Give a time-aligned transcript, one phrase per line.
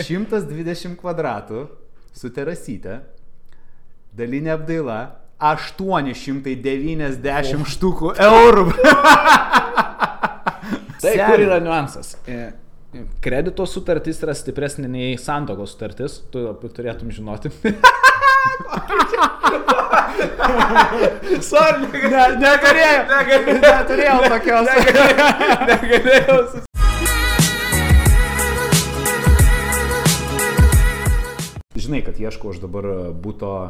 [0.00, 1.60] 120 kvadratų
[2.16, 2.94] su terasyte,
[4.16, 4.98] dalinė apdaila,
[5.40, 8.66] 890 štukų eurų.
[11.00, 12.08] Tai kur yra niuansas?
[12.28, 12.30] E,
[13.22, 16.38] Kredito sutartis yra stipresnė nei santokos sutartis, tu
[16.74, 17.48] turėtum žinoti.
[21.40, 23.02] Sorry, Ne, negalėjau.
[23.62, 24.66] Neturėjau tokios.
[25.70, 26.38] negalėjau.
[31.90, 32.86] Žinai, kad ieškau aš dabar
[33.18, 33.64] būto a,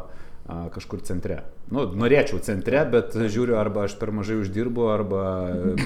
[0.74, 1.38] kažkur centre.
[1.72, 5.22] Nu, norėčiau centre, bet žiūriu, arba aš per mažai uždirbu, arba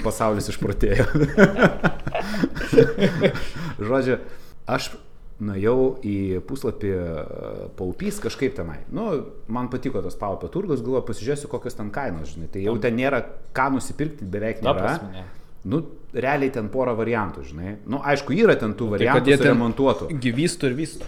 [0.03, 1.05] pasaulis išprotėjo.
[3.79, 4.17] Žodžiu,
[4.67, 4.91] aš
[5.43, 6.15] nuėjau į
[6.47, 6.99] puslapį a,
[7.79, 8.81] paupys kažkaip tenai.
[8.95, 9.07] Nu,
[9.51, 12.49] man patiko tas paupio turgus, galvoju, pasižiūrėsiu, kokios ten kainos, žinai.
[12.53, 13.23] Tai jau ten nėra
[13.55, 14.95] ką nusipirkti, beveik nėra.
[15.11, 15.25] ne.
[15.65, 15.79] Nu,
[16.13, 17.71] realiai ten porą variantų, žinai.
[17.89, 20.09] Nu, aišku, yra ten tų Tai kad variantų jie ten remontuotų.
[20.21, 21.07] gyvystų ir vystų.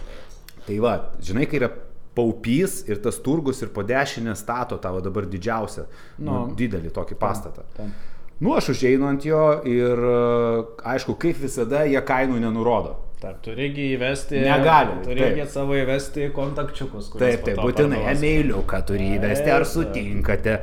[0.68, 1.70] Tai va, žinai, kai yra
[2.18, 5.84] paupys ir tas turgus ir po dešinę stato tavo dabar didžiausią,
[6.18, 6.54] nu, Nu.
[6.58, 7.64] didelį tokį pastatą.
[7.76, 7.92] Tam.
[8.40, 10.16] Nu, aš užeinu ant jo ir e,
[10.92, 12.96] aišku, kaip visada, jie kainų nenurodo.
[13.18, 14.38] Taip, turėgi įvesti.
[14.44, 15.50] Negali, Turėgi taip.
[15.50, 17.08] savo įvesti kontakčiukus.
[17.18, 20.54] Taip, taip, būtinai emailiuką turi įvesti, ar sutinkate.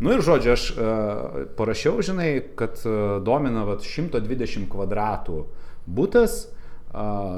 [0.00, 5.42] Nu ir žodžiu, aš uh, parašiau, žinai, kad uh, domina vat, 120 kvadratų
[5.84, 6.57] būtas uh,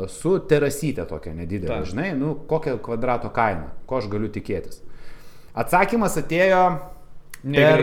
[0.08, 1.90] su terasytė tokia nedidelė, Taip.
[1.90, 4.80] žinai, nu kokia kvadrato kaina, ko aš galiu tikėtis.
[5.58, 6.62] Atsakymas atėjo
[7.42, 7.82] per,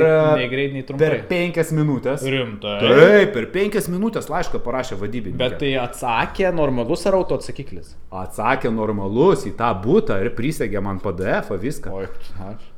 [0.52, 1.00] greit- nei trumpai.
[1.02, 2.22] per penkias minutės.
[2.24, 2.76] Rimtai.
[2.84, 5.38] Taip, per penkias minutės laišką parašė vadybininkas.
[5.42, 7.96] Bet tai atsakė normalus ar auto atsakiklis?
[8.12, 11.94] Atsakė normalus į tą būtą ir prisegė man PDF viską.
[11.94, 12.08] Oi,
[12.52, 12.70] aš.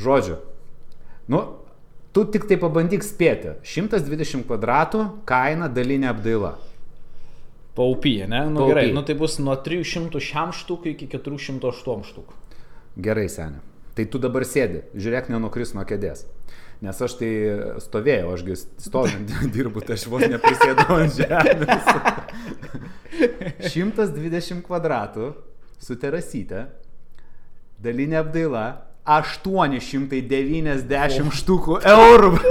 [0.00, 0.40] Žodžiu,
[1.30, 1.42] nu,
[2.12, 3.54] tu tik tai pabandyk spėti.
[3.62, 6.56] 120 kvadratų kaina dalinė apdaila.
[7.74, 8.44] Paupyje, ne?
[8.46, 8.74] Nu Paupy.
[8.74, 12.34] gerai, nu tai bus nuo 300 šiam štukų iki 408 štukų.
[13.02, 13.62] Gerai, seniai.
[13.94, 16.24] Tai tu dabar sėdi, žiūrėk, nenukris nuo kėdės.
[16.82, 17.30] Nes aš tai
[17.82, 21.84] stovėjau, ašgi stovint dirbu, tai aš vos neprisėdau ant žemės.
[23.74, 25.26] 120 kvadratų
[25.82, 26.60] su terasyte,
[27.82, 28.64] dalinė apdaila,
[29.04, 32.32] 890 štukų eurų.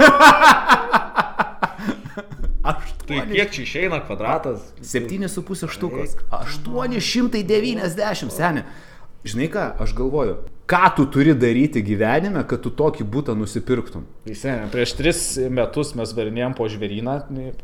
[3.04, 4.64] Tai kiek čia išeina kvadratas?
[4.80, 6.16] 7,5 štukos.
[6.32, 8.64] 890, seniai.
[9.24, 10.36] Žinai ką, aš galvoju,
[10.66, 14.06] ką tu turi daryti gyvenime, kad tu tokį būtą nusipirktum?
[14.24, 15.20] Visi, prieš tris
[15.52, 17.16] metus mes varinėjom po žvėryną,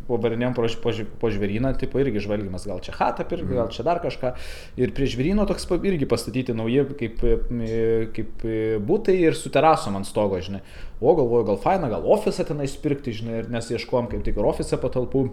[0.09, 3.87] po varinėjom po, po, po žvėryną, tipo irgi žvalgymas, gal čia hatą pirkti, gal čia
[3.87, 4.35] dar kažką.
[4.81, 7.25] Ir prie žvėryno toks irgi pastatyti nauji kaip,
[8.19, 8.45] kaip
[8.85, 10.61] būtai ir su terasom ant stogo, žinai.
[11.01, 14.53] O galvoju, gal faina, gal ofisą tenais pirkti, žinai, ir nes ieškojom kaip tik ir
[14.53, 15.31] ofisą patalpų.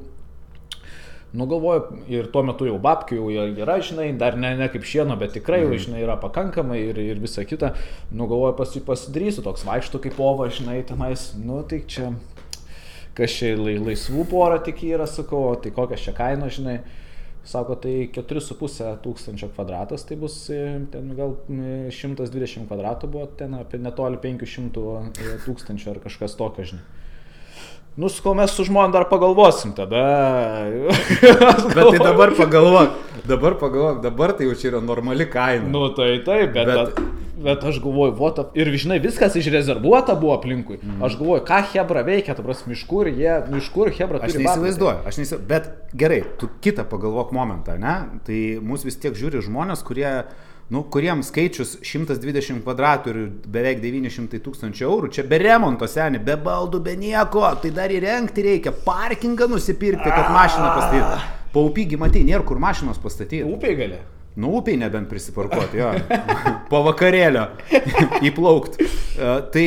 [1.37, 5.13] Nu galvoju, ir tuo metu jau babkių jau yra, žinai, dar ne, ne kaip šieno,
[5.21, 7.75] bet tikrai jau, žinai, yra pakankamai ir, ir visa kita.
[8.09, 12.09] Nu galvoju, pasi, pasidarysiu toks vaikšto kaip ova, žinai, tenais, nu tai čia,
[13.19, 16.79] kas čia lai, laisvų porą tik yra, sakau, tai kokia čia kaina, žinai.
[17.47, 20.57] Sako, tai 4,5 tūkstančio kvadratas, tai bus e,
[20.91, 24.83] ten gal e, 120 kvadratų buvo, ten apie netoli 500
[25.45, 26.96] tūkstančių ar kažkas tokio, žinai.
[27.97, 30.01] Nu, sakau, mes su žmona dar pagalvosim tada.
[31.75, 32.89] Bet tai dabar pagalvok,
[33.25, 35.65] dabar pagalvok, dabar tai jau čia yra normali kaina.
[35.65, 36.99] Nu, tai taip, bet, Bet-
[37.41, 40.77] bet, aš galvoju, vota, ir žinai, viskas išrezervuota buvo aplinkui.
[40.77, 41.01] Mm.
[41.09, 45.01] Aš galvoju, ką Hebra veikia, ta prasme, iš kur jie, iš kur Hebra Aš neįsivaizduoju,
[45.01, 45.49] aš neįsivaizduoju.
[45.49, 47.95] Bet gerai, tu kitą pagalvok momentą, ne?
[48.29, 50.11] Tai mūsų vis tiek žiūri žmonės, kurie,
[50.73, 56.35] nu, kuriems skaičius 120 kvadratų ir beveik 900 tūkstančių eurų, čia be remonto seniai, be
[56.43, 61.33] baldų, be nieko, tai dar įrengti reikia, parkingą nusipirkti, kad mašiną pastatyti.
[61.55, 63.45] Paupygi, matai, nėra kur mašinos pastatyti.
[63.47, 63.99] Upiai gali.
[64.37, 65.93] Nu, upiai nebent prisiparkuoti, jo.
[66.69, 67.47] Po vakarėlio
[68.29, 68.75] įplaukt.
[68.81, 69.63] E, Tai,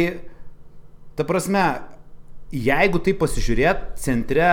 [1.18, 1.64] ta prasme,
[2.50, 4.50] jeigu tai pasižiūrėt, centre,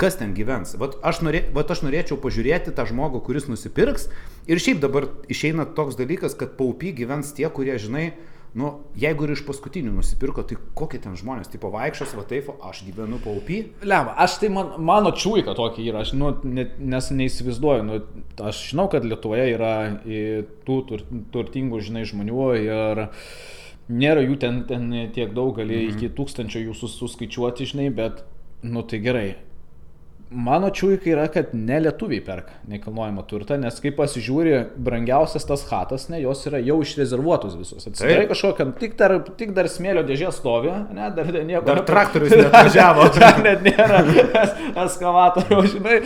[0.00, 0.74] kas ten gyvens.
[0.80, 4.10] Vat aš, norė, vat aš norėčiau pažiūrėti tą žmogų, kuris nusipirks.
[4.50, 8.10] Ir šiaip dabar išeina toks dalykas, kad paupy gyvens tie, kurie, žinai,
[8.58, 12.82] nu, jeigu ir iš paskutinių nusipirko, tai kokie ten žmonės, tipo vaikščios, va taip, aš
[12.88, 13.60] gyvenu paupy.
[13.86, 18.00] Lema, aš tai man, mano čiūika tokia yra, aš nu, ne, nes neįsivaizduoju, nu,
[18.50, 19.72] aš žinau, kad Lietuvoje yra
[20.66, 23.04] tų tur, turtingų, žinai, žmonių ir
[23.90, 25.94] nėra jų ten, ten tiek daug, gali mhm.
[25.96, 28.24] iki tūkstančio jų sus- suskaičiuoti, žinai, bet,
[28.62, 29.28] nu tai gerai.
[30.30, 36.04] Mano čiūika yra, kad ne lietuviai perka nekilnojamo turtą, nes kai pasižiūri, brangiausias tas hatas,
[36.12, 37.88] ne, jos yra jau išrezervuotos visos.
[37.90, 41.64] Atsiprašau kažkokiam, tik dar, tik dar smėlio dėžė stovi, ne, dar nieko.
[41.66, 43.08] Dar traktorius neatvažiavo.
[43.18, 44.04] dar net nėra
[44.84, 45.96] eskavatoriaus, žinai,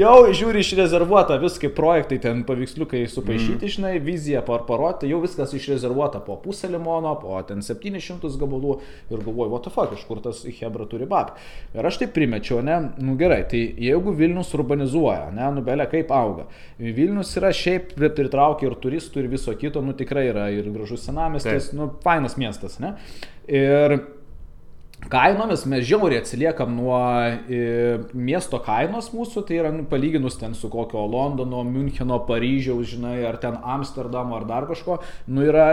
[0.00, 3.74] jau žiūri išrezervuota, viskai projektai ten paveiksliukai supaišyti, mm.
[3.76, 8.78] žinai, vizija par parodyti, jau viskas išrezervuota po pusę limono, po ten 700 gabalų
[9.12, 11.36] ir galvoju, what the fuck, iš kur tas Hebra turi bab.
[11.76, 16.46] Ir aš tai primečiau, ne, nu gerai, tai jeigu Vilnius urbanizuoja, ne, nubelė kaip auga.
[16.78, 21.72] Vilnius yra šiaip pritraukia ir turistų ir viso kito, nu tikrai yra ir gražus senamestis,
[21.76, 22.94] nu fainas miestas, ne.
[23.44, 23.98] Ir
[25.12, 27.60] kainomis mes žiauriai atsiliekam nuo e,
[28.16, 33.38] miesto kainos mūsų, tai yra nu, palyginus ten su kokio Londono, Müncheno, Paryžiaus, žinai, ar
[33.42, 35.68] ten Amsterdamo, ar dar kažko, nu yra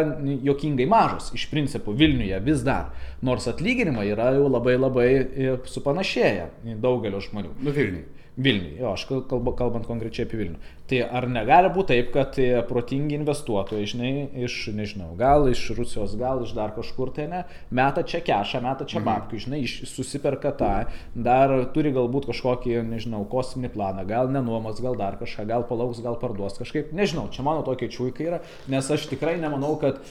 [0.45, 2.91] jokingai mažos, iš principo Vilniuje vis dar.
[3.21, 7.55] Nors atlyginimai yra jau labai labai e, supanašėję daugelio žmonių.
[7.61, 8.20] Nu Vilniui.
[8.41, 10.59] Vilniui, jo, aš kalbu, kalbant konkrečiai apie Vilnių.
[10.89, 14.11] Tai ar negali būti taip, kad e, protingi investuotojai, žinai,
[14.47, 18.87] iš, nežinau, gal iš Rusijos, gal iš dar kažkur tai ne, meta čia kešą, meta
[18.87, 19.07] čia mhm.
[19.07, 20.71] babkių, žinai, iš, susiperka tą,
[21.15, 26.19] dar turi galbūt kažkokį, nežinau, kosminį planą, gal nenuomos, gal dar kažką, gal palauks, gal
[26.19, 30.01] parduos kažkaip, nežinau, čia mano tokia čiūika yra, nes aš tikrai nemanau, kad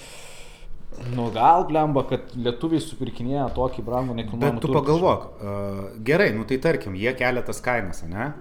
[1.15, 4.59] Nu gal blemba, kad lietuviai supirkinėja tokį brangų nekilnojamą turtą.
[4.59, 4.81] Bet tu turtą.
[4.81, 8.33] pagalvok, uh, gerai, nu tai tarkim, jie kelia tas kainas, ne?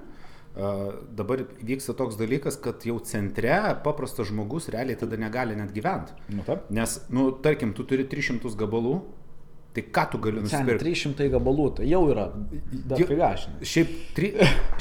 [0.60, 6.18] Uh, dabar vyksta toks dalykas, kad jau centre paprastas žmogus realiai tada negali net gyventi.
[6.34, 6.66] Nu, taip.
[6.74, 8.98] Nes, nu, tarkim, tu turi 300 gabalų,
[9.80, 10.84] Tai ką tu gali nusipirkti?
[10.84, 12.26] 300 gabalų, tai jau yra
[12.90, 13.30] dafiga.
[13.64, 14.32] Šiaip, tri,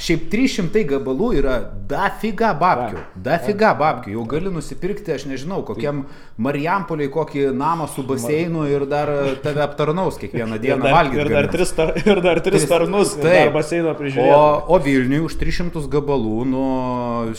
[0.01, 1.55] šiaip 300 gabalų yra
[1.87, 3.03] dafiga babkių.
[3.23, 4.15] Dafiga babkių.
[4.17, 6.03] Jau gali nusipirkti, aš nežinau, kokiam
[6.39, 9.11] Marijampoliai kokį namą su baseinu ir dar
[9.43, 11.21] tave aptarnaus kiekvieną dieną valgyti.
[11.29, 14.35] Ir dar tris, tar, ir dar tris tarnus, tai dar baseino prižiūrėti.
[14.35, 16.69] O, o Vilniui už 300 gabalų nuo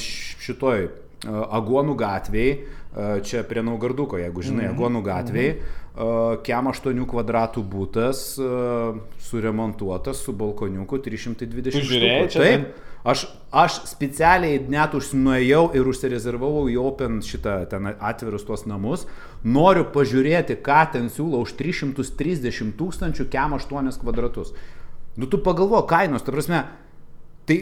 [0.00, 0.88] šitoj
[1.28, 2.52] Agonų gatvėje,
[3.28, 4.78] čia prie Naugarduko, jeigu žinai, mm -hmm.
[4.78, 5.52] Agonų gatvėje.
[5.52, 5.79] Mm -hmm
[6.46, 8.22] Kem 8 kvadratų būtas,
[9.26, 12.70] suremontuotas su balkoniuku 320 Žiūrėjai, čia taip.
[13.00, 19.06] Aš, aš specialiai net užsinuėjau ir užsirezervavau į Open šitą ten atvirus tuos namus.
[19.42, 24.52] Noriu pažiūrėti, ką ten siūlo už 330 tūkstančių kem 8 kvadratus.
[25.16, 26.62] Nu tu pagalvo, kainos, ta prasme,
[27.48, 27.56] tai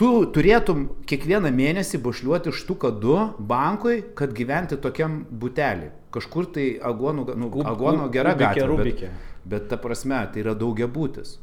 [0.00, 5.90] tu turėtum kiekvieną mėnesį bušliuoti štuką 2 bankui, kad gyventi tokiam butelį.
[6.14, 8.76] Kažkur tai agonų, nu, agono gera gatvė.
[8.82, 9.02] Bet,
[9.50, 11.38] bet ta prasme, tai yra daugia būtis.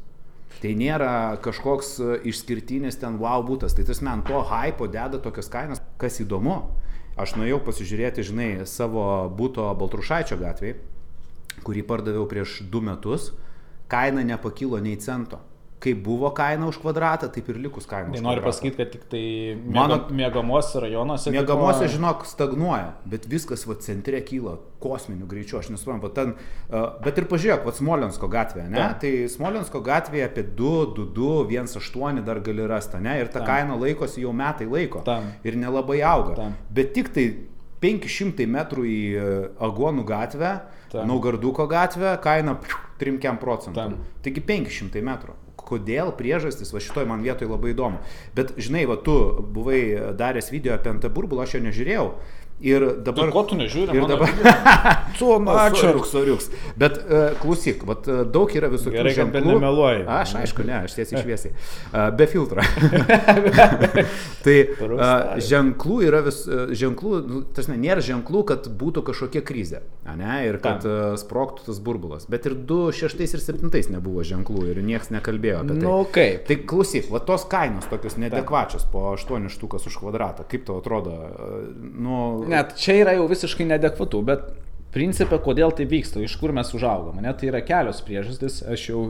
[0.62, 1.12] Tai nėra
[1.42, 3.76] kažkoks e, išskirtinis ten wow būtas.
[3.76, 5.80] Tai tas man to hypo deda tokias kainas.
[6.00, 6.58] Kas įdomu,
[7.20, 10.76] aš nuėjau pasižiūrėti, žinai, savo būto Baltrušaičio gatvėje,
[11.64, 13.32] kurį pardaviau prieš du metus.
[13.92, 15.40] Kaina nepakilo nei cento
[15.82, 18.12] kaip buvo kaina už kvadratą, taip ir likus kaina.
[18.14, 19.22] Tai noriu pasakyti, kad tik tai
[19.58, 21.32] mėga, mėgamosios rajonuose.
[21.34, 21.94] Mėgamosios, tipo...
[21.96, 26.34] žinok, stagnuoja, bet viskas va centre kyla kosminiu greičiu, aš nesuprantu, ten,
[27.02, 28.78] bet ir pažiūrėk, va Smolensko gatvėje, ne?
[28.78, 29.00] Ta.
[29.02, 33.18] Tai Smolensko gatvėje apie 2, 2, 2, 1, 8 dar gali rasti, ne?
[33.22, 33.48] Ir ta Ta.
[33.50, 35.02] kaina laikosi jau metai laiko.
[35.06, 35.18] Ta.
[35.42, 36.38] Ir nelabai auga.
[36.38, 36.50] Ta.
[36.70, 37.26] Bet tik tai
[37.82, 39.28] 500 metrų į e,
[39.66, 40.54] Agonų gatvę,
[40.92, 42.58] Naugarduko gatvę, kaina
[43.00, 43.96] 3 procentų.
[44.22, 48.02] Taigi 500 metrų kodėl priežastis, va šitoj man vietoj labai įdomu.
[48.36, 49.16] Bet žinai, va tu
[49.54, 52.06] buvai daręs video apie ant burbulą, aš jo nežiūrėjau.
[52.62, 53.26] Ir dabar...
[53.26, 53.96] Tai ko tu nežiūri?
[53.96, 54.30] Ir dabar...
[55.18, 55.30] tu,
[55.64, 55.80] ačiū.
[55.82, 56.48] Soriuks, soriuks.
[56.78, 60.04] Bet uh, klausyk, vat, uh, daug yra visokių Gerai, kad nemeluoji.
[60.06, 61.54] Aš, aišku, ne, aš tiesiai šviesiai.
[61.90, 62.62] Uh, be filtro.
[64.44, 66.44] tai uh, ženklų yra vis...
[66.46, 67.42] Uh, ženklų, nu,
[67.72, 69.82] ne, nėra ženklų, kad būtų kažkokia krizė.
[70.06, 72.28] Ne, ir kad uh, sproktų tas burbulas.
[72.30, 75.82] Bet ir 2, 6 ir 7 nebuvo ženklų ir niekas nekalbėjo apie tai.
[75.82, 76.46] Nu, kaip?
[76.46, 80.46] Tai klausyk, va tos kainos tokios nedekvačios po 8 štukas už kvadratą.
[80.46, 81.18] Kaip tau atrodo?
[81.18, 81.66] Uh,
[82.06, 82.16] nu,
[82.52, 84.50] net čia yra jau visiškai nedekvatu, bet
[84.92, 87.20] principė, kodėl tai vyksta, iš kur mes užaugom.
[87.24, 87.32] Ne?
[87.36, 89.04] Tai yra kelios priežastys, aš jau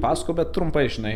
[0.00, 1.14] pasako, bet trumpai, žinai,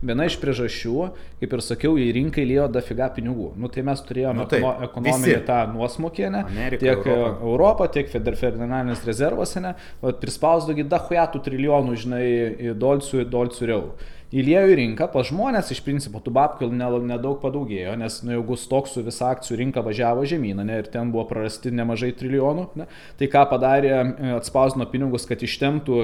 [0.00, 0.94] viena iš priežasčių,
[1.42, 3.50] kaip ir sakiau, į rinką įlėjo dafiga pinigų.
[3.60, 6.42] Nu, tai mes turėjome nu, tai, ekonominį tą nuosmokį, ne?
[6.48, 7.36] Amerika, tiek Europa.
[7.50, 9.54] Europą, tiek federalinis rezervas?
[10.24, 12.26] Prispausdogi dahujatų trilijonų, žinai,
[12.80, 17.94] dolcių, dolcių ir eurų įlėjo į rinką, pas žmonės iš principo tų babkių nedaug padaugėjo,
[18.00, 22.10] nes nu, jeigu stoksų visą akcijų rinką važiavo žemyn, ne, ir ten buvo prarasti nemažai
[22.18, 22.88] trilijonų, ne,
[23.20, 26.00] tai ką padarė, e, atspausino pinigus, kad ištemptų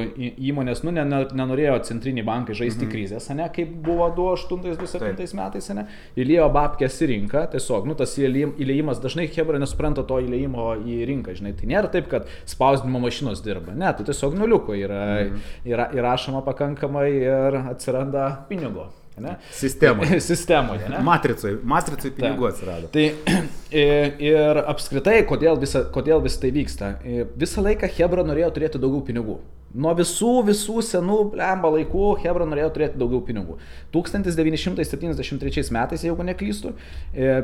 [0.50, 2.92] įmonės, nu, nenorėjo centriniai bankai žaisti mhm.
[2.92, 5.86] krizės, ne, kaip buvo 2008-2007 metais, ne,
[6.20, 11.34] įlėjo babkės į rinką, tiesiog, nu, tas įlėjimas, dažnai Hebra nesupranta to įlėjimo į rinką,
[11.38, 15.44] žinai, tai nėra taip, kad spausdinimo mašinos dirba, ne, tai tiesiog nuliuko yra, mhm.
[15.70, 18.88] yra įrašoma pakankamai ir atsiranda pinigo.
[19.20, 19.36] Ne?
[19.52, 20.20] Sistemoje.
[20.30, 20.88] Sistemoje.
[20.88, 21.00] Ne?
[21.04, 22.88] Matricai, matricai pinigų atsirado.
[22.94, 23.06] Tai
[24.32, 26.94] ir, apskritai, kodėl visą, kodėl vis tai vyksta?
[27.38, 29.38] Visą laiką Hebra norėjo turėti daugiau pinigų.
[29.70, 33.58] Nuo visų, visų senų blemba laikų Hebra norėjo turėti daugiau pinigų.
[33.94, 36.72] 1973 metais, jeigu neklystu,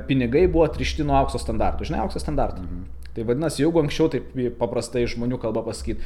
[0.08, 1.86] pinigai buvo atrišti nuo aukso standartų.
[1.86, 2.64] Žinai, aukso standartų.
[2.66, 3.05] Mhm.
[3.16, 6.04] Tai vadinasi, jeigu anksčiau taip paprastai žmonių kalba pasakyti,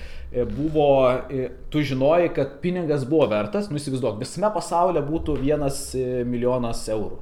[0.55, 0.91] buvo,
[1.73, 7.19] tu žinojai, kad pinigas buvo vertas, nu įsivaizduok, visame pasaulyje būtų vienas milijonas eurų.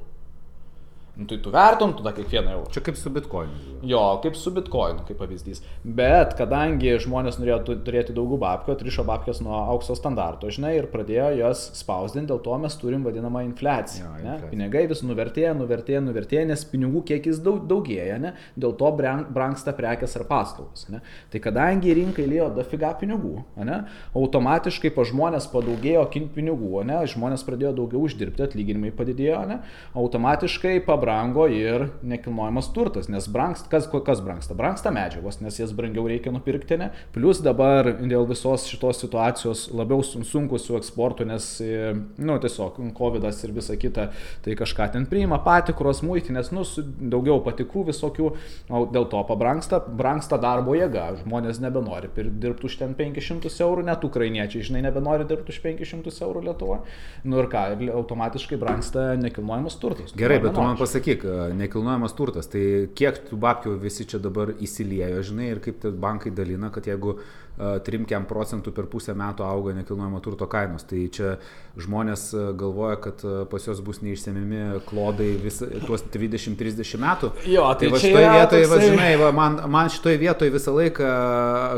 [1.19, 2.71] Nu, tai tu vertum tada kiekvieną eurą.
[2.71, 3.57] Čia kaip su bitkoinu.
[3.83, 5.65] Jo, kaip su bitkoinu, kaip pavyzdys.
[5.83, 11.33] Bet kadangi žmonės norėjo turėti daugiau babkių, atrišo babkės nuo aukso standarto, žinai, ir pradėjo
[11.41, 14.05] jas spausdinti, dėl to mes turim vadinamą infliaciją.
[14.05, 14.51] Jo, infliacija.
[14.53, 18.33] Pinigai vis nuvertėja, nuvertėja, nuvertėja, nes pinigų kiekis daug, daugėja, ne?
[18.55, 20.87] dėl to brangsta prekes ar paslaugos.
[20.95, 21.03] Ne?
[21.35, 23.81] Tai kadangi rinkai lėjo dafiga pinigų, ne?
[24.15, 26.07] automatiškai pa žmonės padaugėjo
[26.39, 27.03] pinigų, ne?
[27.11, 29.61] žmonės pradėjo daugiau uždirbti, atlyginimai padidėjo, ne?
[29.99, 34.57] automatiškai pabrango brango ir nekilnojamas turtas, nes brangst, kas, kas brangsta?
[34.59, 36.91] Brangsta medžiagos, nes jas brangiau reikia nupirkti, ne?
[37.15, 43.25] Plus dabar dėl visos šitos situacijos labiau sunku su eksportu, nes, e, nu, tiesiog COVID
[43.31, 44.11] ir visa kita,
[44.45, 46.67] tai kažką ten priima, patikros, muitinės, nu,
[47.15, 48.31] daugiau patikų visokių,
[48.69, 54.05] o dėl to pabrangsta, brangsta darbo jėga, žmonės nebenori dirbti už ten 500 eurų, net
[54.05, 56.83] ukrainiečiai, žinai, nebenori dirbti už 500 eurų Lietuvoje.
[57.29, 60.15] Nu ir ką, ir automatiškai brangsta nekilnojamas turtas.
[60.19, 61.25] Gerai, bet tu man pasakai, pasakyk,
[61.57, 66.31] nekilnojamas turtas, tai kiek tų babkių visi čia dabar įsiliejo, žinai, ir kaip tie bankai
[66.35, 67.19] dalina, kad jeigu
[67.59, 71.39] 3 procentų per pusę metų auga nekilnojamo turto kainos, tai čia
[71.79, 77.33] žmonės galvoja, kad pas juos bus neišsiemimi klodai vis, tuos 20-30 metų.
[77.51, 78.71] Jo, tai, tai va šitoje vietoje, toksai...
[78.71, 81.13] va, žinai, va, man, man šitoje vietoje visą laiką,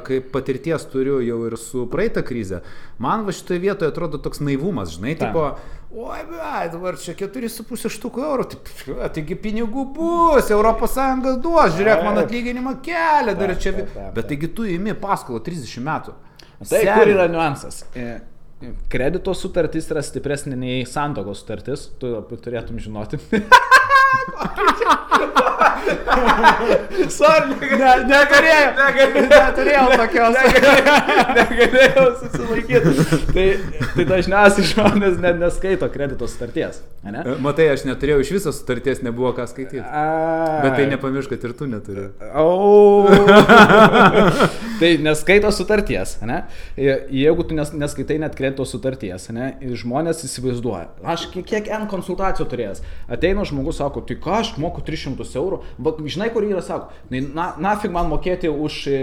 [0.04, 2.60] kaip patirties turiu jau ir su praeitą krizę,
[3.00, 5.30] man va šitoje vietoje atrodo toks naivumas, žinai, Ta.
[5.30, 8.58] tipo, Oi, bet dabar čia 4,5 štukų eurų, tai,
[9.16, 13.72] taigi pinigų bus, ES duos, žiūrėk, man atlyginimą kelia, dar čia.
[14.14, 16.14] Bet taigi tu įimi paskolą 30 metų.
[16.70, 17.82] Tai kur yra niuansas?
[17.98, 18.20] E,
[18.92, 23.18] kredito sutartis yra stipresnė nei santokos sutartis, tu turėtum žinoti.
[27.10, 28.66] Sorry, ne, negalėjau.
[28.78, 29.24] Negalėjau.
[29.30, 30.36] Neturėjau tokios.
[30.36, 30.96] Negalėjau,
[31.38, 32.90] negalėjau susilaikyti.
[33.30, 33.46] Tai,
[33.94, 36.80] tai dažniausiai žmonės net neskaito kredito sutarties.
[37.06, 37.22] Ne?
[37.40, 39.80] Matai, aš neturėjau iš viso sutarties, nebuvo ką skaityti.
[39.80, 40.04] A...
[40.64, 42.08] Bet tai nepamiršk, kad ir tu neturi.
[42.36, 43.08] O.
[44.80, 46.18] tai neskaito sutarties.
[46.28, 46.42] Ne?
[46.76, 49.54] Jeigu tu nes, neskaitai net kredito sutarties, ne?
[49.80, 50.90] žmonės įsivaizduoja.
[51.14, 52.84] Aš kiek N konsultacijų turėjęs.
[53.10, 55.60] Ateina žmogus, sako, tai ką aš moku 300 eurų.
[55.78, 59.00] Va, žinai, kur yra, sako, na, nafig man mokėti už e,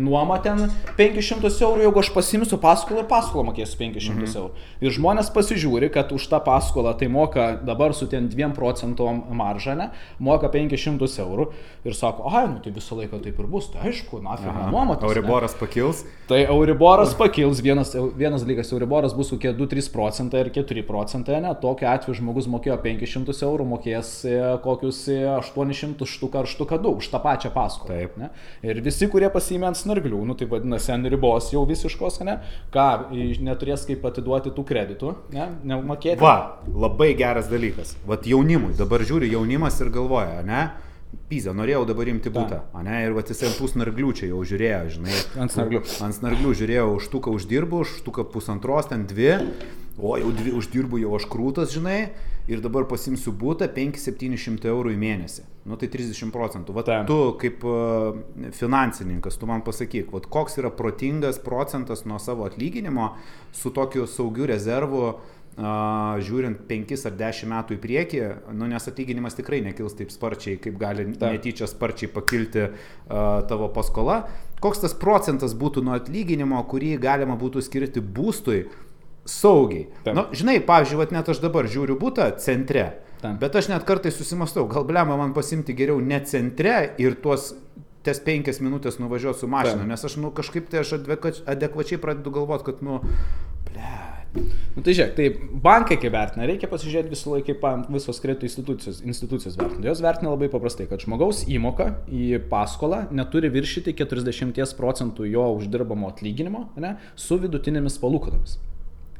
[0.00, 0.66] nuomą ten
[0.98, 4.30] 500 eurų, jeigu aš pasimsiu paskolą ir paskolą mokėsiu 500 mhm.
[4.42, 4.66] eurų.
[4.84, 9.76] Ir žmonės pasižiūri, kad už tą paskolą tai moka dabar su ten 2 procentom maržą,
[9.78, 11.50] ne, moka 500 eurų
[11.84, 15.06] ir sako, ai, nu tai visą laiką taip ir bus, tai aišku, nafig man nuomoti.
[15.08, 16.04] Euriboras pakils.
[16.28, 21.54] Tai Euriboras pakils, vienas, vienas dalykas, Euriboras bus kokie 2-3 procentai ir 4 procentai, ne,
[21.62, 24.12] tokiu atveju žmogus mokėjo 500 eurų, mokės
[24.64, 27.90] kokius 800 e, štuką ar štuką 2 už tą pačią paskolą.
[27.90, 28.16] Taip.
[28.20, 28.30] Ne?
[28.66, 32.36] Ir visi, kurie pasiėmė ant snarglių, nu tai vadinasi, ant ribos jau visiškos, ne,
[32.74, 32.86] ką,
[33.46, 36.20] neturės kaip atiduoti tų kreditų, ne, nemokėti.
[36.22, 37.96] Va, labai geras dalykas.
[38.08, 40.68] Vat jaunimui, dabar žiūri jaunimas ir galvoja, ne?
[41.30, 44.80] Pyzą, norėjau dabar imti būtą, ne, ir va jisai ant tų snarglių čia jau žiūrėjo,
[44.96, 45.14] žinai.
[45.42, 45.82] Ant snarglių.
[46.06, 49.32] Ant snarglių žiūrėjau, už štuką uždirbu, už štuką pusantros, ten dvi,
[49.98, 52.12] o jau dvi uždirbu jau aš krūtas, žinai,
[52.50, 55.46] ir dabar pasimsiu būtą 5-700 eurų į mėnesį.
[55.70, 56.74] Nu tai 30 procentų.
[56.78, 58.16] Vat tu kaip uh,
[58.56, 63.12] finansininkas, tu man pasakyk, vat, koks yra protingas procentas nuo savo atlyginimo
[63.54, 65.18] su tokiu saugiu rezervu,
[65.58, 68.20] žiūrint 5 ar 10 metų į priekį,
[68.56, 71.26] nu, nes atlyginimas tikrai nekils taip sparčiai, kaip gali Taip.
[71.34, 74.22] netyčia sparčiai pakilti uh, tavo paskola.
[74.62, 78.68] Koks tas procentas būtų nuo atlyginimo, kurį galima būtų skirti būstui
[79.28, 79.88] saugiai.
[80.06, 82.86] Na, nu, žinai, pavyzdžiui, vat, net aš dabar žiūriu būtą centre.
[83.20, 83.36] Tam.
[83.40, 87.50] Bet aš net kartais susimastau, gal blema man pasimti geriau ne centre ir tuos
[88.06, 89.90] ties penkias minutės nuvažiuoti su mašina, Tam.
[89.92, 93.02] nes aš nu, kažkaip tai aš adekvačiai pradedu galvoti, kad, nu,
[93.68, 93.92] ble.
[94.30, 95.24] Nu, tai žiūrėk, tai
[95.64, 99.88] bankai kaip vertina, reikia pasižiūrėti visą laiką, kaip visos kredito institucijos, institucijos vertina.
[99.88, 106.12] Jos vertina labai paprastai, kad žmogaus įmoka į paskolą neturi viršyti 40 procentų jo uždirbamo
[106.12, 108.60] atlyginimo ne, su vidutinėmis palūkanomis.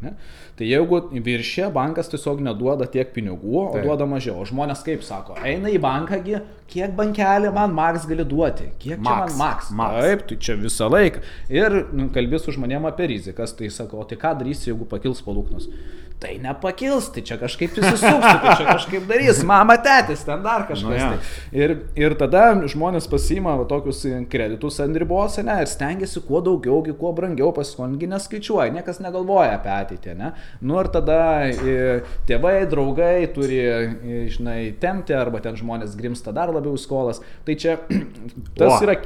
[0.01, 0.15] Ne?
[0.61, 3.87] Tai jeigu viršė, bankas tiesiog neduoda tiek pinigų, o Taip.
[3.87, 4.43] duoda mažiau.
[4.43, 9.33] O žmonės kaip sako, eina į bankągi, kiek bankelį man maks gali duoti, kiek Max,
[9.33, 9.71] man maks.
[9.79, 9.97] max.
[10.05, 11.25] Taip, tai čia visą laiką.
[11.49, 15.25] Ir nu, kalbės su žmonėm apie rizikas, tai sako, o tai ką darysi, jeigu pakils
[15.25, 15.71] palūknos?
[16.21, 20.85] Tai nepakils, tai čia kažkaip įsisuks, tai čia kažkaip darys, mama tėtis, ten dar kažkas.
[20.85, 21.07] Nu, jo.
[21.15, 21.31] tai.
[21.57, 26.83] Ir, ir tada žmonės pasima va, tokius kreditus ant ribos, ne, ir stengiasi kuo daugiau,
[26.85, 30.35] gi kuo brangiau pasiskolinti, neskaičiuoja, niekas negalvoja apie ateitį, ne.
[30.61, 31.77] Nu ir tada e,
[32.29, 37.23] tėvai, draugai turi, e, žinai, temti, arba ten žmonės grimsta dar labiau skolas.
[37.47, 37.79] Tai čia
[38.59, 38.83] tas O.
[38.85, 38.99] yra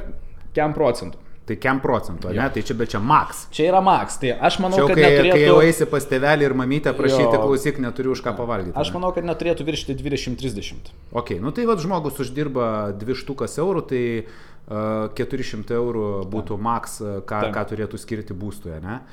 [0.55, 1.21] kiam procentų.
[1.45, 2.45] Tai kiam procentų, ne?
[2.49, 3.43] Tai čia bet čia max.
[3.53, 5.67] Čia yra maks, tai aš manau, Čia kad kai, kai jau neturėtų...
[5.67, 7.41] eisi pas tevelį ir mamytę prašyti, Jo.
[7.43, 8.73] klausyk, neturiu už ką pavalgyti.
[8.81, 10.89] Aš manau, kad neturėtų viršti 20-30.
[11.13, 16.97] Ok, nu tai vad žmogus uždirba 2 štukas eurų, tai uh, 400 eurų būtų max,
[17.05, 17.53] uh, ką, Taip.
[17.59, 19.03] ką turėtų skirti būstui, ne?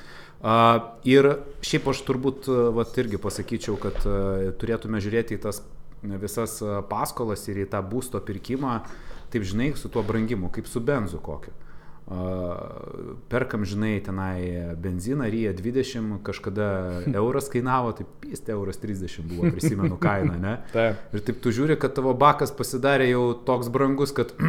[0.42, 1.28] Uh, ir
[1.62, 5.62] šiaip aš turbūt, vat irgi pasakyčiau, kad uh, turėtume žiūrėti į tas
[6.02, 6.56] visas
[6.90, 8.80] paskolas ir į tą būsto pirkimą,
[9.30, 11.54] taip žinai, su tuo brangimu, kaip su benzu kokiu.
[12.12, 16.66] Uh, perkam, žinai, tenai benziną, ryja 20, kažkada
[17.22, 20.56] euras kainavo, tai pist euras 30 buvo, prisimenu kainą, ne?
[20.74, 21.06] Taip.
[21.14, 24.34] Ir taip tu žiūri, kad tavo bakas pasidarė jau toks brangus, kad,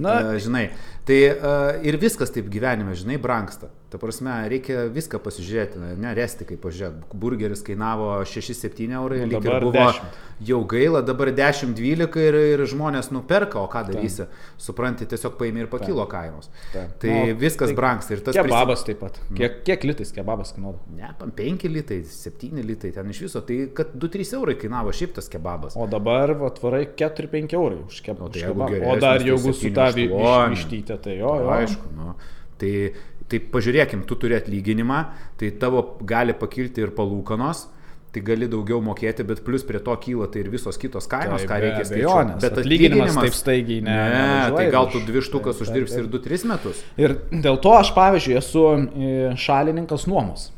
[0.00, 0.70] Na, žinai,
[1.08, 3.70] tai uh, ir viskas taip gyvenime, žinai, brangsta.
[3.90, 7.10] Ta prasme, reikia viską pasižiūrėti, ne resti, kaip pažiūrėk.
[7.18, 10.04] Burgeris kainavo 6-7 eurai, Nu, lyg ir buvo 10.
[10.46, 14.28] jau gaila, dabar 10-12 ir, ir žmonės nuperka, o ką darysi?
[14.62, 16.52] Supranti, tiesiog paėmė ir pakilo kainos.
[16.70, 16.92] Taip.
[17.02, 19.18] Tai Nu, viskas tai brangsta ir tas kebabas taip pat.
[19.34, 20.78] Kiek, kiek litais kebabas kainuoja?
[20.94, 25.26] Ne, 5 litai, 7 litai ten iš viso, tai kad 2-3 eurai kainavo šiaip tas
[25.32, 25.74] kebabas.
[25.74, 28.30] O dabar atvarai 4-5 eurai už kebabą.
[28.30, 28.80] O tai už kebabą.
[28.86, 30.96] o dar tai jeigu su 7, ta vi- 8.
[30.96, 31.50] vištytė, tai jo, jo.
[31.50, 32.14] Aišku, nu.
[32.58, 32.92] Tai,
[33.28, 35.04] tai pažiūrėkim, tu turi atlyginimą,
[35.38, 37.66] tai tavo gali pakilti ir palūkanos,
[38.12, 41.48] tai gali daugiau mokėti, bet plus prie to kyla tai ir visos kitos kainos, Tai
[41.48, 42.40] ką reikia skaičiuoti.
[42.42, 46.04] Bet Atlyginimas taip staigiai ne- Ne, nevažiuoja tai gal tu dvi štukas taip, uždirbsi taip,
[46.04, 46.82] ir 2-3 metus.
[46.98, 50.50] Ir dėl to aš, pavyzdžiui, esu e, šalininkas nuomos.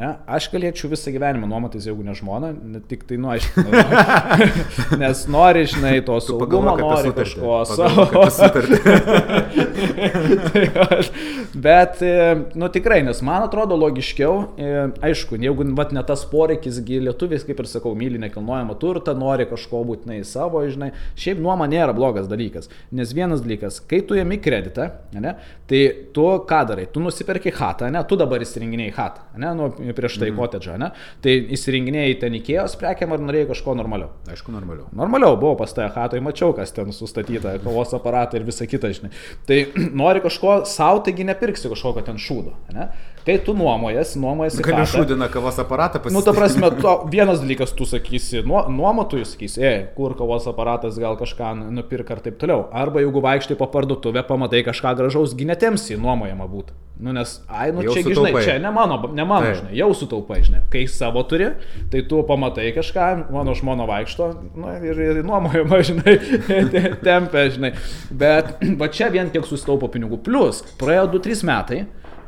[0.00, 3.60] Ja, aš galėčiau visą gyvenimą nuomotis, jeigu ne žmona, ne tik tai, nu, aišku,
[5.02, 8.80] nes nori, žinai, to saugumo, nori kažko sutartį.
[10.50, 10.64] Tai
[11.54, 14.70] Bet, e, nu tikrai, nes man atrodo logiškiau, e,
[15.10, 19.82] aišku, jeigu vat, ne tas poreikis, lietuvis, kaip ir sakau, myli nekilnojamą turtą, nori kažko
[19.88, 22.70] būtinai savo, žinai, šiaip nuoma nėra blogas dalykas.
[22.94, 25.34] Nes vienas dalykas, kai tu jami kreditą, ne,
[25.70, 25.82] tai
[26.14, 30.30] tu ką darai, tu nusiperki hatą, ne, tu dabar įsirenginėjai hatą, ne, nu, prieš tai
[30.30, 30.40] mm.
[30.40, 30.90] kotedžą, ne,
[31.24, 34.12] tai įsirenginėjai ten įkėjos prekiam ar norėjai kažko normaliau.
[34.30, 34.88] Aišku, normaliau.
[34.96, 39.12] Normaliau buvo pas tą hatoj, mačiau, kas ten sustatyta, kovos aparatai ir visa kita, žinai.
[39.48, 39.60] Tai
[40.02, 42.56] nori kažko savo, taigi nepirksi kažkokio ten šūdo.
[42.76, 42.90] Ne?
[43.30, 44.62] Kai tu nuomojas, nuomojasi.
[44.66, 46.18] Gali chatą, šūdiną kavos aparatą pasidaryti.
[46.18, 50.98] Nu, ta prasme, to, vienas dalykas, tu sakysi, nuo, nuomotojui sakysi, ei, kur kavos aparatas
[50.98, 52.64] gal kažką nupirka ar taip toliau.
[52.74, 56.74] Arba jeigu vaikštai po parduotuvę, pamatai kažką gražaus, ginetemsi nuomojama būtų.
[57.00, 58.42] Nu, nes, ai, nu Jau čia, gi, žinai, sutaupai.
[58.44, 59.60] čia ne mano, ne mano, Taip.
[59.62, 60.60] žinai, jau sutaupai, žinai.
[60.74, 61.46] Kai savo turi,
[61.88, 64.26] tai tu pamatai kažką, mano žmona vaikšto
[64.58, 66.18] nu, ir, ir nuomojama, žinai,
[66.74, 67.70] te- tempia, žinai.
[68.12, 70.18] Bet va čia vien kiek susitaupo pinigų.
[70.26, 71.80] Plus, praėjo 2-3 metai.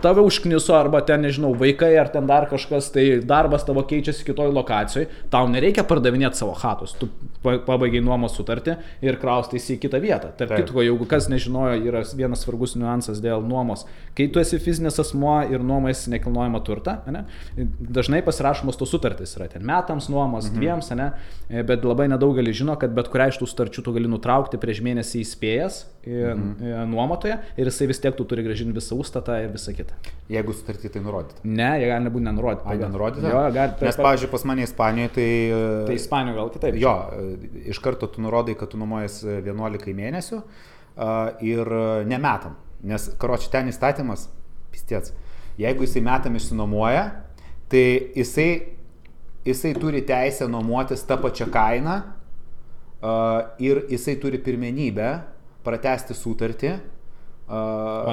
[0.03, 4.51] Tave užkniso arba ten, nežinau, vaikai ar ten dar kažkas, tai darbas tavo keičiasi kitoj
[4.55, 7.09] lokacijoje, tau nereikia pardavinėti savo hatos, tu
[7.45, 10.33] pa- pabaigai nuomos sutartį ir kraustaisi į kitą vietą.
[10.39, 13.87] Tarp kitko, jeigu kas nežinojo, yra vienas svarbus niuansas dėl nuomos.
[14.19, 17.25] Kai tu esi fizinis asmuo ir nuomojasi nekilnojamą turtą, ne,
[17.81, 20.59] dažnai pasirašomos tos sutartys yra ten metams nuomos, mhm.
[20.59, 21.13] dviems, ne,
[21.69, 25.23] bet labai nedaugelis žino, kad bet kurią iš tų sutarčių tu gali nutraukti prieš mėnesį
[25.23, 26.89] įspėjęs mhm.
[26.93, 29.92] nuomotoje ir jisai vis tiek tu turi gražinti visą užstatą ir visą kitą.
[30.33, 31.43] Jeigu sutartį tai nurodyta.
[31.45, 32.69] Ne, jie gali nebūti nenurodyti.
[32.71, 33.33] Ai, nenurodyta?
[33.33, 33.75] Jo, gali.
[33.85, 35.31] Nes, pavyzdžiui, pas mane Ispanijoje, tai...
[35.89, 36.79] Tai Ispanijoje gal kitaip.
[36.81, 36.95] Jo,
[37.75, 41.11] iš karto tu nurodai, kad tu nuomojas 11 mėnesių a,
[41.45, 41.73] ir
[42.09, 42.57] nemetam.
[42.89, 44.29] Nes, karoči, ten įstatymas,
[44.73, 45.13] pistėts,
[45.61, 47.05] jeigu jisai metam išsinuomoja,
[47.73, 47.85] tai
[48.17, 48.49] jisai,
[49.47, 51.99] jisai turi teisę nuomotis tą pačią kainą
[53.63, 55.11] ir jisai turi pirmenybę
[55.67, 56.73] pratesti sutartį.
[57.53, 57.63] A,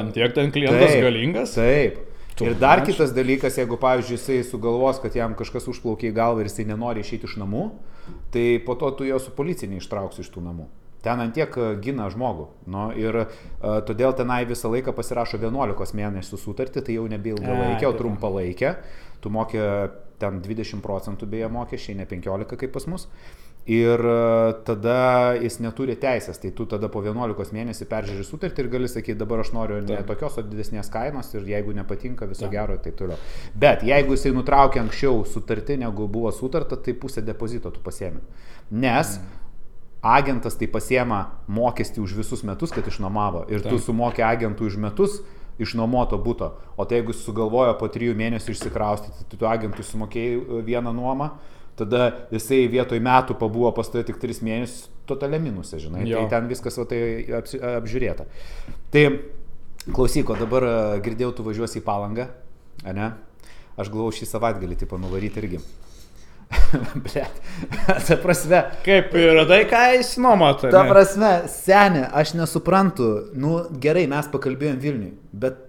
[0.02, 1.56] Ant tiek ten klientas galingas?
[1.56, 2.02] Taip.
[2.40, 2.94] Tu Ir dar mačiau.
[2.94, 7.04] kitas dalykas, jeigu, pavyzdžiui, jisai sugalvos, kad jam kažkas užplaukė į galvą ir jisai nenori
[7.04, 7.66] išeiti iš namų,
[8.32, 10.70] tai po to tu jo su policija neištrauksi iš tų namų.
[11.04, 12.46] Ten ant tiek e, gina žmogų.
[12.72, 13.28] Nu, ir uh,
[13.88, 18.02] todėl tenai visą laiką pasirašo 11 mėnesių sutartį, tai jau nebe ilgalaikė, o taip.
[18.02, 18.74] trumpalaikė.
[19.24, 19.64] Tu mokė
[20.20, 23.08] ten 20 procentų beje mokesčiai, ne 15 kaip pas mus.
[23.70, 25.00] Ir e, tada
[25.38, 29.44] jis neturi teisės, tai tu tada po 11 mėnesių peržiūri sutartį ir gali sakyti, dabar
[29.44, 32.56] aš noriu ne tokios, o didesnės kainos ir jeigu nepatinka, viso Taip.
[32.56, 33.20] gero ir taip toliau.
[33.54, 38.24] Bet jeigu jisai nutraukė anksčiau sutartį, negu buvo sutarta, tai pusę depozito tu pasiemi.
[38.72, 39.20] Nes
[40.02, 43.46] agentas tai pasiema mokestį už visus metus, kad išnuomavo.
[43.52, 43.86] Ir tu Taip.
[43.86, 45.20] sumokė agentui už metus
[45.60, 46.54] išnuomoto būto.
[46.80, 51.34] O tai jeigu sugalvojo po trijų mėnesių išsikraustyti, tai tu agentui sumokėjai e, vieną nuomą,
[51.80, 56.06] tada jisai vietoj metų pabuvo pas tave tik tris mėnesius, totalia minusė, žinai.
[56.08, 56.24] Jo.
[56.24, 57.02] Tai ten viskas va, tai
[57.80, 58.28] apžiūrėta.
[58.94, 59.04] Tai
[59.94, 62.30] klausyk, o dabar e, girdėjau, tu važiuosi į palangą,
[62.86, 63.12] ar ne?
[63.80, 65.62] Aš galvoju šį savaitgalį, tipo, nuvaryti irgi.
[67.06, 67.42] Blet,
[68.08, 70.72] ta prasme, Kaip ir radai, ką jis nuomata?
[70.74, 75.62] Ta prasme, senė, aš nesuprantu, nu gerai, mes pakalbėjom Vilniui, bet,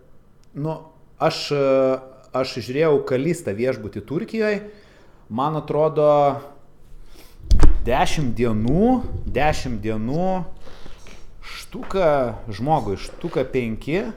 [0.57, 0.79] nu,
[1.21, 1.65] aš, e,
[2.41, 4.63] aš žiūrėjau kalistą viešbutį Turkijoje,
[5.31, 6.41] man atrodo,
[7.87, 8.89] 10 dienų,
[9.31, 10.31] 10 dienų,
[11.41, 12.11] štuka
[12.53, 14.11] žmogui, štuka 5,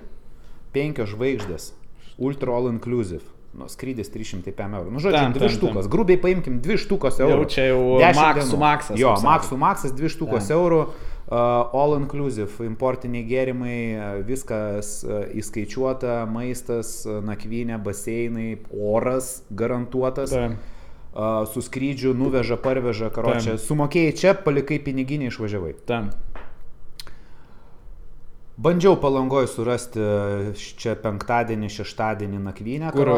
[0.73, 1.71] 5 žvaigždės,
[2.17, 3.23] ultra all inclusive.
[3.53, 4.89] Nu, skrydis 305 eurų.
[4.89, 5.87] Nu, žodžiu, Tam, dvi tam, štukas.
[5.93, 7.43] Grubiai paimkim, dvi štukos eurų.
[7.43, 10.57] Jau čia jau 10 maksų maksas, Jo, maksų maksas, dvi štukos Tam.
[10.57, 10.79] eurų.
[11.23, 20.33] Uh, all inclusive, importiniai gėrimai, uh, viskas uh, įskaičiuota, maistas, uh, nakvynė, baseinai, oras garantuotas.
[20.33, 20.57] Taip.
[21.13, 23.59] Uh, su skrydžiu nuveža, parveža, karočią.
[23.61, 25.75] Sumokėjai čia, palikai piniginį, išvažiavai.
[25.85, 26.07] Tam.
[28.57, 30.01] Bandžiau palangoj surasti
[30.77, 33.13] čia penktadienį, šeštadienį nakvynę, Kur.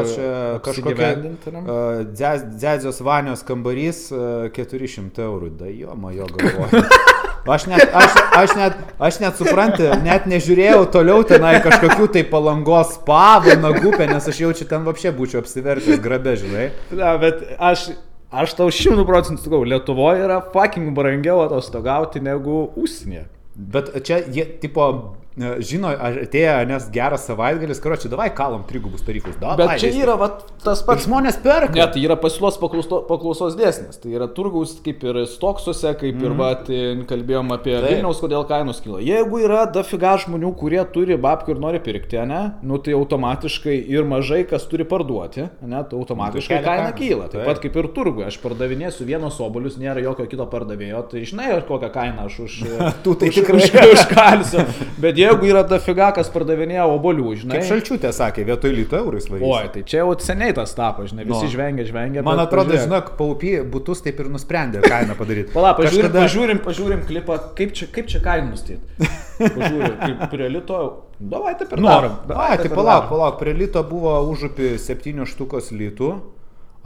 [0.64, 5.50] Kažkokia uh, Dze- Dzedzio vanios kambarys uh, 400 eurų.
[5.60, 6.84] Da jo, majo galvoju.
[7.46, 12.96] Aš net, aš, aš net, aš net suprantu, net nežiūrėjau toliau tenai kažkokių tai palangos
[13.06, 16.66] pavų, nagupė, nes aš jaučiu ten vapšė būčiau apsivertęs grabė, žinai.
[16.98, 17.88] Na, bet aš,
[18.34, 23.28] aš tau šimtų procentų sakau, Lietuvoje yra fucking brangiau atostogauti negu užsienyje.
[23.56, 24.90] Bet čia jie, tipo,
[25.36, 29.36] žino, ar atėjo, nes geras savaitgalis, karočią, davai kalom trigubus tarifus.
[29.40, 30.00] Davai, Bet čia visi.
[30.04, 31.04] yra vat, tas Ir pats.
[31.04, 31.74] žmonės perka.
[31.76, 34.00] Ne, tai yra pasiūlos paklauso, paklausos dėsnis.
[34.00, 36.70] Tai yra turgaus kaip ir stoksuose, kaip ir vat,
[37.10, 37.88] kalbėjom apie Taip.
[37.90, 39.02] Vilniaus, kodėl kainos kyla.
[39.04, 44.08] Jeigu yra dafiga žmonių, kurie turi babkių ir nori pirkti, ne, nu tai automatiškai ir
[44.08, 47.28] mažai kas turi parduoti, ne, tai automatiškai tai kaina kyla.
[47.28, 47.50] Taip Taip.
[47.50, 48.24] pat kaip ir turgui.
[48.26, 52.58] Aš pardavinėsiu vienos obolius, nėra jokio kito pardavėjo, tai žinai, kokią kainą aš už...
[53.04, 53.60] Tu tai už, tikrai.
[53.60, 54.64] už, užkalsiu.
[55.02, 57.58] Bet jeigu yra dafiga, kas pardavinėja obolių, žinai.
[57.58, 59.46] Kaip šalčiutė sakė, vietoj lito eurais varys.
[59.46, 61.50] Oi, tai čia jau seniai tas tapo, žinai, visi Nu.
[61.52, 62.22] žvengia, žvengia.
[62.26, 62.86] Man atrodo, pažiūrėk.
[62.86, 65.52] žinok, paupy būtus taip ir nusprendė kainą padaryti.
[65.56, 69.10] Pala, pažiūrim, Kažkada- pažiūrim, pažiūrim klipą, kaip čia, kaip čia kainą nustatyti.
[69.40, 70.80] Pažiūrim, kaip prie lito.
[71.20, 72.16] Davai taip ir darom.
[72.36, 76.10] Ai, tai palauk, palauk, prie lito buvo užupi 7 štukos litų.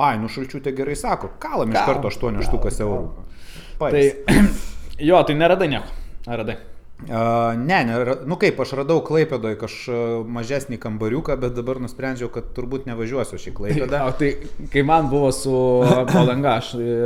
[0.01, 3.09] Ai, nu šalčiutė gerai sako, kalam iš karto 8 kalam, štukas eurų.
[3.81, 4.05] Tai,
[5.11, 5.91] jo, tai neradai nieko.
[6.31, 6.57] Radai?
[7.01, 7.95] Uh, ne, ne,
[8.29, 13.53] nu kaip, aš radau Klaipėdoje kažkokį mažesnį kambariuką, bet dabar nusprendžiau, kad turbūt nevažiuosiu šį
[13.57, 14.03] Klaipėdą.
[14.11, 14.35] O tai,
[14.73, 15.55] kai man buvo su
[16.11, 16.99] palanga, aš e,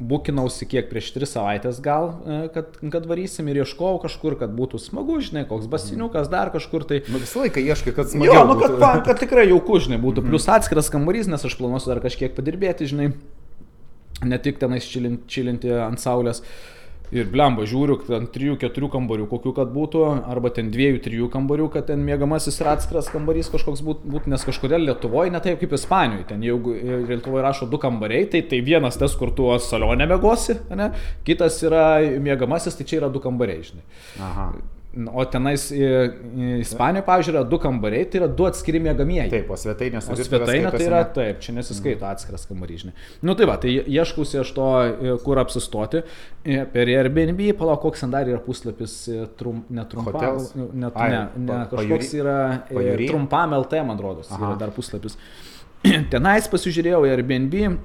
[0.00, 4.80] bukinausi kiek prieš tris savaitės gal, e, kad, kad varysim ir ieškojau kažkur, kad būtų
[4.80, 7.02] smagu, žinai, koks basiniukas dar kažkur tai.
[7.12, 8.46] Nu visą laiką ieškai, kad Jo, smagiau.
[8.48, 10.24] nu kad, man, kad tikrai jauku, žinai, būtų.
[10.30, 13.10] Plus atskiras kambarys, nes aš planuosiu dar kažkiek padirbėti, žinai,
[14.24, 16.40] ne tik tenais čilin- čilinti ant saulės.
[17.14, 22.02] Ir blemba, žiūriu, ten 3-4 kambarių, kokių kad būtų, arba ten 2-3 kambarių, kad ten
[22.06, 26.42] mėgamasis ir atskiras kambarys kažkoks būtų, būt, nes kažkodėl Lietuvoje, ne taip kaip Ispanijoje, ten
[26.42, 26.74] jeigu
[27.06, 30.90] Lietuvoje rašo du kambariai, tai, tai vienas tas, kur tu salonė mėgosi, ne?
[31.28, 31.86] kitas yra
[32.22, 33.86] mėgamasis, tai čia yra du kambariai, žinai.
[34.26, 34.50] Aha.
[34.96, 39.28] O tenais Ispanijoje, pavyzdžiui, yra du kambariai, tai yra du atskiri mėgamieji.
[39.32, 42.94] Taip, o svetainė su svetainė tai yra taip, čia nesiskaito atskiras kambarys, žinai.
[43.28, 46.00] Nu tai va, tai ieškusi aš to, e, kur apsistoti.
[46.46, 50.54] E, Per Airbnb, palauk, koks ten dar yra puslapis, e, trum, ne trumpam, Hotels?
[50.56, 52.22] ne, Ai, ne, ne, kažkoks pajūry?
[52.22, 52.38] yra
[52.70, 53.10] Pajūry?
[53.12, 54.40] trumpam LT, man rodos, Aha.
[54.54, 55.18] yra dar puslapis.
[56.14, 57.76] Tenais pasižiūrėjau Airbnb.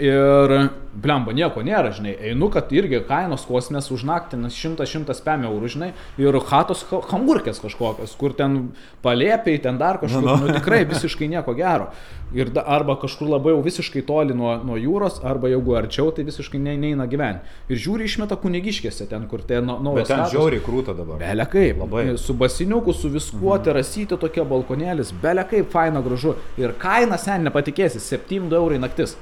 [0.00, 0.52] Ir,
[0.96, 5.90] blemba, nieko nėra, žinai, einu, kad irgi kainos kosmės už naktį, nes 100-105 eurų, žinai,
[6.20, 8.72] ir hatos ha- hamburkės kažkokios, kur ten
[9.04, 10.48] palėpiai, ten dar kažkur, Nu, nu, nu.
[10.48, 11.90] nu tikrai visiškai nieko gero.
[12.32, 16.24] Ir da, arba kažkur labai jau visiškai toli nuo, nuo jūros, arba jeigu arčiau, tai
[16.24, 17.44] visiškai ne, neina gyventi.
[17.68, 21.18] Ir žiūri išmeta kunigiškėse ten, kur ten nu, Bet ten žiauriai krūta dabar.
[21.22, 22.06] Belia kaip, Labai.
[22.18, 23.64] Su basiniuku, su viskuo, mhm.
[23.66, 26.36] terasyti tokie balkonėlis, belia kaip, faina gražu.
[26.60, 29.16] Ir kaina sen nepatikėsi, 7 eurai naktis.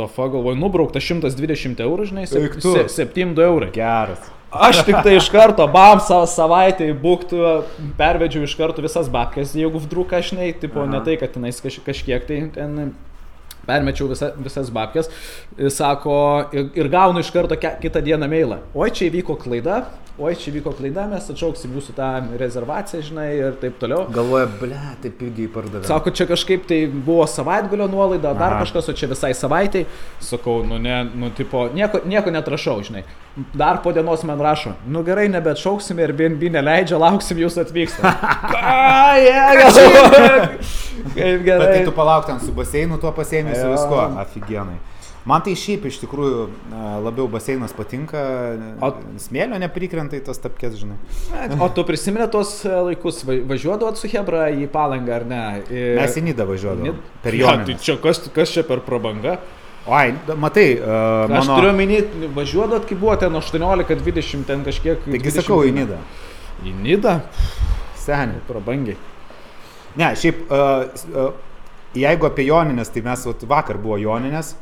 [0.00, 2.72] Tofa galvoj, nubraukta 120 eurų, žinai, Eik tu.
[2.88, 3.72] 7 eurai.
[3.74, 4.30] Geras.
[4.50, 7.42] Aš tik tai iš karto, bam, savo savaitę į būktų,
[7.98, 10.90] pervedžiau iš karto visas babkės, jeigu vdruka, žinai, tipo, Aha.
[10.90, 12.90] ne tai, kad tenais kaž, kažkiek tai ten
[13.68, 15.12] permečiau visa, visas babkės,
[15.70, 16.16] sako,
[16.56, 18.58] ir, ir gaunu iš karto ke, kitą dieną mailą.
[18.74, 19.84] Oi, čia įvyko klaida,
[20.18, 22.08] oi, čia įvyko klaida, mes atšauksim jūsų tą
[22.40, 24.04] rezervaciją, žinai, ir taip toliau.
[24.12, 25.84] Galvoja, ble, taip pigiai pardavė.
[25.88, 28.64] Sako, čia kažkaip tai buvo savaitgalio nuolaida, dar Aha.
[28.64, 29.84] kažkas, o čia visai savaitai.
[30.24, 33.04] Sakau, nu, ne, nu, tipo, nieko, nieko netrašau, žinai.
[33.54, 38.14] Dar po dienos man rašo, nu gerai, nebetšauksime ir BNB neleidžia, lauksim jūs atvyksta.
[38.52, 38.76] Ką,
[39.22, 39.38] jie,
[41.14, 41.66] Kaip gerai.
[41.66, 44.02] Bet tai tu palauk ten su baseinu, tuo pasėmė su viskuo.
[44.20, 44.78] Aфиgenai.
[45.28, 46.44] Man tai šiaip iš tikrųjų
[47.04, 48.20] labiau baseinas patinka,
[48.80, 48.88] o
[49.20, 50.96] smėlio neprikrenta į tas tapkės, žinai.
[51.60, 55.42] O tu prisimeni tos e, laikus, važiuodavot su Hebra į palangą ar ne?
[55.68, 55.98] Ir...
[56.00, 57.02] Mes į Nidą važiuodavom.
[57.20, 57.52] Per jo.
[57.68, 59.36] Tai čia kas, kas čia per prabanga?
[59.90, 60.88] Ai, matai, uh,
[61.28, 61.40] mano...
[61.40, 62.00] Aš turiu minį,
[62.36, 65.04] važiuodot, kai buvo ten 18-20, ten kažkiek.
[65.04, 66.00] Taigi sakau, į Nidą.
[66.64, 67.14] Į Nidą?
[68.00, 68.42] Seniai.
[68.48, 68.98] Prabangiai.
[70.00, 71.32] Ne, šiaip, uh, uh,
[71.96, 74.52] jeigu apie Joninės, tai mes vat, vakar buvo Joninės,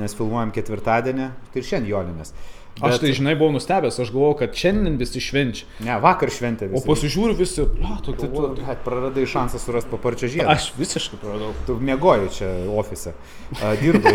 [0.00, 2.34] nes filmuojam ketvirtadienį, tai ir šiandien Joninės.
[2.72, 2.86] Bet...
[2.88, 5.66] Aš tai žinai buvau nustebęs, aš galvojau, kad šiandien visi švenčia.
[5.84, 6.80] Ne, vakar šventė visi.
[6.80, 10.54] O pasižiūriu visi, na, tu, tu, tu tu praradai šansą surasti paparčio žiedą.
[10.54, 11.50] Aš visiškai praradau.
[11.68, 13.12] Tu mėgoji čia ofise,
[13.58, 14.14] uh, dirbai.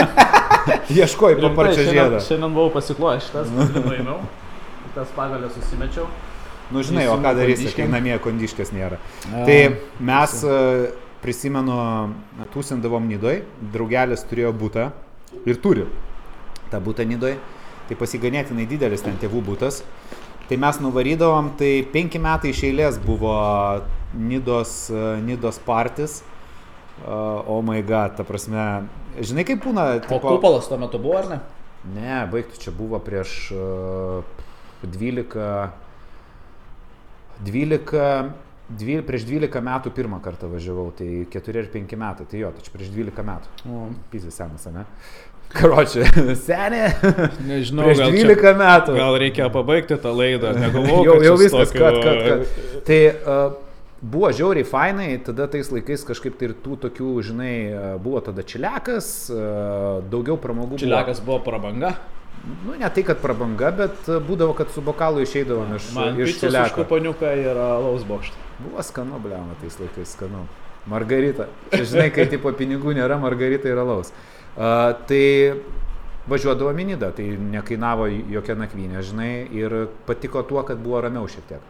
[0.98, 2.18] Ieškoji paparčio žiedą.
[2.18, 3.54] Šiandien, šiandien buvau pasiklojęs šitas,
[3.86, 4.18] laimiau,
[4.98, 6.10] tas pagalę susimečiau.
[6.70, 8.98] Nu, žinai, o ką darysi, kai namie kondiškės nėra.
[9.30, 9.58] A, tai
[10.06, 10.90] mes, e,
[11.22, 11.76] prisimenu,
[12.54, 13.42] tūsindavom Nidoj,
[13.74, 14.90] draugelis turėjo būtą
[15.46, 15.86] ir turi
[16.70, 17.36] tą būtą Nidoj,
[17.88, 19.82] tai pasiganėtinai didelis ten tėvų būtas.
[20.50, 23.34] Tai mes nuvarydavom, tai penki metai iš eilės buvo
[24.14, 24.90] Nidos,
[25.22, 26.20] Nidos partis.
[27.00, 28.84] Uh, oh my god, ta prasme,
[29.16, 30.02] žinai kaip būna.
[30.04, 30.18] Tipo...
[30.18, 31.38] O kupolas tuo metu buvo, ar ne?
[31.94, 34.42] Ne, baigtų čia buvo prieš uh,
[34.84, 35.70] 12
[37.40, 38.32] 12,
[38.78, 42.74] 12, prieš 12 metų pirmą kartą važiavau, tai 4 ar 5 metai, tai jo, čia
[42.74, 43.54] prieš 12 metų.
[43.66, 43.88] O.
[44.12, 44.84] Pizis senas, ne?
[45.50, 46.04] Karočią,
[46.46, 46.84] senė.
[47.48, 48.94] Nežinau, prieš 12 čia, metų.
[49.00, 51.08] Gal reikia pabaigti tą laidą, negalvoju.
[51.08, 51.82] jau, jau viskas, tokiu...
[51.82, 52.84] kad, kad, kad.
[52.86, 53.56] Tai uh,
[54.00, 57.54] buvo žiauriai fainai, tada tais laikais kažkaip tai ir tų tokių, žinai,
[58.04, 60.78] buvo tada čiliakas, uh, daugiau pramogų.
[60.84, 61.96] Čiliakas buvo, buvo prabanga?
[62.64, 66.86] Nu, ne tai, kad prabanga, bet būdavo, kad su bokalu išeidavom iš, Man iš Čiliako.
[66.88, 68.49] Paniuką ir alaus bokštą.
[68.60, 70.44] Buvo skanu, bliama, tais laikais skanu.
[70.90, 71.48] Margarita.
[71.72, 74.12] Čia, žinai, kai tipo pinigų nėra, margarita yra alaus.
[74.56, 75.24] Uh, tai
[76.30, 79.76] važiuodavo minidą, tai nekainavo jokia nakvynė, žinai, ir
[80.08, 81.68] patiko tuo, kad buvo ramiau šiek tiek.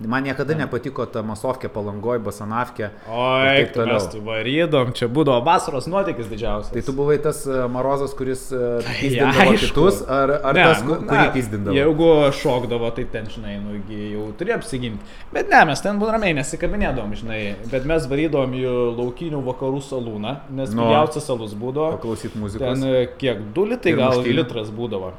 [0.00, 2.86] Man niekada nepatiko ta masovkė palangoj, basanavkė.
[3.12, 6.72] Oi, tai mes tu varydom, čia būdavo vasaros nuotykis didžiausias.
[6.72, 10.80] Tai tu buvai tas e, marozas, kuris e, pizdindavo ja, kitus, ar, ar ne, tas,
[10.86, 11.76] kur, kurį pizdindavo?
[11.76, 12.08] Jeigu
[12.40, 13.76] šokdavo, tai ten, žinai, nu,
[14.14, 15.04] jau turi apsiginti.
[15.34, 18.64] Bet ne, mes ten ramiai nesikabinėdom, žinai, bet mes varydom į
[18.96, 20.88] laukinių vakarų salūną, nes no.
[20.88, 21.92] pigiausias salus būdavo.
[21.98, 22.80] Paklausyt muzikos.
[22.80, 25.12] Ten e, kiek, du litai gal litras būdavo.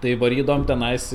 [0.00, 1.10] Tai varydom tenais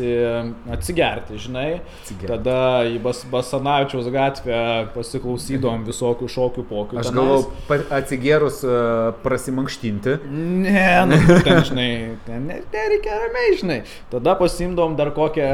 [0.69, 1.79] atsigerti, žinai.
[2.03, 2.29] Atsigerti.
[2.29, 4.59] Tada į Bas Basanavičiaus gatvę
[4.93, 7.01] pasiklausydom visokių šokių pokyčių.
[7.01, 10.19] Aš galvoju, atsigėrus uh, prasimankštinti.
[10.29, 11.17] Ne, nu,
[11.47, 11.87] ten, žinai,
[12.27, 13.79] ten nereikia ramiai, žinai.
[14.13, 15.49] Tada pasimdom dar kokią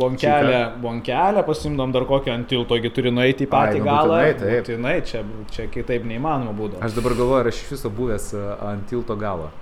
[0.00, 4.22] bonkelę, bonkelę, pasimdom dar kokią ant tilto, gi turi nueiti į patį Ai, nu, galą.
[4.22, 4.64] Būtinai, taip.
[4.64, 6.80] Būtinai, čia, čia kitaip neįmanoma būdavo.
[6.86, 8.32] Aš dabar galvoju, ar aš iš viso buvęs
[8.72, 9.52] ant tilto galo.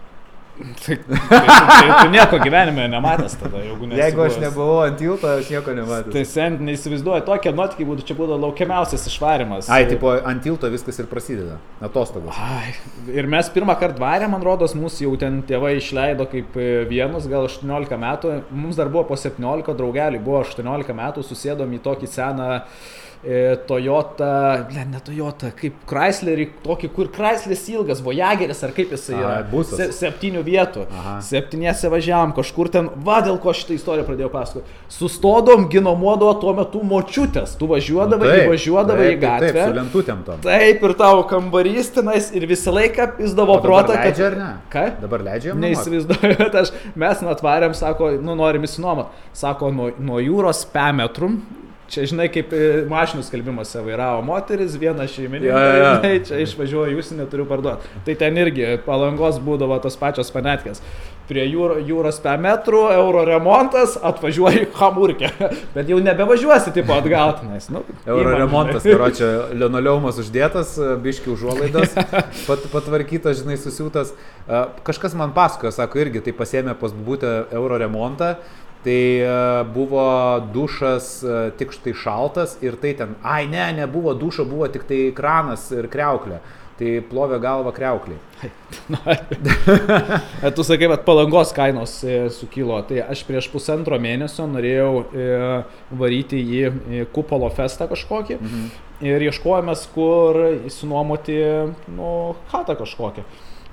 [0.54, 3.96] Tai, tai, tai tu nieko gyvenime nematęs tada, jeigu ne.
[3.98, 6.14] Jeigu aš nebuvau ant tilto, aš nieko nematęs.
[6.14, 9.70] Tai sen neįsivaizduoju, tokie nuotykiai būtų, čia būtų laukiamiausias išvarimas.
[9.74, 12.38] Ai, tipo, ant tilto viskas ir prasideda, atostogos.
[12.38, 12.76] Ai,
[13.10, 17.26] ir mes pirmą kartą varėm, man rodos, mūsų jau ten tėvai išleido kaip e, vienus,
[17.30, 22.14] gal 18 metų, mums dar buvo po 17, draugeliai buvo 18 metų, susėdom į tokį
[22.14, 22.92] seną uh,
[23.66, 29.30] Toyota, ne, ne Toyota, kaip Chryslerį, tokį, kur Chrysleris ilgas, Voyageris ar kaip jisai yra.
[29.38, 29.78] A, busas.
[29.80, 30.84] Se, septynių vietų.
[30.92, 31.14] Aha.
[31.24, 34.76] Septynėse važiavam, kažkur ten, va dėl ko šitą istoriją pradėjau pasakoti.
[34.92, 37.56] Sustodom, ginomuodavo tuo metu močiutės.
[37.56, 39.50] Tu važiuodavai, nu, taip, važiuodavai taip, į gatvę.
[39.56, 40.44] Taip, su lentutėm tam.
[40.44, 43.96] Taip, ir tavo kambarys tenais ir visą laiką pizdavo protą.
[43.96, 44.12] Kad...
[44.12, 44.52] Leidžia ar ne?
[44.74, 44.86] Ką?
[45.00, 45.58] Dabar leidžia?
[45.64, 49.16] Neįsivaizduoju, bet aš, mes atvarėm, sako, nu norim įsinuomot.
[49.34, 51.34] Sako, nuo, nuo jūros 5 metrų
[51.84, 55.90] Čia, žinai, kaip e, mašinų skelbimuose vairavo moteris, viena šeimininkė, ja, ja.
[55.98, 57.90] žinai, čia išvažiuoju, jūs neturiu parduoti.
[58.06, 60.80] Tai ten irgi palangos būdavo tos pačios panetkės.
[61.28, 65.30] Prie jūro, jūros 5 metrų, euro remontas, atvažiuoji hamurkę.
[65.76, 67.68] Bet jau nebevažiuosi, tipo, atgautinais.
[67.72, 69.30] Nu, euro įman, remontas, karo čia
[69.62, 71.96] linoleumas uždėtas, biški užuolaidas,
[72.48, 74.16] pat, patvarkytas, žinai, susiūtas.
[74.84, 78.34] Kažkas man pasakojo, sako, irgi tai pasėmė pas būtę euro remontą
[78.84, 84.44] Tai e, buvo dušas e, tik štai šaltas ir tai ten, ai ne, nebuvo dušo,
[84.44, 86.42] buvo tik tai kranas ir kreuklė.
[86.74, 88.48] tai plovė galvą kreukliai.
[88.90, 88.98] Na,
[90.56, 92.80] tu sakai, kad palangos kainos e, sukilo.
[92.88, 95.04] Tai aš prieš pusantro mėnesio norėjau
[95.94, 96.64] varyti į,
[96.98, 98.66] į kupolo festą kažkokį mhm.
[99.06, 101.40] ir ieškojomės, kur įsinuomoti,
[101.94, 102.10] nu,
[102.50, 103.24] hatą kažkokią.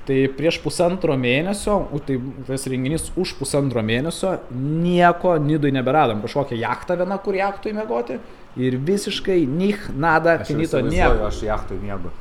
[0.07, 1.75] Tai prieš pusantro mėnesio,
[2.07, 2.15] tai
[2.47, 6.23] tas renginys už pusantro mėnesio, nieko nidui neberadom.
[6.25, 8.17] Kažkokią jachtą vieną, kur jachtui mėgoti.
[8.59, 11.27] Ir visiškai nih, nada, finito, nieko.
[11.29, 12.11] Aš jachtui mėgau.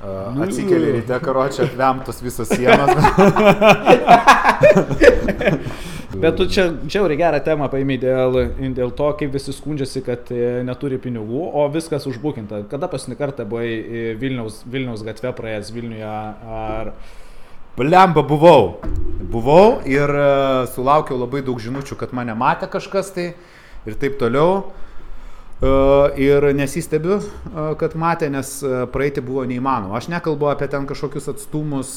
[0.00, 2.88] Uh, atsikeli ryte, karočią, apvemtos visos sienos.
[6.10, 8.38] Bet tu čia džiauriai gerą temą paėmė dėl,
[8.74, 12.64] dėl to, kaip visi skundžiasi, kad e, neturi pinigų, o viskas užbukinta.
[12.72, 16.94] Kada paskutinį kartą buvai Vilniaus, Vilniaus gatve praėjęs Vilniuje ar...
[17.78, 18.80] Blemba buvau.
[19.30, 23.30] Buvau ir uh, sulaukiau labai daug žinučių, kad mane matė kažkas tai
[23.86, 24.72] ir taip toliau.
[25.60, 27.18] Ir nesistebiu,
[27.76, 28.48] kad matė, nes
[28.94, 29.98] praeiti buvo neįmanoma.
[29.98, 31.90] Aš nekalbu apie ten kažkokius atstumus,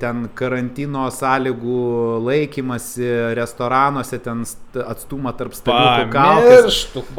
[0.00, 1.82] ten karantino sąlygų
[2.26, 3.06] laikymasi,
[3.38, 4.42] restoranuose, ten
[4.82, 6.56] atstumą tarp staliukų kaukės.
[6.56, 7.12] Pamirštuk,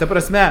[0.00, 0.42] Ta prasme,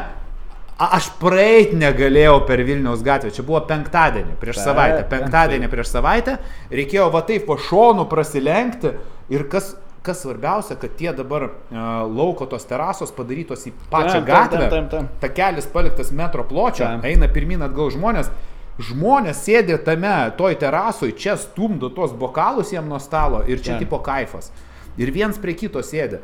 [0.88, 3.34] aš praeit negalėjau per Vilniaus gatvę.
[3.36, 5.04] Čia buvo penktadienį prieš savaitę.
[5.12, 6.38] Penktadienį prieš savaitę.
[6.72, 8.94] Reikėjo va taip po šonų prasilenkti.
[9.36, 9.74] Ir kas
[10.08, 11.50] kas svarbiausia, kad tie dabar
[12.08, 15.10] lauko tos terasos padarytos į pačią tam, gatvę, tam, tam, tam.
[15.22, 18.32] takelis paliktas metro pločio, eina pirmin atgal žmonės,
[18.90, 24.00] žmonės sėdė tame, toj terasoj, čia stumdo tuos bokalus jiem nuo stalo ir čia tipo
[24.06, 24.52] kaifas.
[24.98, 26.24] Ir viens prie kito sėdė.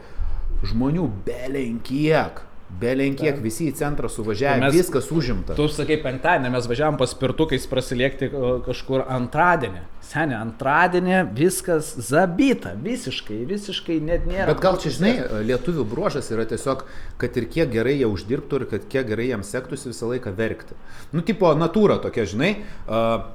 [0.64, 2.40] Žmonių belenkiek.
[2.80, 5.56] Belenkiek visi į centrą suvažiavę, mes, viskas užimta.
[5.58, 8.30] Tu sakai penktadienį, mes važiavam paspirtukais prasilėkti
[8.66, 9.84] kažkur antradienį.
[10.04, 14.48] Seniai, antradienį viskas zabita, visiškai, visiškai net nėra.
[14.52, 15.14] Bet gal čia, žinai,
[15.52, 16.84] lietuvių bruožas yra tiesiog,
[17.22, 20.78] kad ir kiek gerai jie uždirbtų ir kad kiek gerai jiems sektųsi visą laiką verkti.
[21.14, 22.56] Nu, tipo, natūra tokia, žinai.
[22.88, 23.32] Uh,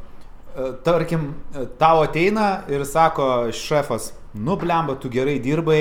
[0.84, 1.32] tarkim,
[1.78, 5.80] tau ateina ir sako šefas, nu blemba, tu gerai dirbai,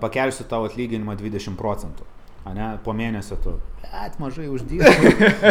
[0.00, 2.06] pakelsiu tavo atlyginimą 20 procentų.
[2.40, 3.52] Ne, po mėnesio tu,
[3.84, 4.88] bet mažai uždirbi.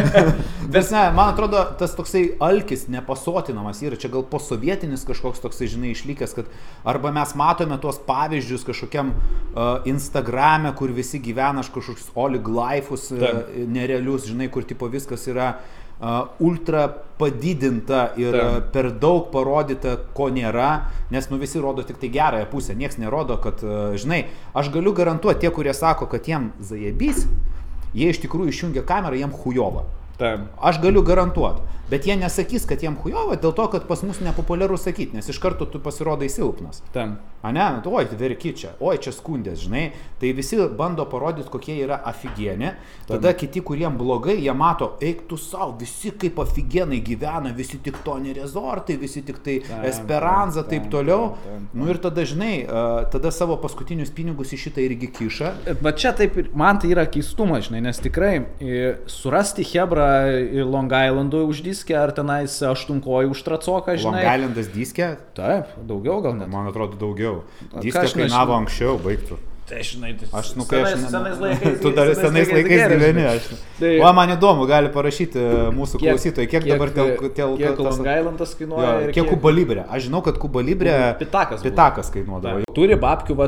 [0.73, 5.93] Bet ne, man atrodo, tas toksai alkis nepasotinamas yra, čia gal posovietinis kažkoks toksai, žinai,
[5.93, 6.49] išlikęs, kad
[6.87, 14.27] arba mes matome tuos pavyzdžius kažkokiam uh, Instagrame, kur visi gyvena kažkokius oliglifus, uh, nerealius,
[14.29, 15.78] žinai, kur tipo viskas yra uh,
[16.39, 16.87] ultra
[17.19, 18.71] padidinta ir Taip.
[18.71, 20.69] per daug parodyta, ko nėra,
[21.11, 23.59] nes nu visi rodo tik tai gerąją pusę, niekas nerodo, kad,
[23.99, 24.21] žinai,
[24.55, 27.25] aš galiu garantuoti tie, kurie sako, kad jiem zajebys,
[27.91, 29.83] jie iš tikrųjų išjungia kamerą, jiem hujova.
[30.18, 30.48] Taip.
[30.62, 31.62] Aš galiu garantuoti.
[31.90, 35.36] Bet jie nesakys, kad jiem hujova dėl to, kad pas mus nepopuliaru sakyti, nes iš
[35.38, 36.80] karto tu pasirodai silpnas.
[36.94, 37.18] Tam.
[37.44, 39.82] A ne, nu, oi, verki čia, oi, čia skundės, žinai.
[40.16, 42.70] Tai visi bando parodyti, kokie yra aфиgieni.
[43.04, 48.00] Tada kiti, kuriem blogai, jie mato, eik tu savo, visi kaip aфиgienai gyvena, visi tik
[48.06, 51.34] to nerezortai, visi tik tai tam, esperanza, tam, taip toliau.
[51.34, 51.82] Tam, tam, tam.
[51.82, 52.54] Nu ir tada, žinai,
[53.12, 55.52] tada savo paskutinius pinigus į šitą irgi kiša.
[55.84, 58.32] Bet čia taip, man tai yra keistumas, žinai, nes tikrai
[59.20, 60.07] surasti Hebrą
[60.69, 64.23] Long Islandui uždys diskė, ar tenais aštunkojų užtracoką, žinai.
[64.23, 65.11] Long Islandas diskė?
[65.37, 66.49] Taip, daugiau gal net.
[66.51, 67.43] Man atrodo daugiau.
[67.79, 69.39] Diskė kainavo anksčiau, baigtų.
[69.69, 71.11] Tai žinai, tai aš nu, kai senais, aš...
[71.13, 73.49] Senais laikais, tu dar senais laikais gyveni, aš.
[73.77, 77.11] Tai, o man įdomu, gali parašyti e, mūsų kiek, klausytojai, kiek, kiek dabar tel...
[77.37, 78.95] tel kiek tas Gailantas kainuoja.
[79.05, 79.83] Jo, kiek Kuba Libre.
[79.85, 80.95] Aš žinau, kad Kuba Libre...
[81.19, 81.61] Pitakas.
[81.61, 82.65] Pitakas kainuodavo.
[82.73, 83.47] Turi babkių, va,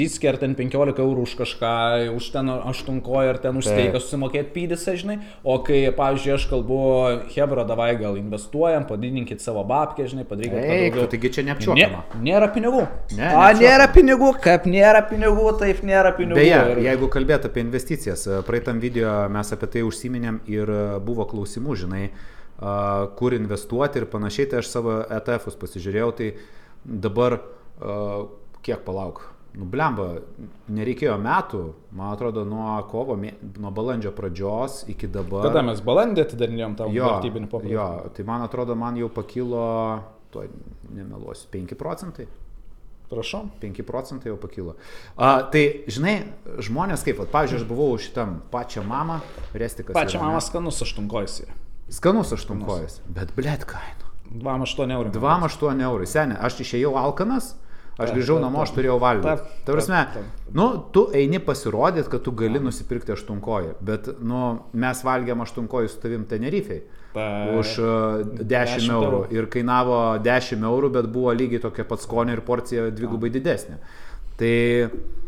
[0.00, 1.74] diskė ar ten 15 eurų už kažką,
[2.16, 5.18] už ten 8 koją ar ten už steiką susimokėti pydysą, žinai.
[5.44, 6.80] O kai, pavyzdžiui, aš kalbu,
[7.36, 10.56] Hebra, davai gal investuojam, padidinkit savo babkę, žinai, padarykit.
[10.80, 12.02] Eik, taigi čia neapčiuopama.
[12.16, 12.84] Nė, nėra pinigų.
[13.18, 16.38] Ne, A, nėra pinigų, kaip nėra pinigų, taip nėra pinigų.
[16.38, 16.80] Beje, ir...
[16.86, 20.72] jeigu kalbėt apie investicijas, praeitam video mes apie tai užsiminėm ir
[21.04, 22.06] buvo klausimų, žinai,
[23.18, 26.32] kur investuoti ir panašiai, tai aš savo ETF-us pasižiūrėjau, tai
[26.84, 27.40] dabar
[28.64, 29.26] kiek palauk.
[29.54, 30.08] Nu, blemba,
[30.74, 31.58] nereikėjo metų,
[31.94, 35.44] man atrodo, nuo kovo, nuo balandžio pradžios iki dabar.
[35.46, 37.76] Kada mes balandį atidarinėjom tą vertybinį popierių?
[37.76, 37.84] Jo,
[38.16, 39.68] tai man atrodo, man jau pakilo,
[40.34, 40.48] tuo
[40.90, 42.26] nemeluosiu, 5 procentai.
[43.10, 43.44] Prašau.
[43.60, 44.76] 5 procentai jau pakilo.
[45.16, 46.14] A, tai, žinai,
[46.64, 49.20] žmonės kaip, at, pavyzdžiui, aš buvau šitam pačią mamą,
[49.54, 49.96] restikas.
[49.96, 51.42] Pačią mamą skanus aštunkojas.
[51.92, 54.08] Skanus aštunkojas, bet blėt kainų.
[54.40, 55.12] 2,8 eurų.
[55.14, 56.08] 2,8 eurų.
[56.08, 57.52] Seniai, aš išėjau alkanas,
[57.94, 59.52] Aš grįžau namo, aš turėjau valgyti.
[59.66, 60.00] Ta prasme,
[60.56, 64.40] nu, tu eini pasirodyti, kad tu gali nusipirkti aštunkoją, bet, nu,
[64.74, 66.82] mes valgėm aštunkojų su tavim Tenerifei.
[67.14, 69.02] Už 10, 10 eurų.
[69.04, 69.20] eurų.
[69.36, 73.78] Ir kainavo 10 eurų, bet buvo lygiai tokia pat skonio ir porcija dvigubai didesnė.
[74.38, 74.54] Tai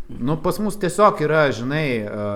[0.06, 2.26] Nu, pas mus tiesiog yra, žinai, e,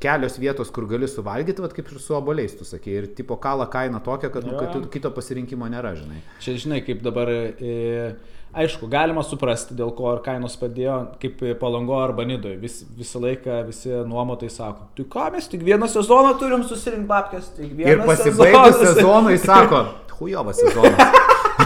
[0.00, 2.94] kelios vietos, kur gali suvalgyti, vat, kaip ir su oboliais, tu sakai.
[3.02, 6.22] Ir tipo kala kaina tokia, kad, nu, kad kito pasirinkimo nėra, žinai.
[6.40, 8.14] Čia žinai, kaip dabar, e,
[8.54, 12.56] aišku, galima suprasti, dėl ko ir kainos padėjo, kaip palango arba nidoje.
[12.62, 17.44] Vis, visą laiką visi nuomotai sako, tai ką mes tik vieną sezoną turim susirinkti babkės,
[17.58, 19.78] tik vieną Ir pasibaigus sezonui sako,
[20.18, 20.98] hujovas sezonas.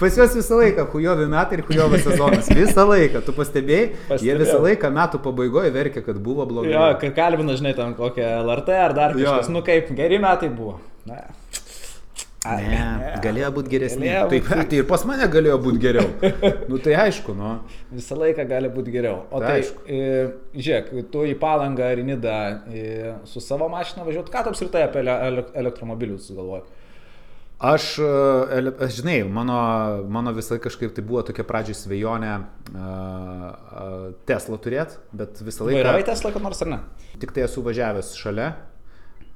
[0.00, 2.48] Pas juos visą laiką hujovi metai ir hujovas sezonas.
[2.54, 4.38] Visą laiką, tu pastebėjai, jie Pastebėjau.
[4.44, 6.72] visą laiką metų pabaigoje verkia, kad buvo blogai.
[6.74, 9.34] Jo, kai kalbina, žinai, tam kokią LRT ar dar Jo.
[9.34, 10.78] kažkas, nu kaip, geri metai buvo.
[11.08, 11.22] Na.
[12.40, 14.06] Ne, galėjo būti geresni.
[14.08, 14.68] Galėjo Taip, būt.
[14.70, 16.06] tai ir pas mane galėjo būti geriau.
[16.70, 17.50] Nu tai aišku, nu.
[17.92, 19.26] Visą laiką gali būti geriau.
[19.28, 19.82] O Tai tai, aišku.
[19.84, 22.36] e, žiūrėk, tu į palangą ar į nidą
[22.72, 22.84] e,
[23.28, 26.64] su savo mašina važiuot, ką tu apskritai apie ele- ele- elektromobilius galvoji?
[27.60, 29.58] Aš, e, aš, žinai, mano,
[30.08, 32.30] mano visai kažkaip tai buvo tokia pradžiai svajonė
[32.72, 35.76] uh, Tesla turėti, bet visą laiką...
[35.82, 36.78] Vairavai Tesla, kad nors ar ne?
[37.20, 38.54] Tik tai esu važiavęs šalia.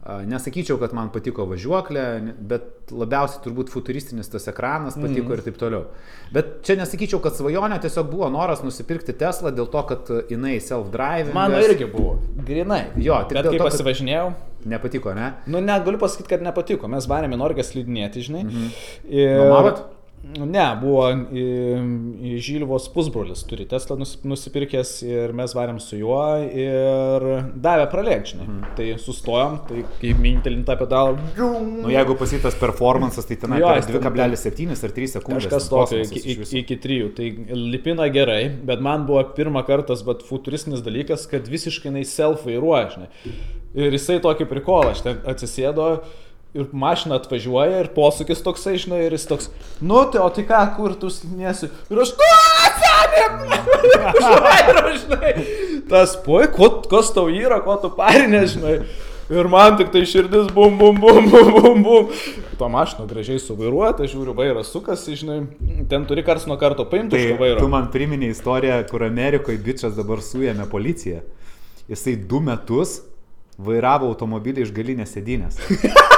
[0.05, 2.03] Nesakyčiau, kad man patiko važiuoklė,
[2.45, 5.37] bet labiausiai turbūt futuristinis tas ekranas patiko mm.
[5.39, 5.87] ir taip toliau.
[6.35, 11.33] Bet čia nesakyčiau, kad svajonė tiesiog buvo noras nusipirkti Tesla dėl to, kad jinai self-drive.
[11.33, 12.19] Mano irgi buvo.
[12.37, 12.83] Grinai.
[13.01, 14.29] Jo, tik Bet dėl to, kad- pasivažinėjau,
[14.65, 15.33] Nepatiko, ne?
[15.47, 16.89] nu negaliu pasakyti, kad nepatiko.
[16.89, 18.45] Mes varėme į Norgą slidinėti, žinai.
[18.49, 18.71] Mhm.
[19.41, 19.83] Nuomavot?
[20.25, 21.11] Ne, buvo
[22.41, 27.27] Žylvos pusbrolis, turi Tesla nus- nusipirkęs ir mes varėm su juo ir
[27.61, 28.47] davė pralėkti, žinai.
[28.49, 28.71] Mhm.
[28.79, 31.19] Tai sustojom, tai kai mintelintą pedalą.
[31.37, 35.45] Nu, jeigu pasitas performances, tai ten Jo, apie jis ten- 2,7 ar 3 sekundės.
[35.49, 37.15] Kažkas tokio iki, iki, iki trijų.
[37.15, 42.45] Tai lipina gerai, bet man buvo pirmą kartą, bet futuristinis dalykas, kad visiškai jinai self
[42.47, 43.09] vairuoja, žinai.
[43.75, 46.03] Ir jisai tokį prikolą, aš ten atsisėdo
[46.55, 49.49] ir mašina atvažiuoja ir posūkis toksai, žinai, ir jis toks,
[49.83, 51.71] nu, tai o tai ką, kur tu nesi?
[51.91, 52.29] Ir aš, nu,
[52.83, 53.25] senė,
[55.03, 55.33] žinai.
[55.91, 58.79] Tas, ko, kas tau yra, ko tu parinė, žinai.
[59.33, 62.11] Ir man tik tai širdis bum, bum, bum, bum, bum, bum.
[62.61, 65.39] To mašino gražiai suvairuota, žiūriu, vairas sukasi, žinai.
[65.89, 67.63] Ten turi kars nuo karto paimti Tai vairo.
[67.65, 71.23] tu man priminė istoriją, kur Amerikoje bičias dabar suėmė policiją.
[71.89, 72.99] Jisai du metus
[73.57, 75.57] vairavo automobilį iš galinės sėdynės.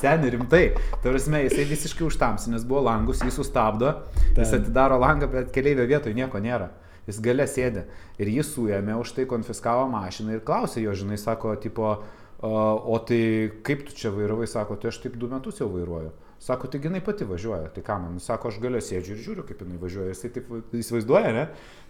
[0.00, 0.62] Seniai rimtai.
[1.02, 3.90] Tai prasme, jisai visiškai užtamsinęs buvo langus, jis sustabdo,
[4.36, 4.60] jis Ten.
[4.60, 6.70] atidaro langą, bet keliaivio vietoje nieko nėra.
[7.08, 7.82] Jis gale sėdi.
[8.22, 11.96] Ir jis suėmė, už tai konfiskavo mašiną ir klausė jo, žinai, sako, tipo,
[12.38, 16.12] o, o tai kaip tu čia vairavai, sako, tai aš taip du metus jau vairuoju.
[16.42, 19.60] Sako, tai jinai pati važiuoja, tai ką man, sako, aš galiu sėdžiu ir žiūriu, kaip
[19.62, 21.44] jinai važiuoja, jisai taip įsivaizduoja, ne?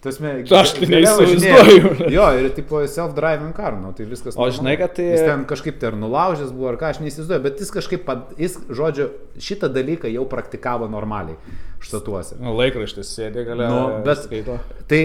[0.04, 2.10] Tasme, Aš tai neįsivaizduoju.
[2.12, 4.36] Jo, ir tipo self-driving car, nu, tai viskas.
[4.36, 7.42] O žinai, kad tai- Jis ten kažkaip tai ar nulaužęs buvo, ar ką, aš neįsivaizduoju,
[7.48, 9.08] bet jis kažkaip, pad- jis, žodžiu,
[9.40, 11.38] šitą dalyką jau praktikavo normaliai
[11.80, 12.36] štatuose.
[12.44, 13.70] Nu, Laikraštis sėdė galia.
[13.72, 14.58] Nu, bet skaito.
[14.90, 15.02] Tai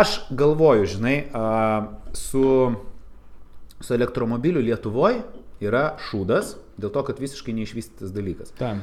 [0.00, 1.18] aš galvoju, žinai,
[2.16, 2.72] su,
[3.84, 5.20] su elektromobiliu Lietuvoje
[5.60, 8.52] yra šūdas, dėl to, kad visiškai neišvystytas dalykas.
[8.58, 8.82] Tam.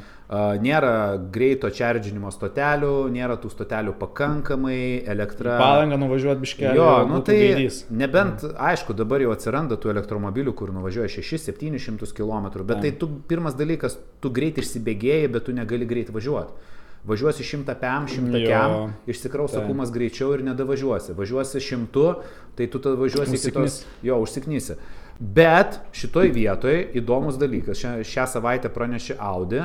[0.63, 5.59] Nėra greito čerdžinimo stotelių, nėra tų stotelių pakankamai, elektra.
[5.61, 6.79] Palangą nuvažiuoti biškelį.
[6.79, 7.39] Jo, nu tai
[7.93, 12.85] nebent, aišku, dabar jau atsiranda tų elektromobilių, kur nuvažiuoja 6-700 km, bet Tam.
[12.87, 16.71] tai tu, pirmas dalykas, tu greit išsibėgėjai, bet tu negali greit važiuoti.
[17.03, 18.47] Važiuosi 100 pm, 100 Jo.
[18.47, 21.11] km, išsikraus sakumas greičiau ir nedavažiuosi.
[21.17, 22.03] Važiuosi 100,
[22.55, 23.81] tai tu tada važiuosi iki tos...
[23.83, 24.05] Užsiknis.
[24.07, 24.77] Jo, užsiknysi.
[25.19, 27.79] Bet šitoj vietoje įdomus dalykas.
[27.79, 29.61] Šią, šią savaitę pranešė Audi,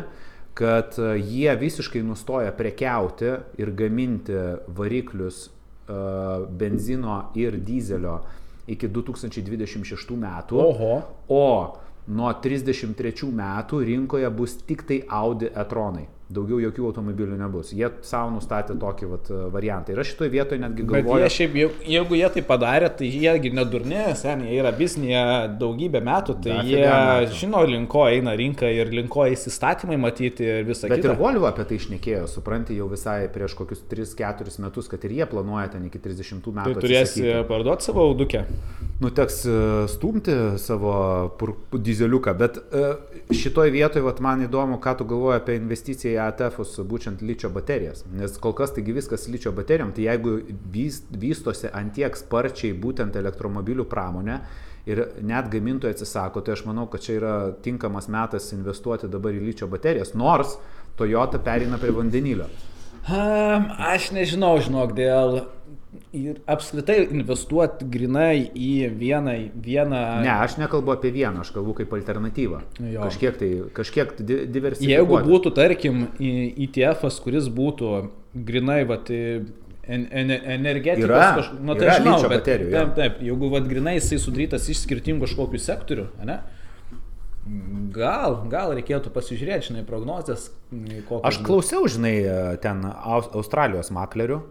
[0.58, 4.36] kad e, jie visiškai nustoja prekiauti ir gaminti
[4.76, 5.50] variklius e,
[6.60, 8.18] benzino ir dizelio
[8.68, 10.60] iki 2026 metų.
[10.60, 10.92] Oho.
[11.32, 11.44] O
[12.08, 16.06] nuo 33 metų rinkoje bus tik tai Audi e-tronai.
[16.28, 17.70] Daugiau jokių automobilių nebus.
[17.72, 19.94] Jie savo nustatė tokį vat, variantą.
[19.94, 21.22] Ir aš šitoje vietoje netgi Bet galvoju.
[21.24, 21.54] jie šiaip,
[21.88, 25.22] jeigu jie tai padarė, tai jiegi nedurni, seniai, jie yra biznėje
[25.62, 27.38] daugybę metų, tai Dafiga jie metų.
[27.40, 31.14] žino, linko eina rinka ir linko įsistatymai matyti ir visą Bet kitą.
[31.14, 35.26] ir Volvo apie tai išnekėjo, supranti, jau visai prieš kokius 3-4 metus, kad ir jie
[35.32, 36.76] planuoja ten iki 30 metų.
[36.76, 37.48] Tai turėsi atsisakyti.
[37.48, 38.44] parduoti savo audukę.
[39.00, 39.50] Nu, teks e,
[39.88, 40.92] stumti savo
[41.72, 42.86] dizeliuką, bet e,
[43.30, 48.02] šitoj vietoje vat, man įdomu, ką tu galvoji apie investiciją į ATF-us, būtent ličio baterijas.
[48.10, 50.32] Nes kol kas taigi viskas ličio baterijom, tai jeigu
[50.74, 54.40] vys- vystosi antiek sparčiai būtent elektromobilių pramonė
[54.90, 59.44] ir net gamintojai atsisako, tai aš manau, kad čia yra tinkamas metas investuoti dabar į
[59.46, 60.56] ličio baterijas, nors
[60.98, 62.50] Toyota perina prie vandenilio.
[63.06, 65.38] Um, aš nežinau, žinok, dėl
[66.12, 69.34] ir apskritai investuoti grinai į vieną,
[69.64, 72.60] vieną Ne, aš nekalbu apie vieną, aš kalbu kaip alternatyvą.
[72.92, 73.06] Jo.
[73.06, 74.92] Kažkiek tai, kažkiek di- diversifikuoti.
[74.92, 77.92] Jeigu būtų, tarkim, ETF, kuris būtų
[78.34, 79.22] grinai vat, į
[79.88, 81.64] en, en, energetikos Yra, kažkokių.
[81.64, 84.84] Nu, tai yra aš žinau, bet, baterijų, taip, taip, jeigu vad grinai jisai sudarytas iš
[84.84, 86.38] skirtingų kažkokių sektorių, ne?
[87.94, 90.50] Gal, gal reikėtų pasižiūrėti, žinai, prognozes.
[91.24, 92.12] Aš klausiau, žinai,
[92.60, 94.42] ten Aus- Australijos maklerių,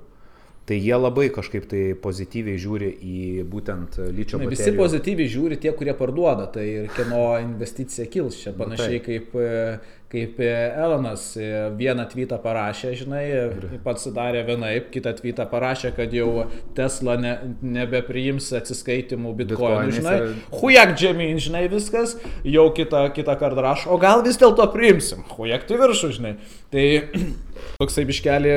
[0.68, 4.80] tai jie labai kažkaip tai pozityviai žiūri į būtent lyčio Na, visi baterijų.
[4.82, 8.42] pozityviai žiūri tie, kurie parduoda, tai ir kieno investicija kils.
[8.44, 9.06] Čia panašiai taip.
[9.08, 10.48] kaip, e, kaip e,
[10.84, 16.46] Elonas e, vieną tweetą parašė, žinai, e, pats sudarė vienaip, kitą tweetą parašė, kad jau
[16.78, 17.34] Tesla ne,
[17.76, 20.16] nebepriims atsiskaitimų bitkoinų, žinai.
[20.62, 22.16] Hujak džemyn, žinai, viskas,
[22.48, 25.28] jau kitą, kitą kartą rašo, o gal vis dėlto priimsim.
[25.36, 26.34] Hujak tai viršų, žinai.
[26.72, 26.88] Tai
[27.82, 28.56] toksai biškelį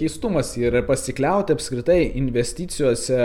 [0.00, 3.20] keistumas ir pasikliauti apskritai investicijose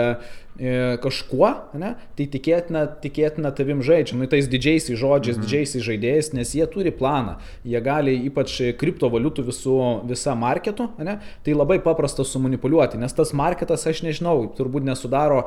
[1.02, 1.50] kažkuo,
[1.80, 5.46] ne, tai tikėtina, tikėtina tavim žaidžia, nu tais didžiaisiais žodžiais, mhm.
[5.46, 7.36] didžiaisiais žaidėjais, nes jie turi planą,
[7.66, 9.78] jie gali ypač kriptovaliutų visų,
[10.10, 15.44] visą marketų, ne, tai labai paprasta sumanipuliuoti, nes tas marketas, aš nežinau, turbūt nesudaro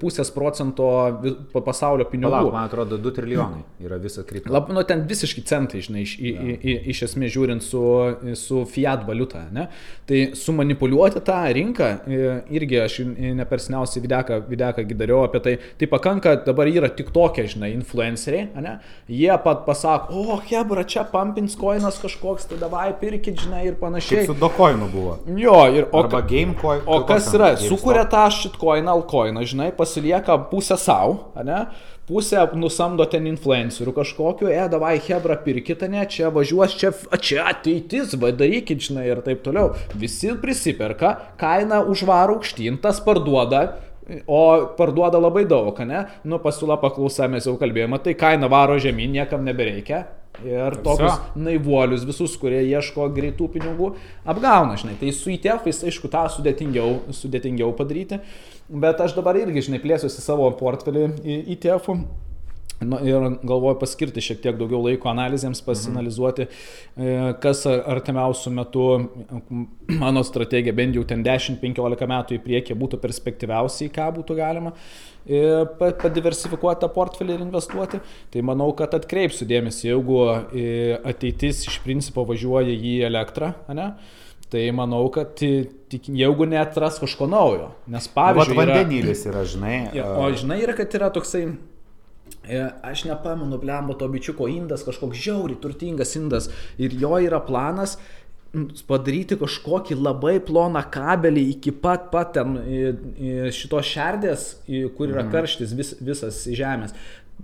[0.00, 0.88] pusės procento
[1.52, 2.32] pasaulio pinigų.
[2.32, 4.52] Palauk, man atrodo, 2 trilijonai yra visa kripto.
[4.52, 7.82] Lab, nu, ten visiškai centai, žinai, iš, į, į, į, iš esmės žiūrint su,
[8.38, 9.44] su fiat valiuta.
[9.54, 9.68] Ne?
[10.08, 15.88] Tai sumanipuliuoti tą rinką, e, irgi aš i- nepersniausiai videką, videką dariau apie tai, tai
[15.90, 18.78] pakanka, dabar yra tik tokie, žinai, influenceriai, ne?
[19.08, 23.84] jie pat pasako, o, hebra, čia pumpins koinas kažkoks, tai davai pirkit, žinai, ir Kaip
[23.86, 24.26] panašiai.
[24.26, 25.18] su dokoinu buvo.
[25.36, 26.82] Jo, ir o, Arba Gamecoin.
[26.86, 27.54] O kas yra?
[27.60, 31.66] Sukuria tą šitkoiną, alkoiną, žinai, pasilieka pusę savo, ne?
[32.08, 36.88] Pusę nusamdo ten influencerių kažkokiu, e, davai Hebra pirkite, ne, čia važiuos, čia,
[37.20, 39.74] čia ateitis, va, darykit, žinai, ir taip toliau.
[39.92, 43.76] Visi prisiperka, kaina užvaro aukštyn, tas parduoda.
[44.26, 44.40] O
[44.78, 46.06] parduoda labai daug, ne?
[46.24, 50.06] Nu, pasiūla paklausa mes jau kalbėjome, tai kaina varo žemyn, niekam nebereikia.
[50.46, 53.88] Ir tokius naivuolius visus, kurie ieško greitų pinigų,
[54.28, 54.94] apgauna, žinai.
[55.00, 58.20] Tai su ETF-ais, aišku, tą sudėtingiau, sudėtingiau padaryti,
[58.70, 61.98] bet aš dabar irgi, žinai, plėsiuosi savo portfelį į ETF-ų.
[62.80, 66.44] Nu, ir galvoju paskirti šiek tiek daugiau laiko analizėms, pasinalizuoti,
[66.94, 68.84] e, kas ar- artimiausių metų
[69.98, 74.72] mano strategija, bent jau ten 10-15 metų į priekį būtų perspektyviausiai, ką būtų galima
[75.26, 77.98] e, pa- padiversifikuoti tą portfelį ir investuoti.
[78.30, 80.20] Tai manau, kad atkreipsiu dėmesį, jeigu
[80.54, 80.68] e,
[81.10, 83.90] ateitis iš principo važiuoja į elektrą, ne?
[84.48, 87.66] Tai manau, kad ti- tik, jeigu netras kažko naujo.
[87.92, 88.54] Nes Vat pavyzdžiui...
[88.62, 89.74] yra- vandenilis yra, žinai.
[89.98, 91.42] Ja, o žinai, yra, kad yra toksai,
[92.82, 97.98] aš nepamenu, blembo to bičiuko indas, kažkoks žiauri turtingas indas ir jo yra planas
[98.88, 105.12] padaryti kažkokį labai ploną kabelį iki pat pat ten e, e, šitos šerdės, e, kur
[105.12, 106.96] yra karštis vis, visas žemės.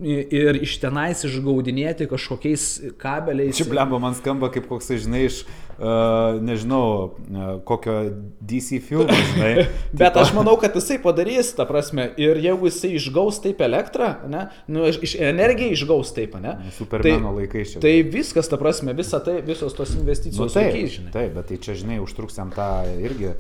[0.02, 2.62] Ir iš tenais išgaudinėti kažkokiais
[2.98, 3.54] kabeliais.
[3.60, 5.36] Čia blemba man skamba kaip koks, žinai, iš,
[5.78, 7.94] uh, nežinau, uh, kokio
[8.42, 9.68] DC filmo, žinai.
[10.00, 14.48] Bet aš manau, kad jisai padarys, ta prasme, ir jeigu jisai išgaus taip elektrą, ne,
[14.66, 16.56] nu, iš, energiją išgaus taip, ne?
[16.74, 17.84] Supermeno laikais čia.
[17.86, 21.14] Tai viskas, ta prasme, visa tai, visos tos Nu, investicijos taip, laikys, žinai.
[21.14, 22.66] taip, bet tai čia, žinai, užtruks jam tą
[22.98, 23.30] irgi.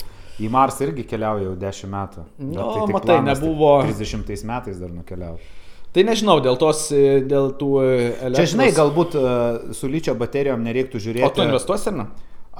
[0.42, 2.22] Į Marsą irgi keliauja jau 10 metų.
[2.38, 5.38] Bet Nu, tai matai, planas, tik nebuvo- 30 metais dar nukeliavo.
[5.94, 7.90] Tai nežinau, dėl tos, e, dėl tų e,
[8.26, 8.38] elektros.
[8.40, 11.26] Čia, žinai, galbūt uh, su lyčio baterijom nereiktų žiūrėti.
[11.28, 12.06] O tu investuosi ar ne?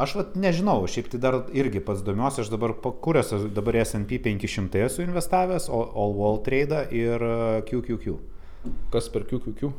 [0.05, 4.85] Aš vat, nežinau, šiaip tai dar irgi pats domiuosi, aš dabar aš dabar SP 500
[4.87, 7.35] esu investavęs, o All Wall Trade ir e,
[7.67, 8.15] QQQ.
[8.95, 9.73] Kas per QQQ?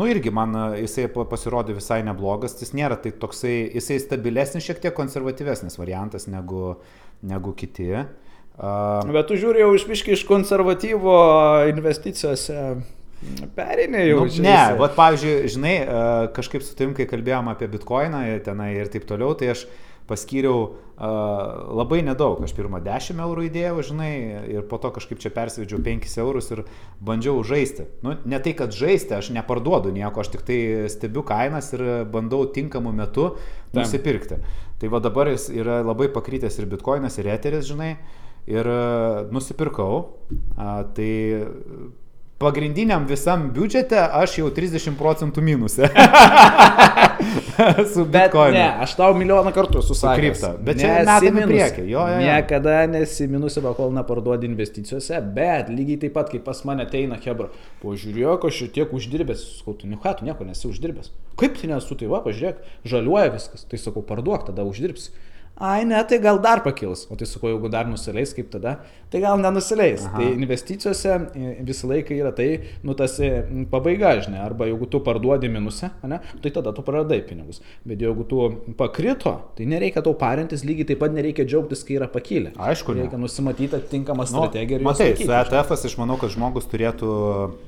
[0.00, 4.64] Nu irgi man e, jisai pa- pasirodė visai neblogas, jis nėra tai toksai, jisai stabilesnis,
[4.64, 6.78] šiek tiek konservatyvesnis variantas negu,
[7.28, 7.92] negu kiti.
[7.92, 8.29] Uh,
[8.60, 11.20] Bet tu žiūri jau išpiškai iš konservatyvo
[11.70, 12.64] investicijose.
[13.56, 14.24] Perinė jau.
[14.24, 15.74] nu, ne, vat pavyzdžiui, žinai,
[16.36, 19.66] kažkaip su tavim, kai kalbėjom apie bitkoiną tenai ir taip toliau, tai aš
[20.10, 20.78] paskyriau uh,
[21.76, 22.40] labai nedaug.
[22.44, 24.12] Aš pirmą 10 eurų įdėjau, žinai,
[24.56, 26.64] ir po to kažkaip čia persivedžiau 5 eurus ir
[27.04, 27.86] bandžiau žaisti.
[28.04, 30.58] Nu, ne tai, kad žaisti, aš neparduodu nieko, aš tik tai
[30.92, 33.34] stebiu kainas ir bandau tinkamu metu
[33.76, 34.40] nusipirkti.
[34.80, 37.94] Tai va dabar jis yra labai pakrytęs ir bitkoinas, ir eteris, žinai,
[38.48, 38.80] ir e,
[39.34, 40.04] nusipirkau.
[40.56, 41.10] A, tai
[42.40, 45.90] pagrindiniam visam biudžete aš jau 30 procentų minusė.
[47.92, 48.56] Su bitkoinu.
[48.56, 50.16] ne, aš tau milijoną kartų susakęs.
[50.16, 50.50] kripto.
[50.64, 52.22] Bet čia metam į priekį, jo, jo, jo.
[52.24, 57.50] Niekada nesi minusi, kol neparduodi investicijose, bet lygiai taip pat, kaip pas mane ateina Hebra,
[57.84, 61.12] pažiūrėk, aš čia tiek uždirbęs, sakau, tu nieko, tu nieko nesi uždirbęs.
[61.40, 65.12] Kaip tai nesu, tai va, pažiūrėk, žaliuoja viskas, tai sakau, parduok, tada uždirbsi.
[65.60, 67.06] Ai ne, tai gal dar pakils.
[67.10, 68.78] O tai su kuo, jeigu dar nusileis, kaip tada,
[69.12, 70.06] tai gal nenusileis.
[70.08, 70.16] Aha.
[70.16, 72.48] Tai investicijose e, visą laiką yra tai,
[72.86, 73.28] nu tas e,
[73.72, 77.60] pabaiga, žinai, arba jeigu tu parduodi minusę, ne, tai tada tu praradai pinigus.
[77.84, 78.40] Bet jeigu tu
[78.80, 82.54] pakrito, tai nereikia tau parintis, lygiai taip pat nereikia džiaugtis, kai yra pakilę.
[82.70, 83.26] Aišku, reikia ne.
[83.26, 84.80] nusimatyti atitinkamą strategiją.
[84.80, 87.14] Nu, matai, su ETF aš manau, kad žmogus turėtų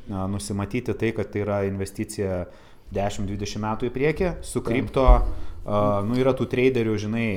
[0.08, 2.46] na, nusimatyti tai, kad tai yra investicija
[2.92, 5.06] 10-20 metų į priekį, su kripto,
[5.64, 7.28] uh, nu yra tų traderių, žinai,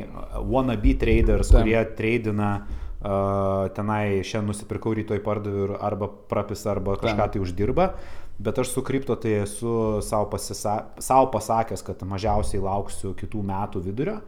[0.42, 1.64] wannabe traders, Tam.
[1.64, 7.34] kurie tradina uh, tenai šiandien nusipirkau, rytoj pardaviu ir arba prapis, arba kažką Tam.
[7.36, 7.90] tai uždirba.
[8.36, 13.86] Bet aš su kripto tai esu savo, pasisa, savo pasakęs, kad mažiausiai lauksiu kitų metų
[13.86, 14.20] vidurio.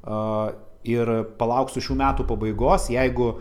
[0.00, 0.54] Uh,
[0.86, 3.34] ir palauksiu šių metų pabaigos, jeigu,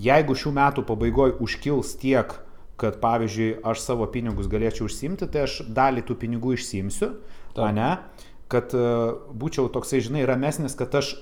[0.00, 2.38] jeigu šių metų pabaigoje užkils tiek
[2.76, 7.12] kad pavyzdžiui aš savo pinigus galėčiau užsimti, tai aš dalį tų pinigų išsimsiu,
[7.56, 7.90] o ne,
[8.52, 11.16] kad uh, būčiau toksai, žinai, ramesnis, kad aš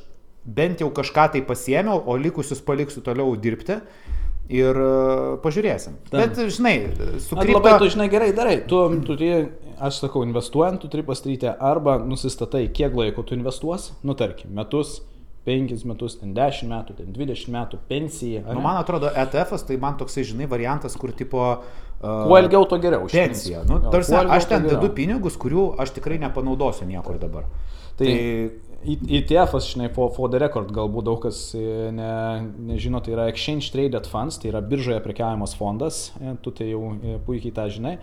[0.44, 3.80] bent jau kažką tai pasiemiau, o likusius paliksiu toliau dirbti.
[4.52, 5.94] Ir uh, pažiūrėsim.
[6.10, 6.20] Tam.
[6.20, 6.74] Bet, žinai,
[7.24, 7.56] su kripto...
[7.56, 8.58] Labai tu, žinai, gerai darai.
[8.68, 9.30] Tu turi,
[9.80, 14.98] aš sakau, investuojant, tu turi pastaryti arba nusistatai, kiek laiko tu investuos, nu tarkim, metus,
[15.48, 18.44] 5 metus, ten 10 metų, ten 20 metų pensija.
[18.50, 21.48] Nu, man atrodo, ETF tai man toksai, žinai, variantas, kur tipo...
[21.54, 23.08] Uh, kuo ilgiau, to geriau.
[23.10, 23.64] Pensija.
[23.68, 27.48] Nu, tarsi, aš ten dedu pinigus, kurių aš tikrai nepanaudosiu niekur dabar.
[27.94, 28.14] Tai, tai
[28.84, 31.62] ETF, žinai, for, for the record, galbūt daug kas e,
[31.94, 32.08] ne,
[32.68, 36.90] nežino, tai yra Exchange Traded Funds, tai yra biržoje prekiavimas fondas, e, tu tai jau
[36.92, 37.94] e, puikiai tą žinai.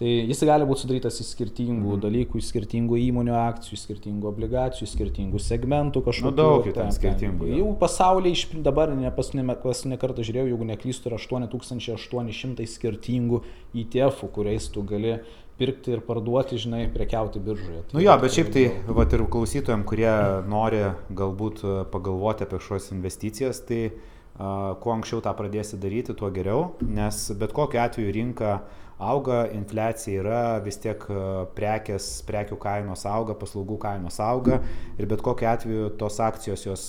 [0.00, 2.00] Tai jis gali būti sudarytas iš skirtingų mm.
[2.06, 6.32] dalykų, iš skirtingų įmonių akcijų, iš skirtingų obligacijų, iš skirtingų segmentų kažkokių.
[6.32, 7.52] Nu, daug ten skirtingų.
[7.58, 13.44] Jau pasaulyje iš dabar, ne paskutinį kartą žiūrėjau, jeigu neklystu, yra 8800 skirtingų
[13.84, 15.18] ETF, kuriais tu gali
[15.60, 17.84] pirkti ir parduoti, žinai, prekiauti biržoje.
[17.90, 20.12] Tai nu jo, bet šiaip tai, va ir klausytojams, kurie
[20.48, 20.86] nori
[21.16, 26.70] galbūt e, pagalvoti apie šios investicijas, tai uh, kuo anksčiau tą pradėsi daryti, tuo geriau,
[26.80, 28.60] nes bet kokiu atveju rinka
[29.00, 31.20] auga, infliacija yra, vis tiek e,
[31.56, 34.58] prekės, prekių kainos auga, paslaugų kainos auga
[35.00, 36.86] ir bet kokiu atveju tos akcijos jos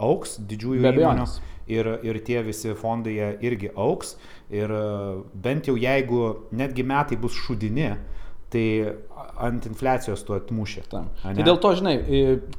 [0.00, 1.26] auks, didžiųjų įmonių
[1.70, 3.16] ir, ir tie visi fondai
[3.46, 4.16] irgi auks.
[4.50, 4.84] Ir e,
[5.34, 6.22] bent jau jeigu
[6.56, 7.92] netgi metai bus šudini,
[8.50, 8.66] tai
[9.40, 10.82] ant infliacijos tu atmušė.
[10.90, 11.94] Tai dėl to, žinai,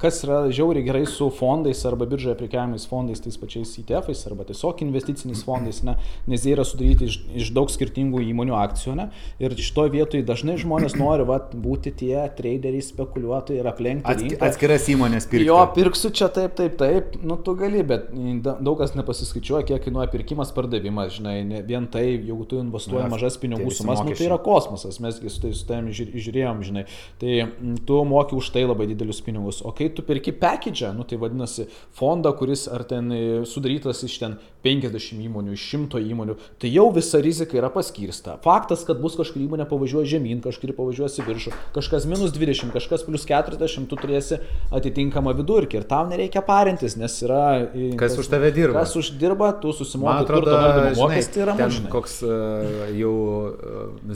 [0.02, 4.82] kas yra žiauriai gerai su fondais arba biržoje prekiavimais fondais, tais pačiais ETF-ais arba tiesiog
[4.86, 5.98] investiciniais fondais, ne,
[6.32, 8.96] nes jie yra sudaryti iš, iš daug skirtingų įmonių akcijų.
[8.98, 9.08] Ne,
[9.42, 14.10] ir šitoje vietoje dažnai žmonės nori vat, būti tie traderiai, spekuliuotojai ir aplenkti.
[14.12, 15.50] Atski, atskiras įmonės pirkti.
[15.52, 18.10] Jo, pirksiu čia taip, taip, taip, nu tu gali, bet
[18.50, 23.38] daug kas nepasiskaičiuoja, kiek kainuoja pirkimas, pardavimas, žinai, ne, vien tai, jeigu tu investuoji mažas
[23.42, 26.86] pinigų sumas, nu, tai yra kosmosas, mes su tai su tavimi žiūrėjom, žinai.
[27.20, 29.62] Tai mm, tu moki už tai labai didelius pinigus.
[29.66, 31.68] O kai tu perki package, nu tai vadinasi
[31.98, 36.88] fondą, kuris ar ten e, sudarytas iš ten 50 įmonių, iš 100 įmonių, tai jau
[36.94, 38.38] visa rizika yra paskirsta.
[38.44, 43.06] Faktas, kad bus kažkur įmonė pavažiuoja žemyn, kažkur pavažiuoja į viršų, kažkas minus 20, kažkas
[43.08, 44.38] plus 40, tu turėsi
[44.74, 47.72] atitinkamą vidurkį ir tam nereikia parintis, nes yra...
[47.74, 48.84] E, kas, kas už tave dirba?
[48.84, 51.90] Kas uždirba, tu susimoki turto valdymo mokestį yra mažai.
[51.92, 53.16] Koks uh, jau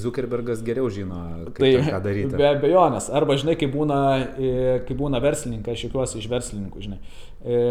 [0.05, 1.17] Zuckerbergas geriau žino,
[1.59, 2.37] tai, ką daryti.
[2.39, 3.11] Be abejonės.
[3.15, 3.99] Arba, žinai, kai būna,
[4.37, 4.55] e,
[4.87, 6.99] kai būna verslininkai, aš juokiuosi iš verslininkų, žinai.
[7.45, 7.61] E,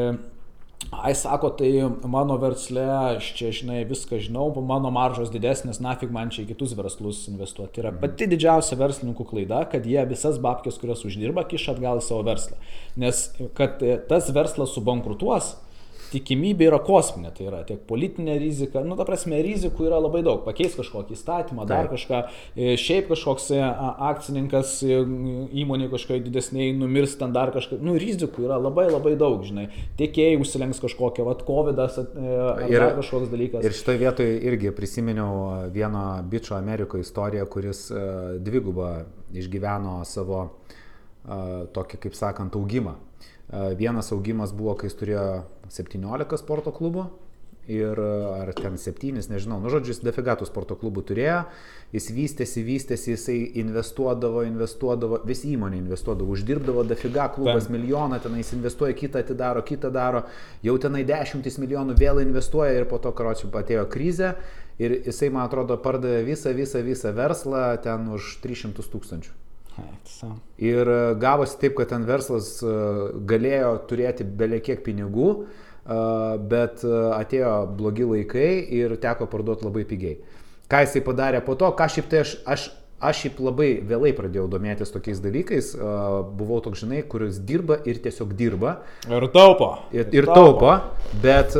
[0.90, 1.70] Ai sako, tai
[2.06, 6.74] mano versle, aš čia, žinai, viską žinau, mano maržos didesnės, nafig man čia į kitus
[6.76, 7.72] verslus investuoti.
[7.76, 8.02] Tai yra mhm.
[8.04, 12.58] pati didžiausia verslininkų klaida, kad jie visas babkės, kurias uždirba, kiša atgal į savo verslą.
[13.00, 13.26] Nes
[13.58, 15.54] kad tas verslas subankrutuos,
[16.14, 20.42] tikimybė yra kosminė, tai yra tiek politinė rizika, nu, ta prasme, rizikų yra labai daug,
[20.46, 21.94] pakeis kažkokį įstatymą, dar Taip.
[21.96, 22.20] kažką,
[22.54, 23.60] e, šiaip kažkoks e,
[24.08, 25.00] akcininkas e,
[25.62, 29.66] įmonė kažkokiai didesniai numirs ten dar kažką, nu, rizikų yra labai labai daug, žinai,
[30.00, 31.82] tiekėjai užsilenks kažkokią, vad, COVID
[32.70, 33.66] ir kažkoks dalykas.
[33.66, 37.86] Ir šitoje vietoje irgi prisiminiau vieno bičio Amerikoje istoriją, kuris
[38.44, 38.92] dvigubą
[39.34, 40.46] išgyveno savo
[41.74, 42.96] tokį, kaip sakant, augimą.
[43.78, 45.26] Vienas augimas buvo, kai jis turėjo
[45.72, 47.06] 17 sporto klubų
[47.68, 51.38] ir ar ten 7, nežinau, nu žodžiu, jis defigatų sporto klubų turėjo,
[51.94, 57.78] jis vystėsi, vystėsi, jisai investuodavo, investuodavo, vis įmonė investuodavo, uždirbdavo defiga klubas Ten.
[57.78, 60.26] milijoną, tenai jis investuoja, kitą atidaro, kitą daro,
[60.66, 64.34] jau tenai dešimtis milijonų vėl investuoja ir po to, karočiui, atėjo krizė
[64.76, 69.43] ir jisai, man atrodo, pardavė visą, visą, visą verslą ten už 300 tūkstančių.
[70.62, 72.76] Ir e, gavosi taip, kad ten verslas e,
[73.30, 75.98] galėjo turėti beliekiek pinigų, e,
[76.52, 78.48] bet atėjo blogi laikai
[78.78, 80.20] ir teko parduoti labai pigiai.
[80.70, 82.70] Ką jisai padarė po to, ką šiaip tai aš, aš
[83.04, 85.74] aš šiaip labai vėlai pradėjau domėtis tokiais dalykais,
[86.38, 88.78] buvau toks, žinai, kuris dirba ir tiesiog dirba.
[89.10, 89.68] Ir taupo.
[89.92, 90.70] Ir, ir taupo,
[91.20, 91.58] bet,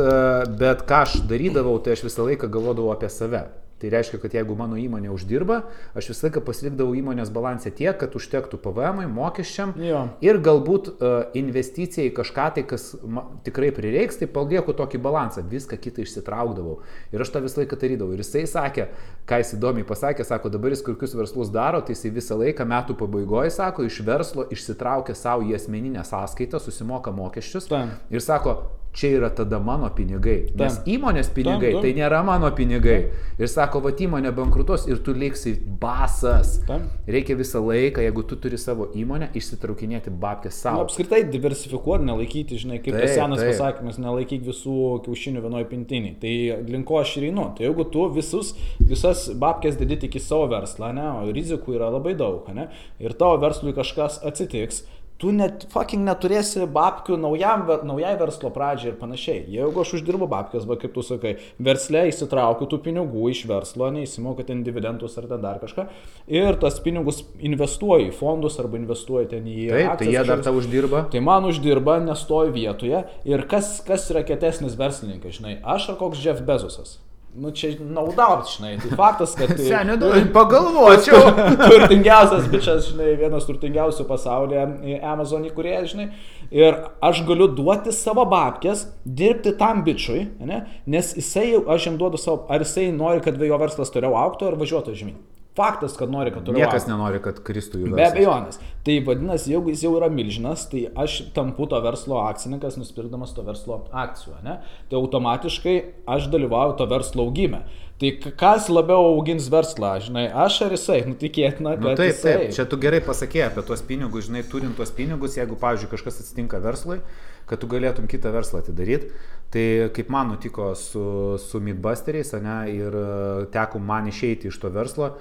[0.57, 3.43] bet ką aš darydavau, tai aš visą laiką galvodavau apie save.
[3.75, 5.57] Tai reiškia, kad jeigu mano įmonė uždirba,
[5.99, 10.05] aš visą laiką pasilikdavau įmonės balansę tiek, kad užtektų PVM, mokesčiam Jo.
[10.23, 15.43] ir galbūt uh, investicija į kažką tai, kas ma, tikrai prireiks, tai palieku tokį balansą,
[15.51, 16.77] viską kitą išsitraukdavau.
[17.11, 18.15] Ir aš tą visą laiką darydavau.
[18.15, 18.87] Ir jisai sakė,
[19.27, 22.95] ką jis įdomiai pasakė, sako, dabar jis kokius verslus daro, tai jisai visą laiką metų
[23.03, 27.91] pabaigoje, sako, iš verslo išsitraukia savo į asmeninę sąskaitą, susimoka mokesčius Taip.
[28.07, 28.55] ir sako,
[28.95, 30.37] čia yra tada mano pinigai.
[30.55, 30.87] Nes Taip.
[30.95, 31.83] įmonės pinigai Taip, taip.
[31.83, 32.97] tai nėra mano pinigai.
[33.35, 36.61] Ir sako, va įmonė bankrutos ir tu liksi basas.
[36.67, 36.87] Taip.
[37.11, 40.85] Reikia visą laiką, jeigu tu turi savo įmonę, išsitraukinėti babkės Na, savo.
[40.87, 43.51] apskritai diversifikuoti, nelaikyti, žinai, kaip Taip, senas taip.
[43.51, 46.15] pasakymas, nelaikyk visų kiaušinių vienoje pintinėje.
[46.23, 46.33] Tai
[46.71, 47.49] linko aš ir einu.
[47.57, 51.91] Tai jeigu tu visus, visas babkės dedi tik į savo verslą, ne, o rizikų yra
[51.91, 52.69] labai daug, ne,
[53.03, 54.85] ir tavo verslui kažkas atsitiks,
[55.21, 59.43] tu net fucking neturėsi babkių naujam, naujai verslo pradžiai ir panašiai.
[59.53, 64.45] Jeigu aš uždirbu babkės, va kaip tu sakai, versle įsitraukiu tų pinigų iš verslo, neįsimoku
[64.47, 65.87] ten dividendus ar ten dar kažką,
[66.27, 69.57] ir tas pinigus investuoju į fondus arba investuoju ten į...
[69.71, 71.05] Taip, tai akcijas jie dar tau uždirba.
[71.13, 73.05] Tai man uždirba, nestoju vietoje.
[73.27, 76.97] Ir kas, kas yra kietesnis verslininkas, žinai, aš ar koks Jeff Bezosas?
[77.35, 79.49] Nu čia naudaut, žinai, tai faktas, kad...
[79.59, 81.33] Seniai, nu, pagalvočiau.
[81.71, 86.07] turtingiausias bičias, žinai, vienas turtingiausių pasaulyje e, Amazon įkūrėjas, žinai.
[86.55, 90.63] Ir aš galiu duoti savo babkės, dirbti tam bičiui, ne?
[90.87, 94.61] nes jisai, aš jam duodu savo, ar jisai nori, kad jo verslas toliau auktų ar
[94.61, 95.19] važiuotų žemyn.
[95.55, 98.11] Faktas, kad nori, kad toliau Niekas nenori, kad kristų jų Be verslas.
[98.11, 98.57] abejonės.
[98.83, 103.45] Tai vadinasi, jeigu jis jau yra milžinas, tai aš tampu to verslo akcininkas, nusipirkdamas to
[103.47, 104.57] verslo akcijų, ne?
[104.91, 105.75] Tai automatiškai
[106.11, 107.63] aš dalyvauju to verslo augime.
[107.95, 112.33] Tai kas labiau augins verslą, žinai, aš ar jisai, nu tikėtina, kad Nu, taip, jisai.
[112.41, 116.19] taip, čia tu gerai pasakėjai apie tuos pinigus, žinai, turint tuos pinigus, jeigu, pavyzdžiui, kažkas
[116.19, 116.99] atsitinka verslui,
[117.47, 119.13] kad tu galėtum kitą verslą atidaryti,
[119.55, 121.05] tai kaip man nutiko su,
[121.39, 123.07] su Midbusteriais, ne, ir e,
[123.55, 125.13] teko man išeiti iš to verslo,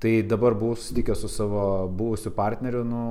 [0.00, 3.02] tai dabar buvau susitikęs su savo buvusiu partneriu, nu,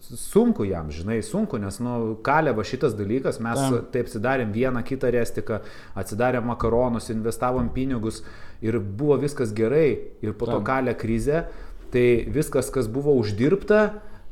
[0.00, 1.94] sunku jam, žinai, sunku, nes, nu,
[2.24, 3.86] kalė va šitas dalykas, mes Taip.
[3.94, 5.62] taip atsidarėm vieną kitą restiką,
[5.96, 8.20] atsidarėm makaronus, investavom pinigus
[8.60, 9.86] ir buvo viskas gerai
[10.20, 10.66] ir po to Taip.
[10.68, 11.46] kalė krizė,
[11.94, 13.86] tai viskas, kas buvo uždirbta,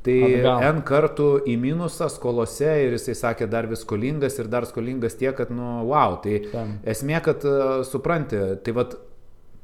[0.05, 0.66] tai Atgal.
[0.66, 5.33] N kartų į minusą skolose ir jisai sakė dar vis skolingas ir dar skolingas tiek,
[5.39, 6.76] kad, nu, wow, tai Taip.
[6.93, 8.99] esmė, kad uh, supranti, tai vad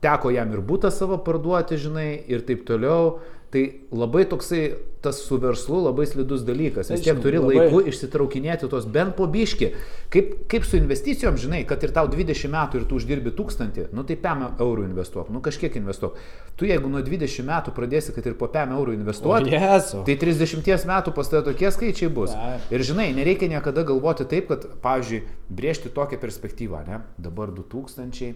[0.05, 3.19] teko jam ir būtą savo parduoti, žinai, ir taip toliau.
[3.49, 3.63] Tai
[3.97, 6.91] labai toksai tas su verslu labai slidus dalykas.
[6.93, 9.71] Vis Tai tiek turi labai- laiku išsitraukinėti tos bent po biški.
[10.13, 14.05] Kaip, kaip su investicijom, žinai, kad ir tau 20 metų ir tu uždirbi 1000, nu
[14.05, 16.19] tai 5 eurų investuok, nu kažkiek investuok.
[16.61, 20.05] Tu jeigu nuo 20 metų pradėsi, kad ir po 5 eurų investuoti, Jesu.
[20.05, 22.37] Tai 30 metų pas tave tokie skaičiai bus.
[22.37, 22.69] Taip.
[22.71, 27.01] Ir žinai, nereikia niekada galvoti taip, kad, pavyzdžiui, brėžti tokią perspektyvą, ne?
[27.17, 28.35] Dabar 2000,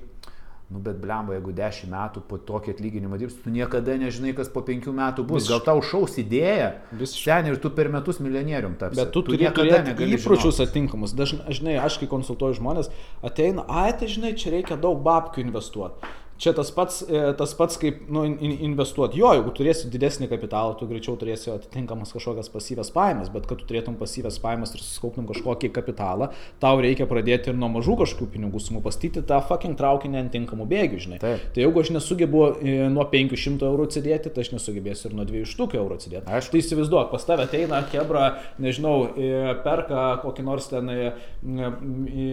[0.73, 4.63] nu bet blemba, jeigu 10 metų po tokį atlyginimą dirbsi, tu niekada nežinai, kas po
[4.65, 5.51] 5 metų bus.
[5.51, 6.71] Gal tau šaus idėja,
[7.11, 9.03] sen ir tu per metus milijonierium tapsi.
[9.03, 11.13] Bet tu turi turėti įpročius atinkamus.
[11.19, 12.89] Dažnai, žinai, aš kai konsultuoju žmonės,
[13.21, 16.13] ateina, ai, tai žinai, čia reikia daug babkių investuoti.
[16.43, 19.21] Čia tas pats, e, tas pats kaip nu, in- in- investuoti.
[19.21, 23.69] Jo, jeigu turėsi didesnį kapitalą, tu greičiau turėsi atitinkamas kažkokias pasyvės pajamas, bet kad tu
[23.69, 28.59] turėtum pasyvės pajamas ir suskauptum kažkokį kapitalą, tau reikia pradėti ir nuo mažų kažkokių pinigų
[28.65, 31.21] sumų pastyti tą fucking traukinį ant tinkamų bėgių, žinai.
[31.23, 31.45] Taip.
[31.55, 35.79] Tai jeigu aš nesugebu e, nuo 500 eurų atsidėti, tai aš nesugebėsiu ir nuo 200
[35.79, 36.27] eurų atsidėti.
[36.27, 36.57] Aišku.
[36.57, 38.25] Tai įsivaizduok, pas tave ateina kebra,
[38.59, 40.91] nežinau, e, perka kokį nors ten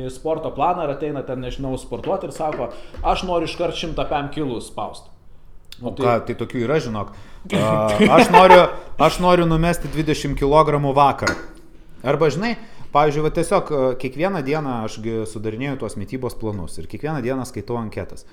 [0.10, 2.72] sporto planą ar ateina ten, nežinau, sportuoti ir sako,
[3.04, 5.10] aš noriu iškart 105 kilų spausti.
[5.80, 7.14] O ką, tai tokių yra, žinok.
[8.18, 8.66] Aš noriu,
[9.00, 11.32] aš noriu numesti 20 kg vakar.
[12.04, 12.58] Arba, žinai,
[12.92, 13.72] pavyzdžiui, va, tiesiog
[14.02, 18.26] kiekvieną dieną ašgi sudarinėjau tuos mytybos planus ir kiekvieną dieną skaitau anketas.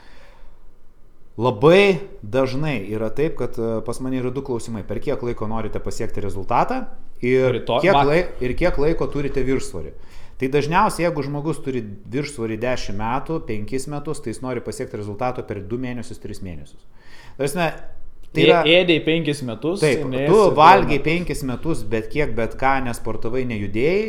[1.36, 4.82] Labai dažnai yra taip, kad pas mane yra du klausimai.
[4.88, 6.86] Per kiek laiko norite pasiekti rezultatą
[7.20, 9.92] ir, Rytoj- kiek, lai, ir kiek laiko turite viršsvorį.
[10.36, 11.80] Tai dažniausiai, jeigu žmogus turi
[12.12, 16.82] viršsvorį 10 metų, 5 metus, tai jis nori pasiekti rezultato per 2 mėnesius, 3 mėnesius.
[17.38, 17.70] Tarsi,
[18.36, 18.60] tai yra...
[18.68, 19.80] Ėdėjai 5 metus.
[19.80, 24.02] Taip, tu valgiai penkis metus, bet kiek, bet ką, nesportavai, nejudėjai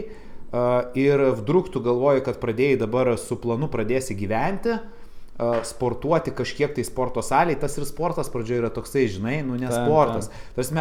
[1.00, 4.78] ir vdruk tu galvoji, kad pradėjai dabar su planu pradėsi gyventi,
[5.68, 9.84] sportuoti kažkiek tai sporto salėje, tas ir sportas pradžioje yra toksai, žinai, nu ne Taip,
[9.84, 10.32] sportas.
[10.56, 10.74] Tarsi,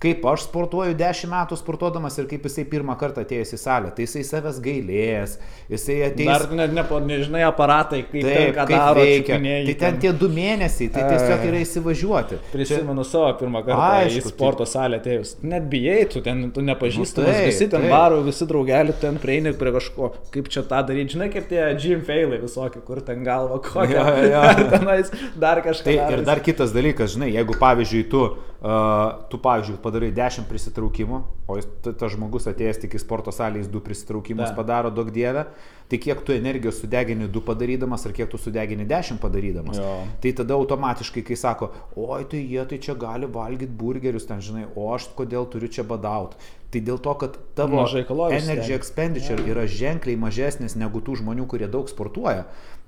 [0.00, 3.90] kaip aš sportuoju 10 metų sportuodamas ir kaip jisai pirmą kartą atėjęs į salę.
[3.92, 5.34] Tai jisai savęs gailės,
[5.68, 6.30] jisai ateis.
[6.30, 9.36] Dar ne, ne, nežinai aparatai, kaip, Taip, ten, kaip daro, veikia.
[9.36, 12.40] čiupinėji Tai ten tie du mėnesiai, tai tiesiog yra įsivažiuoti.
[12.54, 15.34] Prisimenu savo pirmą kartą Aišku, į sporto salę atėjus.
[15.44, 17.92] Net bijai, tu ten tu nepažįstamas, Nu, taip, visi ten taip.
[17.92, 21.18] varo, visi draugeliai ten prieini prie kažko, kaip čia tą daryti.
[21.18, 24.06] Žinai, kaip tie gym failai visokie, kur ten galva kokia.
[24.30, 24.44] Jo.
[24.72, 25.90] Tenais dar kažką.
[25.90, 31.20] Tai ir dar kitas dalykas, žinai, jeigu pavyzdžiui tu, uh, tu pavyzdžiui, padarai 10 prisitraukimų,
[31.48, 34.54] o jis, ta- tas žmogus atėjęs tik į sporto salę, jis 2 prisitraukimus Da.
[34.54, 35.46] padaro, daug dievę,
[35.88, 39.78] tai kiek tu energijos sudegini 2 padarydamas ir kiek tu sudegini 10 padarydamas.
[39.80, 40.04] Jo.
[40.20, 44.66] Tai tada automatiškai, kai sako, oi tai jie tai čia gali valgyti burgerius, ten žinai,
[44.76, 46.36] o aš kodėl turiu čia badauti.
[46.70, 47.82] Tai dėl to, kad tavo
[48.30, 52.44] energy expenditure yra ženkliai mažesnis negu tų žmonių, kurie daug sportuoja,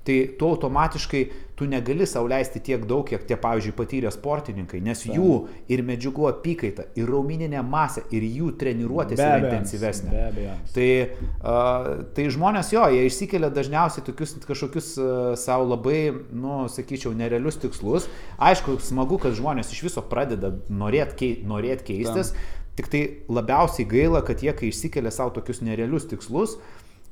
[0.07, 1.23] tai tu automatiškai
[1.55, 5.35] tu negali sauliaisti tiek daug, kiek tie, pavyzdžiui, patyrę sportininkai, nes jų
[5.71, 10.09] ir medžiagų apykaita, ir raumeninė masė, ir jų treniruotės Be yra intensyvesnė.
[10.11, 10.55] Be abejo.
[10.75, 10.89] Tai,
[11.37, 17.61] uh, tai žmonės jo, jie išsikelia dažniausiai tokius kažkokius uh, savo labai, nu, sakyčiau, nerealius
[17.63, 18.09] tikslus.
[18.41, 22.33] Aišku, smagu, kad žmonės iš viso pradeda norėti kei, norėt keistis,
[22.77, 26.57] tik tai labiausiai gaila, kad jie, kai išsikelia savo tokius nerealius tikslus,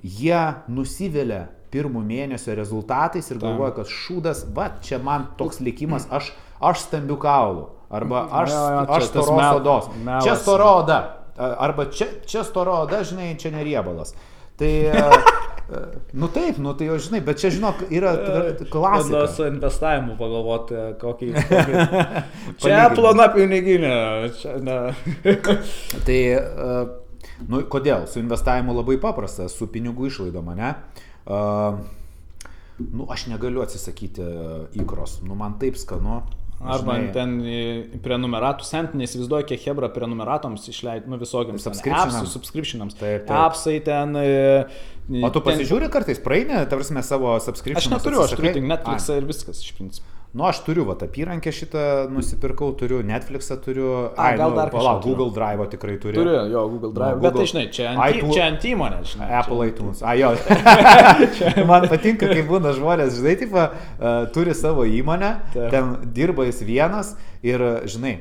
[0.02, 0.42] jie
[0.72, 6.88] nusivelia pirmų mėnesio rezultatais ir galvoja, kad šūdas, va, čia man toks likimas, aš, aš
[6.88, 7.70] stambiu kaulu.
[7.92, 9.90] Arba aš, jo, čia aš storos odos.
[10.24, 11.00] Čia stora oda.
[11.38, 14.14] Arba čia, čia stora oda, žinai, čia neriebalas.
[14.60, 14.72] Tai,
[16.14, 19.22] nu taip, nu tai jau žinai, bet čia, žinok, yra Tada klasika.
[19.32, 21.30] su investavimu pagalvoti, kokį.
[21.52, 21.86] kokį...
[22.64, 23.94] čia plona piniginė.
[24.42, 24.58] Čia.
[26.08, 26.76] Tai, e,
[27.48, 28.06] nu, kodėl?
[28.12, 30.76] Su investavimu labai paprasta, su pinigų išlaidom, ne?
[31.22, 31.80] Uh,
[32.82, 34.26] nu, aš negaliu atsisakyti
[34.82, 36.22] įkros, nu, man taip skanu.
[36.62, 37.10] Arba žinai.
[37.16, 41.64] ten prenumeratų sent, neįsivaizduoju, kiek Hebra prenumeratoms išleidžia, nu visokiams.
[41.66, 42.18] Subscriptionams.
[42.20, 42.98] appsų, Subscriptionams.
[43.00, 43.34] Taip, taip.
[43.48, 44.14] Appsai ten.
[44.20, 47.94] e, O tu ten- pasižiūri kartais, praeini, tarsi savo subscription.
[47.94, 50.08] Aš neturiu, aš turiu tik Netflixą ir viskas iš principo.
[50.32, 53.88] Nu, aš turiu, va, apyrankę šitą nusipirkau, turiu Netflixą, turiu...
[54.16, 55.04] A, gal nu, dar kažką palauk.
[55.04, 56.22] Google Drive tikrai turiu.
[56.22, 57.18] Turiu, jo, Google Drive.
[57.18, 59.28] Nu, Bet Google- tai žinai, čia ant, iTunes- čia ant įmonės, žinai.
[59.42, 60.00] Apple iTunes.
[60.08, 60.32] A, jo.
[61.74, 63.76] Man patinka, kai būna žmonės, žinai, taip, uh,
[64.32, 65.68] turi savo įmonę, Taip.
[65.76, 67.12] ten dirba jis vienas
[67.44, 67.60] ir,
[67.92, 68.16] žinai,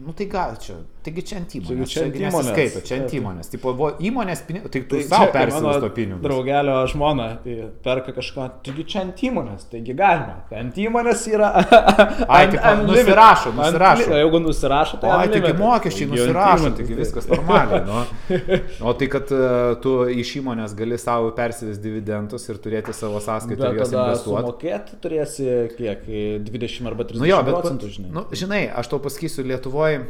[0.00, 1.92] nu tai gal čia, taigi čia ant įmonės.
[1.92, 2.48] čia ant įmonės.
[2.48, 3.18] nesiskaito, čia ant Taip.
[3.20, 3.50] įmonės.
[3.52, 6.22] Tipo, vo, įmonės pinigai, tai tu Tai tai savo persiūsto mano pinigus.
[6.24, 10.36] Draugelio žmona tai perka kažką, taigi čia ant įmonės, taigi galima.
[10.62, 11.50] Ant įmonės yra...
[12.28, 12.88] Ai, unlimited.
[12.90, 14.08] nusirašo, nusirašo.
[14.18, 15.10] Jeigu nusirašo, tai...
[15.10, 15.62] O, taigi unlimited.
[15.62, 17.82] mokesčiai nusirašo, taigi tai- viskas normaliai.
[17.88, 18.04] Nu.
[18.88, 23.72] O tai, kad uh, tu iš įmonės gali savo persivesti dividendus ir turėti savo sąskaitą
[23.72, 24.44] ir juos investuoti.
[24.44, 26.04] sumokėti turėsi kiek,
[26.46, 28.10] 20 arba 30 Nu jo, bet, procentų, žinai.
[28.14, 30.04] Nu, žinai, aš tau pasakysiu, Lietuvoje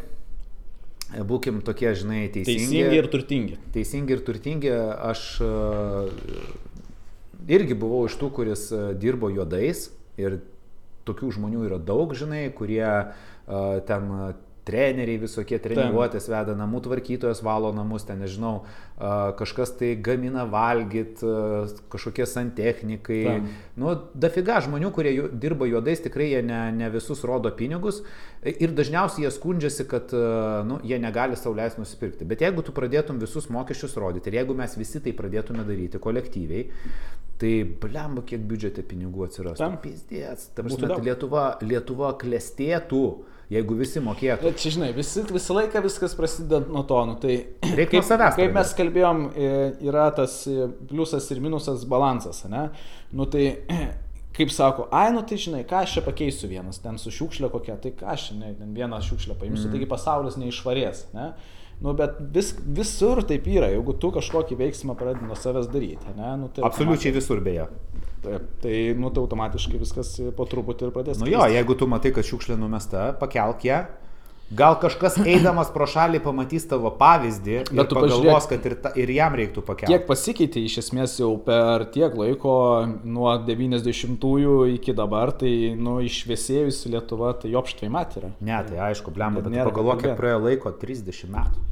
[1.09, 2.67] būkim tokie, žinai, teisingi.
[2.67, 3.59] Teisingi ir turtingi.
[3.73, 4.73] teisingi ir turtingi.
[5.09, 5.53] Aš e,
[7.49, 9.89] irgi buvau iš tų, kuris e, dirbo juodais
[10.21, 10.41] ir
[11.09, 13.09] tokių žmonių yra daug, žinai, kurie e,
[13.89, 14.29] ten e,
[14.69, 18.55] treneriai visokie treniruotės veda, namų tvarkytojas valo namus, ten nežinau,
[19.41, 21.23] kažkas tai gamina valgyt,
[21.93, 23.21] kažkokie santechnikai.
[23.27, 23.51] Tam.
[23.81, 28.03] Nu, dafiga žmonių, kurie dirba juodais, tikrai jie ne, ne visus rodo pinigus
[28.45, 30.13] ir dažniausiai jie skundžiasi, kad
[30.69, 32.27] nu, jie negali sauliais nusipirkti.
[32.29, 36.69] Bet jeigu tu pradėtum visus mokesčius rodyti ir jeigu mes visi tai pradėtume daryti kolektyviai,
[37.39, 37.53] tai
[37.83, 39.63] blemba, kiek biudžete pinigų atsirastų.
[39.63, 39.77] Tam.
[39.83, 40.51] Pizdės.
[40.55, 41.05] Ta Būtų prasme.
[41.07, 43.03] Lietuva, Lietuva klestėtų,
[43.53, 44.45] jeigu visi mokėtų.
[44.49, 48.09] Bet čia, žinai, visi, visą laiką viskas prasideda nuo to, nu, tai Reik nuo kaip,
[48.09, 49.55] savęs kaip mes kalbėjom, e,
[49.89, 52.69] yra tas e, pliusas ir minusas balansas, ne?
[53.17, 53.47] Nu tai,
[54.37, 57.79] kaip sako, ai, nu tai žinai, ką aš čia pakeisiu vienas, ten su šiukšlė kokia,
[57.83, 59.77] tai ką aš ne, vieną šiukšlę paimsiu, mm.
[59.77, 61.33] taigi pasaulis neišvarės, ne?
[61.79, 66.33] Nu, bet vis, visur taip yra, jeigu tu kažkokį veiksmą pradedi nuo savęs daryti, ne?
[66.41, 67.69] Nu, tai Absoliučiai visur beje.
[68.25, 71.21] Taip, tai, nu, tai automatiškai viskas po truputį ir pradės.
[71.23, 73.85] Nu jo, jeigu tu matai, kad šiukšlė numesta, pakelk ją.
[74.51, 78.93] Gal kažkas eidamas pro šalį pamatys tavo pavyzdį ir Bet tu pagalvos, kad ir, ta,
[78.97, 79.91] ir jam reiktų pakelti.
[79.93, 82.55] Kiek pasikeitė iš esmės jau per tiek laiko
[83.05, 88.33] nuo 90-ųjų iki dabar, tai nu, išviesėjusi Lietuva, tai jopštvai mat yra.
[88.41, 91.67] Ne, tai aišku, blemba, Bet pagalvok, kiek praėjo laiko, 30 metų.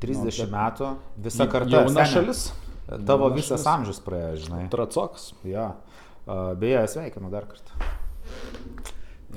[0.00, 0.90] 30 Nu, metų,
[1.20, 1.82] visa karta.
[1.84, 2.46] Jauna šalis.
[2.88, 3.68] Tavo Jauna visas šalis.
[3.74, 4.62] amžius praėjo, žinai.
[4.72, 5.34] Tracoks.
[5.44, 7.90] Uh, beje, sveikinu dar kartą.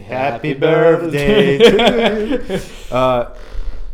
[0.01, 1.57] Happy birthday.
[2.91, 3.29] uh,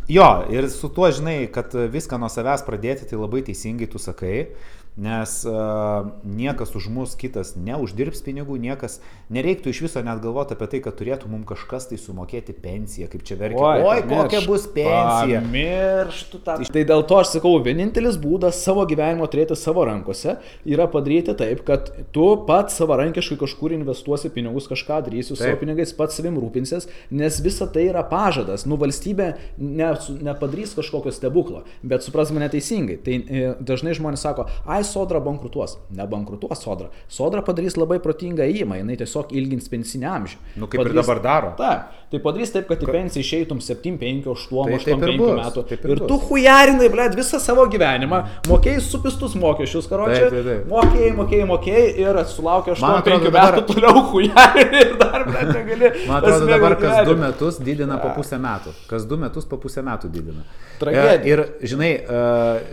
[0.08, 4.48] jo, ir su tuo, žinai, kad viską nuo savęs pradėti, tai labai teisingai tu sakai.
[4.96, 8.98] Nes uh, niekas už mus kitas neuždirbs pinigų, niekas
[9.32, 13.22] nereiktų iš viso net galvoti apie tai, kad turėtų mums kažkas tai sumokėti pensiją, kaip
[13.26, 13.62] čia verkia.
[13.62, 15.40] Oi, Oi kokia bus pensija.
[15.46, 16.56] Mirštų tą.
[16.74, 20.36] Tai dėl to aš sakau, vienintelis būdas savo gyvenimo turėti savo rankose
[20.68, 25.94] yra padaryti taip, kad tu pats savarankiškai kažkur investuosi pinigus, kažką darysi su savo pinigais,
[25.96, 28.66] pats savim rūpinsis, nes visa tai yra pažadas.
[28.68, 29.92] Nu, valstybė ne,
[30.26, 32.98] nepadarys kažkokio stebuklo, bet supras mane teisingai.
[33.04, 35.76] Tai e, dažnai žmonės sako, ai, sodra bankrutuos.
[35.96, 36.90] Nebankrutuos sodra.
[37.08, 40.38] Sodra padarys labai protingą įmą, jinai tiesiog ilgins pensinį amžių.
[40.60, 41.52] Nu, kaip padarys, ir dabar daro.
[41.58, 45.64] Taip, tai padarys taip, kad į pensiją išeitum 7, 5, 8, 8, 5 metų.
[45.76, 50.30] Ir, ir tu hujarinai, ble, visą savo gyvenimą, mokėjai supistus mokesčius, karočią.
[50.70, 55.92] Mokėjai, mokėjai, mokėjai ir sulaukė 8-5 metų toliau hujarinai ir dar, ble, negali.
[56.08, 58.74] Man atrodo, dabar kas 2 metus didina po pusę metų.
[58.90, 60.44] Kas 2 metus po pusę metų didina.
[60.80, 61.18] Tragedija.
[61.28, 61.90] Ir, žinai,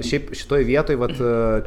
[0.05, 1.15] šiaip šitoj vietoj, vat,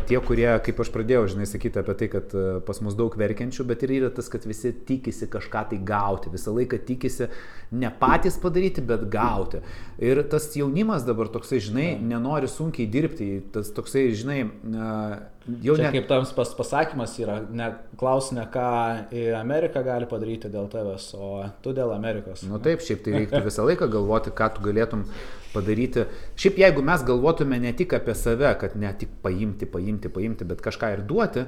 [0.09, 2.35] tie, kurie, kaip aš pradėjau, žinai, sakyti apie tai, kad
[2.67, 6.31] pas mus daug verkiančių, bet ir yra tas, kad visi tikisi kažką tai gauti.
[6.31, 7.27] Visą laiką tikisi
[7.75, 9.63] ne patys padaryti, bet gauti.
[9.99, 13.31] Ir tas jaunimas dabar toksai, žinai, nenori sunkiai dirbti.
[13.55, 14.45] Tas toksai, žinai,
[15.65, 15.93] Jau Čia ne...
[15.97, 18.69] kaip tams pas, pasakymas yra, ne, klaus ne ką
[19.39, 21.33] Amerika gali padaryti dėl tavęs, o
[21.65, 22.45] tu dėl Amerikos.
[22.47, 25.07] Na nu, taip, šiaip tai reiktų visą laiką galvoti, ką tu galėtum
[25.53, 26.05] padaryti.
[26.39, 30.63] Šiaip jeigu mes galvotume ne tik apie save, kad ne tik paimti, paimti, paimti, bet
[30.65, 31.45] kažką ir duoti,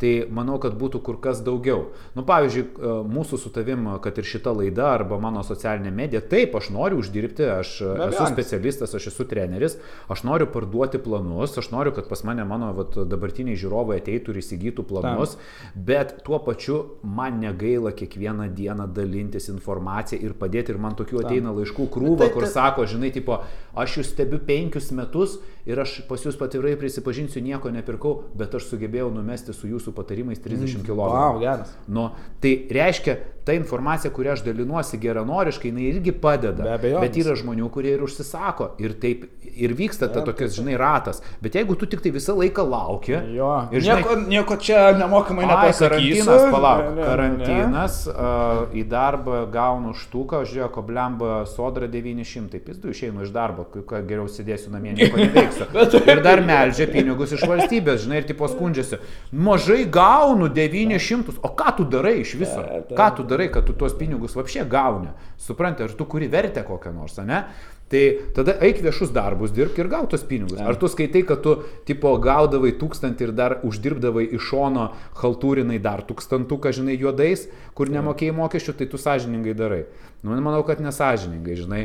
[0.00, 1.90] tai manau, kad būtų kur kas daugiau.
[2.16, 6.54] Nu, pavyzdžiui, e, mūsų su tavim, kad ir šita laida arba mano socialinė medija, taip,
[6.58, 9.78] aš noriu uždirbti, aš Be esu specialistas, aš esu treneris,
[10.12, 12.98] aš noriu parduoti planus, aš noriu, kad pas mane mano vat,
[13.46, 15.84] dabartiniai žiūrovai ateitų ir įsigytų planus, Tam.
[15.86, 21.52] bet tuo pačiu man negaila kiekvieną dieną dalintis informaciją ir padėti ir man tokių ateina
[21.52, 23.42] laiškų krūva, tai, kur sako, žinai, tipo,
[23.76, 28.68] aš jūs stebiu penkius metus ir aš pas jūs patirai prisipažinsiu, nieko nepirkau, bet aš
[28.70, 30.96] sugebėjau numesti su jūsų patarimais 30 km.
[30.96, 31.74] Wow, geras.
[31.88, 36.64] Nu, tai reiškia, ta informacija, kurią aš dalinuosi geranoriškai, jinai irgi padeda.
[36.66, 37.00] Be abejo.
[37.04, 38.72] Bet yra žmonių, kurie ir užsisako.
[38.82, 39.22] Ir taip
[39.56, 41.22] ir vyksta ta tokias, žinai, ratas.
[41.40, 43.14] Bet jeigu tu tik tai visą laiką lauki.
[43.36, 43.50] Jo.
[43.70, 46.26] Ir žinai, nieko, nieko čia nemokamai nepasakysiu.
[46.26, 46.82] Karantinas, palauk.
[46.82, 48.16] Ne, ne, karantinas, ne.
[48.16, 52.60] Uh, į darbą gaunu štuką, žiūrėjau, koblemba sodra 900.
[52.66, 55.70] Pizdu išeinu iš darbo, kai geriau sėdėsiu namie, nieko neveiksiu.
[56.10, 58.98] ir dar melžia pinigus iš valstybės, žinai, ir tipo skundžiasi.
[59.30, 61.38] Mažai gaunu 900.
[61.46, 62.66] O ką tu darai iš viso?
[62.90, 63.35] Ką tu darai?
[63.36, 65.12] Darai, kad tu tuos pinigus vapšė gauni.
[65.38, 67.44] Supranti, ar tu kuri vertę kokią nors, ne?
[67.86, 68.02] Tai
[68.34, 70.58] tada eik viešus darbus, dirbk ir gautos pinigus.
[70.58, 71.52] Ar tu skaitai, kad tu
[71.86, 74.88] tipo gaudavai tūkstantį ir dar uždirbdavai iš šono
[75.20, 77.46] haltūrinai dar tūkstantuką, žinai, juodais,
[77.78, 79.84] kur nemokėjai mokesčių, tai tu sąžiningai darai.
[80.26, 81.84] Nu, manau, kad nesažiningai, žinai.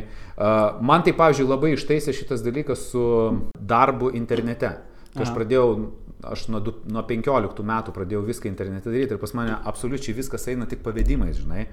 [0.82, 3.04] Man tai, pavyzdžiui, labai ištaisė šitas dalykas su
[3.54, 4.80] darbu internete.
[5.12, 5.66] Kai aš pradėjau
[6.22, 10.46] aš nuo, du, nuo 15 metų pradėjau viską internete daryti ir pas mane absoliučiai viskas
[10.52, 11.66] eina tik pavedimais, žinai.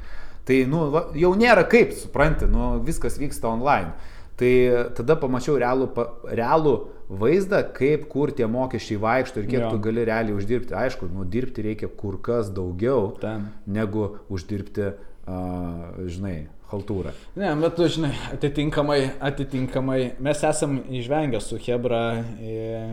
[0.48, 3.94] Tai, nu, va, jau nėra kaip, supranti, nu, viskas vyksta online.
[4.40, 4.52] Tai
[4.96, 6.74] tada pamačiau realų, pa, realų
[7.22, 9.72] vaizdą, kaip kur tie mokesčiai vaikšto ir kiek jo.
[9.74, 10.78] tu gali realiai uždirbti.
[10.80, 13.50] Aišku, nu, dirbti reikia kur kas daugiau, Ten.
[13.68, 14.94] negu uždirbti,
[15.28, 16.38] uh, žinai,
[16.70, 17.14] haltūrą.
[17.40, 19.00] Ne, bet tu žinai, atitinkamai,
[19.30, 22.86] atitinkamai mes esam išvengę su Hebra e,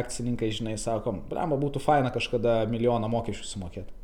[0.00, 3.98] akcininkai, žinai, sakom, blema būtų faina kažkada milijoną mokesčių sumokėti.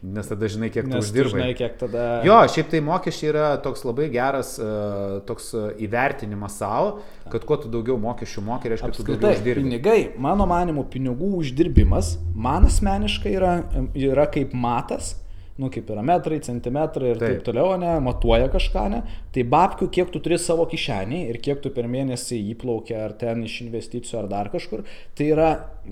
[0.00, 1.42] Nes tada žinai, kiek Nes tu uždirbai.
[1.42, 2.04] Žinai, kiek tada...
[2.24, 7.68] Jo, šiaip tai mokesčiai yra toks labai geras uh, toks įvertinimas savo, kad kuo tu
[7.72, 9.66] daugiau mokesčių moki, reiškia, kad tu daugiau uždirbi.
[9.66, 13.52] Pinigai, mano manimu, pinigų uždirbimas man asmeniškai yra,
[13.92, 15.18] yra kaip matas,
[15.60, 17.44] nu, kaip yra metrai, centimetrai ir taip, taip.
[17.50, 19.02] toliau, ne, matuoja kažką, ne,
[19.34, 23.44] tai babkių, kiek tu turi savo kišenį ir kiek tu per mėnesį įplaukia ar ten
[23.46, 24.82] iš investicijų ar dar kažkur,
[25.18, 25.50] tai yra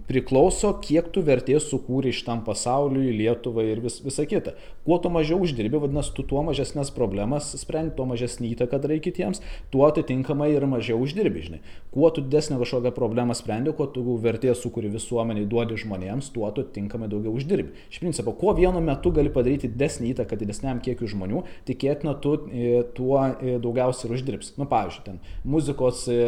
[0.08, 4.54] priklauso, kiek tu vertės sukūrė iš tam pasauliui, Lietuvai ir vis, visa kita.
[4.84, 9.42] Kuo tu mažiau uždirbi, vadinasi, tu tuo mažesnės problemas sprendi, tuo mažesnį įtaką darai kitiems,
[9.72, 11.60] tuo atitinkamai ir mažiau uždirbi, žinai.
[11.94, 16.64] Kuo tu didesnę kažkokią problemą sprendi, kuo tu vertės sukūrė visuomeniai, duodi žmonėms, tuo tu
[16.64, 17.74] atitinkamai daugiau uždirbi.
[17.92, 22.82] Iš principo, kuo vienu metu gali padaryti didesnį įtaką didesniam kiekiu žmonių, tikėtina, tu e,
[22.96, 23.27] tuo
[23.62, 24.52] daugiausiai ir uždirbs.
[24.60, 26.18] Nu, pavyzdžiui, ten muzikos, e,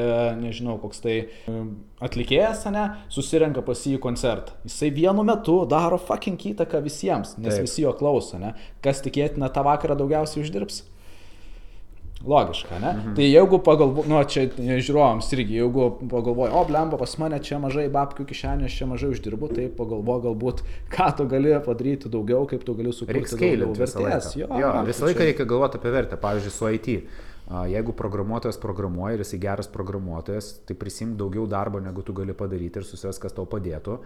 [0.41, 1.17] nežinau, koks tai
[2.05, 4.57] atlikėjas, ne, susirenka pas jį koncertą.
[4.69, 7.67] Jisai vienu metu daro fucking įtaką visiems, nes Taip.
[7.69, 8.55] visi jo klauso, ne.
[8.85, 10.83] Kas tikėtina tą vakarą daugiausiai uždirbs?
[12.27, 12.91] Logiška, ne?
[12.93, 13.15] Mhm.
[13.17, 17.87] Tai jeigu pagalvoju, nu, čia žiūrovams irgi, jeigu pagalvoju, o, blemba, pas mane čia mažai
[17.93, 20.61] babkių kišenė, aš čia mažai uždirbu, tai pagalvoju galbūt,
[20.93, 24.35] ką tu gali padaryti daugiau, kaip tu gali sukurti daugiau vertės.
[24.37, 26.93] Jo, jo, visą laiką reikia galvoti apie vertę, pavyzdžiui, su IT
[27.51, 32.79] Jeigu programuotojas programuoja ir jisai geras programuotojas, tai prisimk daugiau darbo, negu tu gali padaryti
[32.79, 33.97] ir susiras, kas tau padėtų.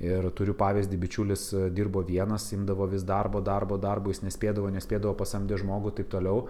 [0.00, 5.12] Ir turiu pavyzdį, bičiulis e, dirbo vienas, imdavo vis darbo, darbo, darbo, jis nespėdavo, nespėdavo
[5.16, 6.42] pasamdė žmogų ir taip toliau.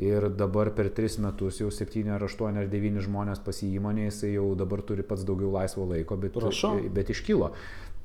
[0.00, 4.30] Ir dabar per tris metus jau septyni ar aštuoni ar devyni žmonės pas įmonė, jisai
[4.38, 6.78] jau dabar turi pats daugiau laisvo laiko, bet, Prašau.
[6.94, 7.50] bet iškilo.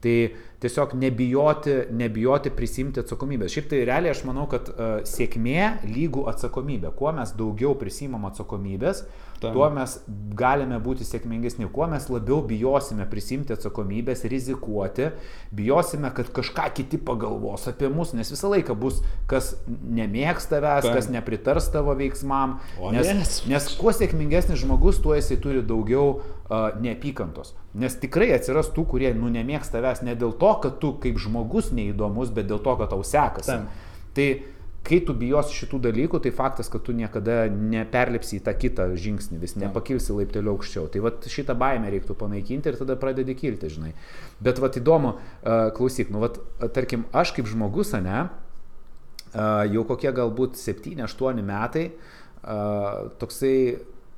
[0.03, 0.15] Tai
[0.61, 3.55] tiesiog nebijoti, nebijoti prisimti atsakomybės.
[3.55, 6.91] Šiaip tai realiai aš manau, kad uh, sėkmė lygų atsakomybė.
[6.99, 9.05] Kuo mes daugiau prisimam atsakomybės,
[9.41, 9.53] Tam.
[9.53, 9.93] tuo mes
[10.37, 11.67] galime būti sėkmingesni.
[11.73, 15.11] Kuo mes labiau bijosime prisimti atsakomybės, rizikuoti,
[15.55, 20.97] bijosime, kad kažką kiti pagalvos apie mus, nes visą laiką bus, kas nemėgs tavęs, Tam.
[20.97, 22.57] kas nepritars tavo veiksmam.
[22.81, 23.37] O Nes, nes.
[23.49, 27.53] nes kuo sėkmingesnis žmogus, tuo jisai turi daugiau uh, neapykantos.
[27.77, 31.69] Nes tikrai atsiras tų, kurie nu nemėgsta tavęs ne dėl to, kad tu kaip žmogus
[31.77, 33.53] neįdomus, bet dėl to, kad tau sekasi.
[33.53, 33.67] Tam.
[34.17, 34.29] Tai
[34.87, 39.39] kai tu bijosi šitų dalykų, tai faktas, kad tu niekada neperlipsi į tą kitą žingsnį,
[39.41, 40.87] vis nepakilsi laipteliu aukščiau.
[40.93, 43.91] Tai va šitą baimę reiktų panaikinti ir tada pradedi kilti, žinai.
[44.43, 45.17] Bet va įdomu,
[45.75, 46.31] klausyk, nu va,
[46.71, 48.29] tarkim, aš kaip žmogus, ne,
[49.73, 51.89] jau kokie galbūt 7-8 metai,
[53.19, 53.55] toksai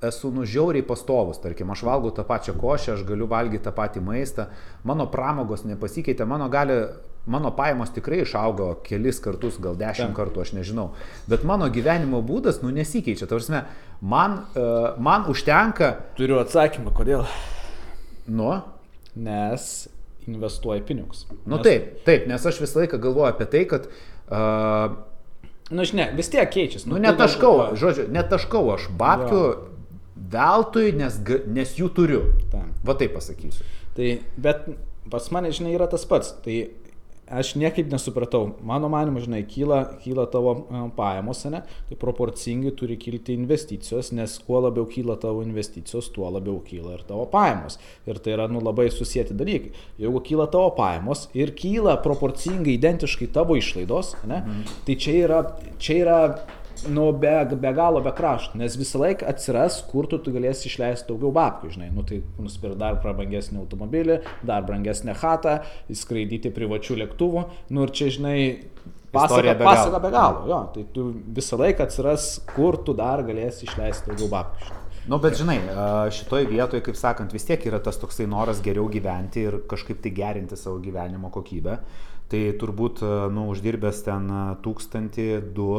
[0.05, 4.45] esu nužiauriai pastovus, tarkim, aš valgau tą pačią košę, aš galiu valgyti tą patį maistą,
[4.88, 6.78] mano pramogos nepasikeitė, mano gali,
[7.26, 10.89] mano pajamos tikrai išaugo kelis kartus, gal dešimt kartų, aš nežinau,
[11.28, 13.61] bet mano gyvenimo būdas, nu, nesikeičia, tarsi,
[14.01, 17.26] man, uh, man užtenka, Turiu atsakymą, kodėl.
[18.28, 18.61] nu,
[19.15, 19.88] Nes
[20.28, 21.26] investuoji pinigus.
[21.45, 23.88] nu Nes- taip, taip, nes aš visą laiką galvoju apie tai, kad
[24.32, 24.97] uh,
[25.70, 26.88] Nu, žinai, vis tiek keičiasi.
[26.89, 29.41] Nu, tu netaškau, gal- žodžiu, netaškau aš babkių
[30.34, 32.22] veltui, nes, nes jų turiu.
[32.49, 32.72] Tam.
[32.84, 33.61] Va taip pasakysiu.
[33.93, 34.07] Tai,
[34.38, 34.65] bet
[35.13, 36.32] pas mane, žinai, yra tas pats.
[36.41, 36.55] Tai
[37.32, 38.55] aš niekaip nesupratau.
[38.65, 41.61] Mano manimu, žinai, kyla, kyla tavo e, pajamos, ne?
[41.89, 47.03] Tai proporcingai turi kilti investicijos, nes kuo labiau kyla tavo investicijos, tuo labiau kyla ir
[47.07, 47.80] tavo pajamos.
[48.09, 49.73] Ir tai yra, nu, labai susijęti dalykai.
[50.01, 54.41] Jeigu kyla tavo pajamos ir kyla proporcingai identiškai tavo išlaidos, ne?
[54.41, 54.80] Mhm.
[54.88, 55.43] Tai čia yra,
[55.80, 56.19] čia yra
[56.88, 61.09] nu, be, be galo, be krašto, nes visą laiką atsiras, kur tu, tu galėsi išleisti
[61.11, 65.59] daugiau babkių, žinai, nu tai nusipirkti dar prabangesnį automobilį, dar brangesnę chatą,
[65.91, 68.38] skraidyti privačių lėktuvų, nu ir čia, žinai,
[69.13, 70.03] pasaka be pasaka galo.
[70.05, 71.07] be galo, jo, tai tu
[71.39, 74.67] visą laiką atsiras, kur tu dar galėsi išleisti daugiau babkių.
[74.67, 74.80] žinai.
[75.09, 75.57] Nu, bet žinai,
[76.13, 80.11] šitoj vietoje, kaip sakant, vis tiek yra tas toksai noras geriau gyventi ir kažkaip tai
[80.13, 81.80] gerinti savo gyvenimo kokybę.
[82.30, 83.01] Tai turbūt,
[83.34, 84.30] nu, uždirbęs ten
[84.61, 85.25] tūkstantį,
[85.55, 85.71] du,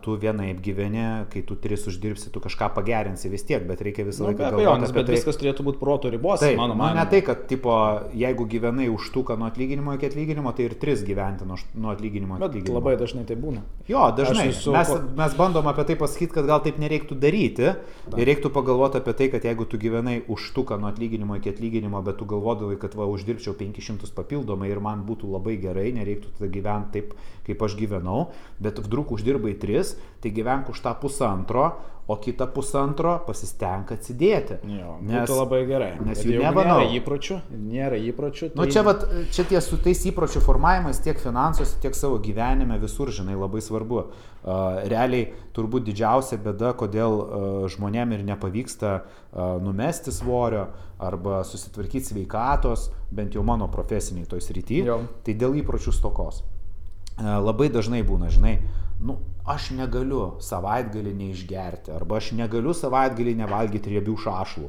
[0.00, 4.24] tu vienaip gyveni, kai tu tris uždirbsi, tu kažką pagerinsi vis tiek, bet reikia visą
[4.24, 5.16] Nu, laiką galvoti bet tai.
[5.18, 6.96] viskas turėtų būti proto ribose, Taip, mano nu, manymu.
[6.96, 7.74] ne tai, kad, tipo,
[8.16, 12.40] jeigu gyvenai užtuką nuo atlyginimo iki atlyginimo, tai ir tris gyventi nuo, nuo atlyginimo iki
[12.40, 12.78] Bet atlyginimo.
[12.80, 13.60] labai dažnai tai būna.
[13.88, 14.48] Jo, dažnai.
[14.48, 17.74] Esu- Mes, mes bandom apie tai pasakyti, kad gal taip nereiktų daryti.
[18.16, 22.16] Ir reiktų pagalvoti apie tai, kad jeigu tu gyvenai užtuką nuo atlyginimo iki atlyginimo, bet
[22.16, 26.92] tu galvodavai, kad va, uždirbčiau 500 papildomai ir man būtų labai gerai, nereiktų tada gyventi
[26.92, 28.28] taip, kaip aš gyvenau,
[28.60, 29.10] bet vdruk
[29.42, 31.72] uždirbai 3, tai gyvenk už tą pusantro,
[32.08, 34.56] o kitą pusantro pasistenk atsidėti.
[34.66, 35.92] Jo, Nes- būtų labai gerai.
[36.04, 38.50] nes jeigu never nėra įpročių, nėra įpročių.
[38.56, 43.08] Nu, čia, vat, čia tie su tais įpročių formavimais tiek finansuose, tiek savo gyvenime visur,
[43.08, 44.10] žinai, labai svarbu.
[44.42, 50.66] Uh, realiai turbūt didžiausia bėda, kodėl uh, žmonėm ir nepavyksta uh, numesti svorio
[50.98, 54.98] arba susitvarkyti sveikatos, bent jau mano profesiniai toj srity, Jo.
[55.22, 56.42] tai dėl įpročių stokos.
[56.42, 58.58] Uh, labai dažnai būna, žinai,
[59.02, 64.68] nu, aš negaliu savaitgalį neišgerti, arba aš negaliu savaitgalį nevalgyti riebių šašlų.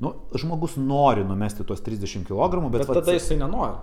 [0.00, 3.76] Nu, žmogus nori numesti tuos 30 kg, bet, Bet vat- tada jisai nenori.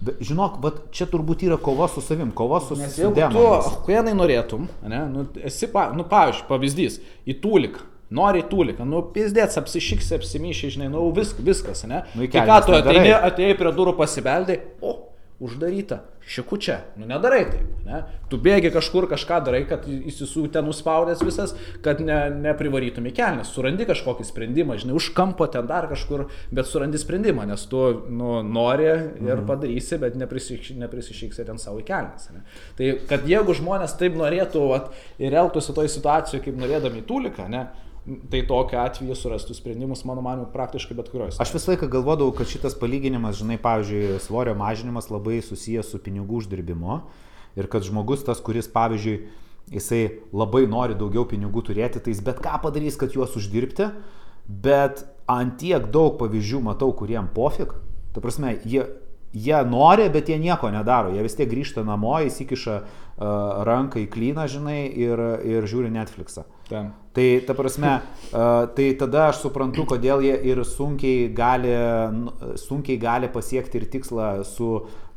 [0.00, 3.66] Bet, žinok, vat, čia turbūt yra kova su savim, kova su, su jeigu tu, demonais.
[3.84, 7.86] kuenai norėtum, ne, nu, esi, pa, nu, pavyzdžiui, pavyzdys, į tūliką.
[8.10, 12.00] Nori į tūliką, nu, pizdėts, apsišyksi, apsimyšiai, žinai, nu, vis, viskas, ne?
[12.16, 14.96] Nu, į tai ką tu ateini, atėjai prie durų pasibeldai, o,
[15.40, 18.02] uždaryta, šiku čia, nu, nedarai taip, ne?
[18.28, 23.48] Tu bėgi kažkur, kažką darai, kad įsisų ten užspaudęs visas, kad ne, neprivarytum į kelnes,
[23.56, 27.80] surandi kažkokį sprendimą, žinai, už kampo ten dar kažkur, bet surandi sprendimą, nes tu,
[28.12, 29.46] nu, nori ir Mhm.
[29.48, 32.44] padarysi, bet neprisiš- neprisišyksi ten savo į kelnes, ne?
[32.76, 37.66] Tai, kad jeigu žmonės taip norėtų vat, ir elgtųsi toj situacijoje, kaip norėdami tūliką, ne?
[38.06, 41.36] Tai tokiu atveju surastų sprendimus, mano manimu, praktiškai bet kurios.
[41.42, 46.40] Aš visą laiką galvodavau, kad šitas palyginimas, žinai, pavyzdžiui, svorio mažinimas labai susijęs su pinigų
[46.40, 47.02] uždirbimu
[47.60, 49.18] ir kad žmogus tas, kuris, pavyzdžiui,
[49.74, 50.00] jisai
[50.32, 53.90] labai nori daugiau pinigų turėti, tai jis bet ką padarys, kad juos uždirbti,
[54.48, 57.74] bet ant tiek daug pavyzdžių matau, kuriem pofik,
[58.14, 58.86] ta prasme, jie,
[59.36, 62.88] jie nori, bet jie nieko nedaro, jie vis tiek grįžta namo, įsikiša uh,
[63.68, 66.48] ranką į klyną, žinai, ir, ir žiūri Netflixą.
[66.70, 66.92] Ten.
[67.10, 71.74] Tai ta prasme, uh, tai tada aš suprantu, kodėl jie ir sunkiai gali,
[72.62, 74.70] sunkiai gali pasiekti ir tikslą su,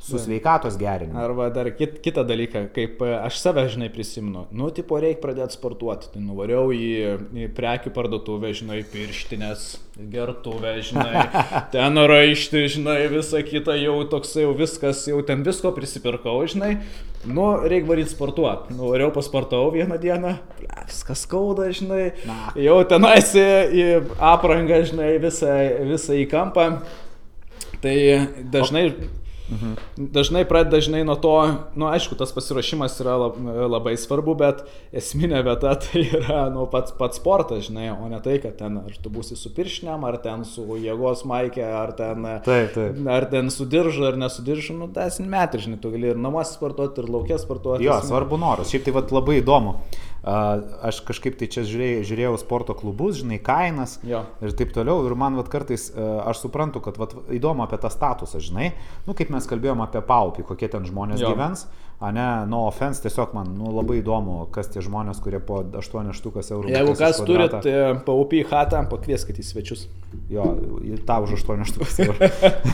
[0.04, 1.20] su sveikatos gerinimu.
[1.20, 5.56] Arba dar kit, kitą dalyką, kaip e, aš save žinai prisimenu, nu, tipo, reikia pradėti
[5.56, 6.10] sportuoti.
[6.12, 6.90] Tai nuvariau į,
[7.46, 9.64] į prekių parduotuvę, žinai, pirštinės,
[10.12, 11.24] gertuvę, žinai,
[11.76, 16.76] ten raišti, žinai, visą kitą, jau toksai, jau viskas, jau ten visko prisipirkau, žinai.
[17.24, 18.76] Nu, reikia varyti sportuoti.
[18.76, 20.36] Nuvariau pasportau vieną dieną,
[20.84, 22.12] viskas skauda, žinai.
[22.28, 22.40] Na.
[22.60, 23.88] Jau tenais į
[24.20, 25.56] aprangą, žinai, visą,
[25.88, 26.72] visą į kampą.
[27.84, 28.00] Tai
[28.52, 28.90] dažnai...
[28.92, 29.74] O Mhm.
[30.16, 33.18] Dažnai pradeda dažnai nuo to, na nu, aišku, tas pasiruošimas yra
[33.68, 34.64] labai svarbu, bet
[34.96, 38.96] esminė vieta tai yra nu, pats, pats sportas, žinai, o ne tai, kad ten ar
[39.04, 43.04] tu būsi su piršniam, ar ten su jėgos maikė, ar ten, taip, taip.
[43.18, 46.56] ar ten su diržu, ar nesu diržu, nu, tas metri, žinai, tu gali ir namuose
[46.56, 47.86] sportuoti, ir laukia sportuoti.
[47.88, 49.78] Jo, svarbu noras, šiaip tai vat, labai įdomu.
[50.24, 54.22] Aš kažkaip tai čia žiūrėjau, žiūrėjau sporto klubus, žinai, kainas jo.
[54.40, 55.02] ir taip toliau.
[55.04, 58.70] Ir man vat, kartais aš suprantu, kad vat, įdomu apie tą statusą, žinai.
[59.04, 61.34] Nu, kaip mes kalbėjom apie paupį, kokie ten žmonės jo.
[61.34, 61.68] gyvens.
[62.04, 66.10] A ne, no offense, tiesiog man nu, labai įdomu, kas tie žmonės, kurie po 8
[66.18, 66.72] štukas eurų.
[66.74, 69.86] Jeigu kas turit e, paupį į hatą, pakvieskit į svečius.
[70.28, 70.50] Jo,
[71.08, 72.28] tą už 8 štukas eurų.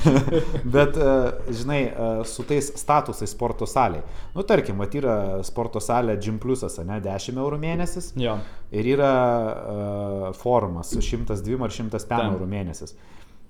[0.75, 1.11] Bet, e,
[1.59, 4.01] žinai, e, su tais statusais sporto saliai.
[4.33, 8.09] Nu, tarkim, mat yra sporto salė Gym Plusas, ne, 10 eurų mėnesis.
[8.17, 8.39] Jo.
[8.73, 12.97] Ir yra uh, forumas 102 ar 105 eurų mėnesis.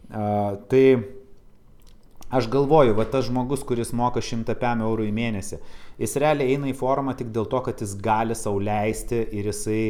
[0.10, 0.84] Uh, tai
[2.30, 5.58] Aš galvoju, va tas žmogus, kuris moka 105 eurų į mėnesį,
[5.98, 9.82] jis realiai eina į formą tik dėl to, kad jis gali sauliaisti ir jisai,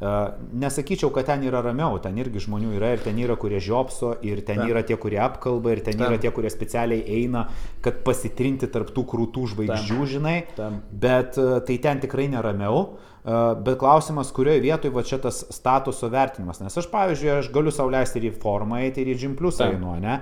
[0.00, 0.30] uh,
[0.62, 4.40] nesakyčiau, kad ten yra ramiau, ten irgi žmonių yra ir ten yra, kurie žiopso, ir
[4.48, 4.70] ten Ta.
[4.72, 6.08] yra tie, kurie apkalba, ir ten Ta.
[6.08, 7.44] yra tie, kurie specialiai eina,
[7.84, 10.10] kad pasitrinti tarptų krūtų žvaigždžių, Ta.
[10.16, 10.70] žinai, Ta.
[11.04, 12.86] bet uh, tai ten tikrai neramiau.
[13.22, 16.58] Uh, bet klausimas, kurioje vietoje va čia tas statuso vertinimas.
[16.58, 20.16] Nes aš, pavyzdžiui, aš galiu sauliaisti ir į formą eiti, ir į Gimpliusą einu, ne?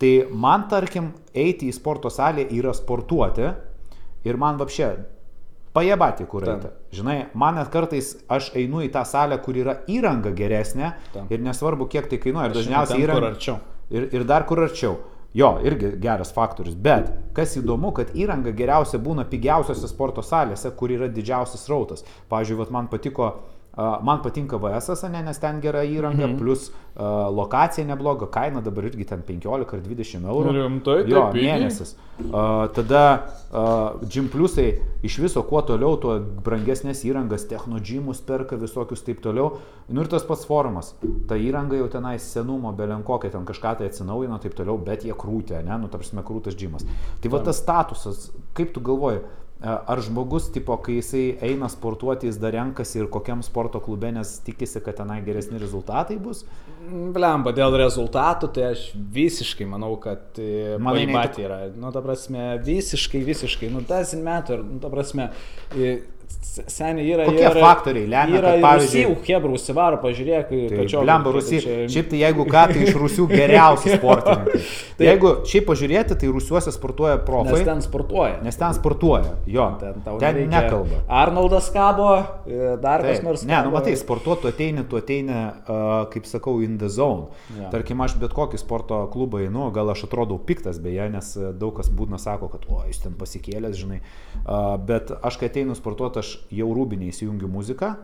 [0.00, 3.46] Tai man, tarkim, eiti į sporto salę yra sportuoti
[4.26, 4.90] ir man vapšė
[5.76, 6.70] pajebati, kur eiti.
[6.96, 11.28] Žinai, man net kartais aš einu į tą salę, kur yra įranga geresnė Tam.
[11.32, 12.50] ir nesvarbu, kiek tai kainuoja.
[12.50, 13.58] Ir dažniausiai įranga.
[13.92, 14.96] Ir, ir dar kur arčiau.
[15.36, 16.76] Jo, irgi geras faktorius.
[16.80, 22.06] Bet kas įdomu, kad įranga geriausia būna pigiausiose sporto salėse, kur yra didžiausias rautas.
[22.32, 23.34] Pavyzdžiui, man patiko
[23.76, 26.38] Man patinka VS, ne, nes ten gera įranga, mhm.
[26.40, 30.54] plus uh, lokacija nebloga, kaina dabar irgi ten 15 ar 20 eurų.
[30.56, 31.92] Rimtai, jo, mėnesis.
[32.16, 33.02] Uh, tada
[33.52, 34.70] uh, Gym Plusai
[35.04, 36.16] iš viso kuo toliau, tuo
[36.46, 39.58] brangesnės įrangas, technodžymus perka visokius taip toliau.
[39.92, 40.94] Nu ir tas pats forumas.
[41.28, 45.60] Ta įranga jau tenai senumo, belenkokia, ten kažką tai atsinaujino taip toliau, bet jie krūtė,
[45.68, 46.88] ne, nu tarsi krūtas džymas.
[47.20, 49.20] Tai va tas statusas, kaip tu galvoji,
[49.64, 54.34] Ar žmogus, tipo, kai jisai eina sportuoti, jis dar renkasi ir kokiam sporto klube, nes
[54.44, 56.42] tikisi, kad tenai geresni rezultatai bus?
[56.86, 58.82] Blemba, dėl rezultatų, tai aš
[59.16, 61.62] visiškai manau, kad e, man pat yra.
[61.72, 65.30] Nu, ta prasme, visiškai, visiškai, nu, tas metų, nu, ta prasme,
[66.66, 67.24] Seniai yra.
[67.28, 68.38] Kokie yra, faktoriai lemia?
[68.40, 71.60] Yra, kad, pavyzdžiui, Rusijų, Hebrų, Sivaro, pažiūrėk, tai Blemba Rusija.
[71.64, 71.74] Čia...
[71.92, 74.60] Šiaip tai jeigu ką, tai iš Rusių geriausi sportininkai.
[74.96, 77.58] tai jeigu šiaip pažiūrėti, tai Rusiuose sportuoja profai.
[77.58, 78.38] Nes ten sportuoja.
[78.46, 79.66] Nes ten sportuoja, jo.
[79.82, 81.02] Ten, ten nekalba.
[81.20, 82.08] Arnoldas Kabo,
[82.48, 83.44] e, dar tai, kas nors.
[83.48, 87.28] Ne, nu matai, sportuoti tu ateini, tu ateini, uh, kaip sakau, in the zone.
[87.58, 87.68] Ja.
[87.74, 91.92] Tarkim, aš bet kokį sporto klubą einu, gal aš atrodau piktas beje, nes daug kas
[91.92, 94.00] būna sako, kad, o, jis ten pasikėlęs, žinai.
[94.46, 97.94] Uh, bet aš, kai ateinu sportuoti, aš jau rūbinį įsijungiu muziką.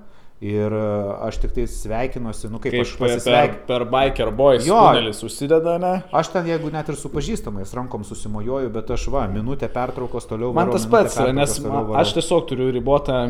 [0.42, 0.86] Ir e,
[1.22, 3.58] aš tik tai sveikinuosi, nu kaip, kaip aš pasisveikinu.
[3.68, 5.92] Per, per Biker Boys jo, tunelis užsideda, ne?
[6.18, 10.50] Aš ten, jeigu net ir su pažįstamais rankom susimojuoju, bet aš va, minutę pertraukos toliau.
[10.56, 13.20] Man varau, tas pats, nes man, aš tiesiog turiu ribotą,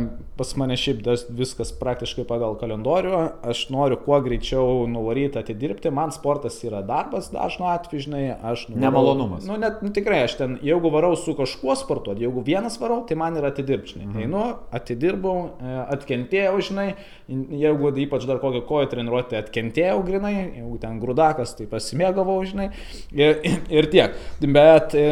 [0.40, 1.04] pas mane šiaip
[1.36, 3.20] viskas praktiškai pagal kalendorių,
[3.52, 8.64] aš noriu kuo greičiau nuvaryti atidirbti, man sportas yra darbas dažnu atveju, žinai, aš...
[8.70, 9.44] Nuvarau, Nemalonumas.
[9.44, 13.20] Nu, net, nu, tikrai, aš ten, jeigu varau su kažkuo sportuoti, jeigu vienas varau, tai
[13.20, 14.08] man yra atidirbti, žinai.
[14.08, 14.24] Mhm.
[14.24, 14.48] Einu,
[14.80, 16.90] atidirbau, e, atkentėjau, žinai
[17.28, 22.70] jeigu ypač dar kokią koją treniruotę atkentėjau grinai, jeigu ten grudakas, tai pasimėgavau, žinai,
[23.16, 23.40] ir,
[23.72, 24.20] ir tiek.
[24.42, 25.08] Bet e,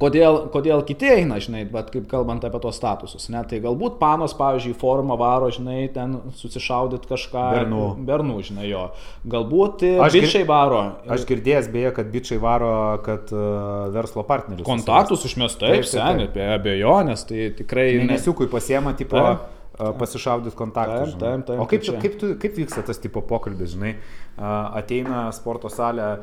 [0.00, 4.32] Kodėl, kodėl kiti eina, žinai, bet kaip kalbant apie tos statusus, ne, tai galbūt panas,
[4.38, 7.42] pavyzdžiui, formą varo, žinai, ten susišaudyt kažką.
[7.52, 7.82] Bernų.
[8.08, 8.86] Bernų, žinai, jo.
[9.28, 10.48] Galbūt aš bičiai gir...
[10.48, 10.80] varo.
[11.04, 12.72] Aš girdėjęs beje, kad bičiai varo,
[13.04, 14.64] kad uh, verslo partnerius.
[14.64, 17.90] Kontaktus užmestai, seniai, apie abejonės, tai tikrai...
[18.00, 19.20] Mėnesiukui pasiema, tipo...
[19.20, 21.16] Tai pasišaudyti kontaktus.
[21.18, 21.62] Taip, taip, taip.
[21.62, 23.96] O kaip, kaip, tu, kaip vyksta tas tipo pokalbis, žinai?
[24.38, 26.18] Ateina sporto salę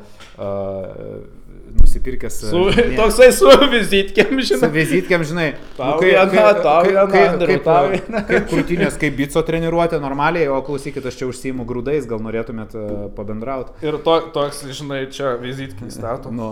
[1.80, 2.40] nusipirkęs.
[2.50, 4.60] Su, ne, toksai su vizitkėm, žinai.
[4.60, 5.46] Su vizitkėm, žinai.
[5.76, 8.22] Tau nu, viena, kai, tau viena, kaip, kaip, tau viena.
[8.28, 12.76] Kaip krūtinės, kaip bico treniruotė normaliai, o klausykit, aš čia užsijimu grūdais, gal norėtumėt
[13.16, 13.76] pabendrauti.
[13.86, 16.32] Ir to, toks, žinai, čia vizitkinis statų.
[16.36, 16.50] Nu,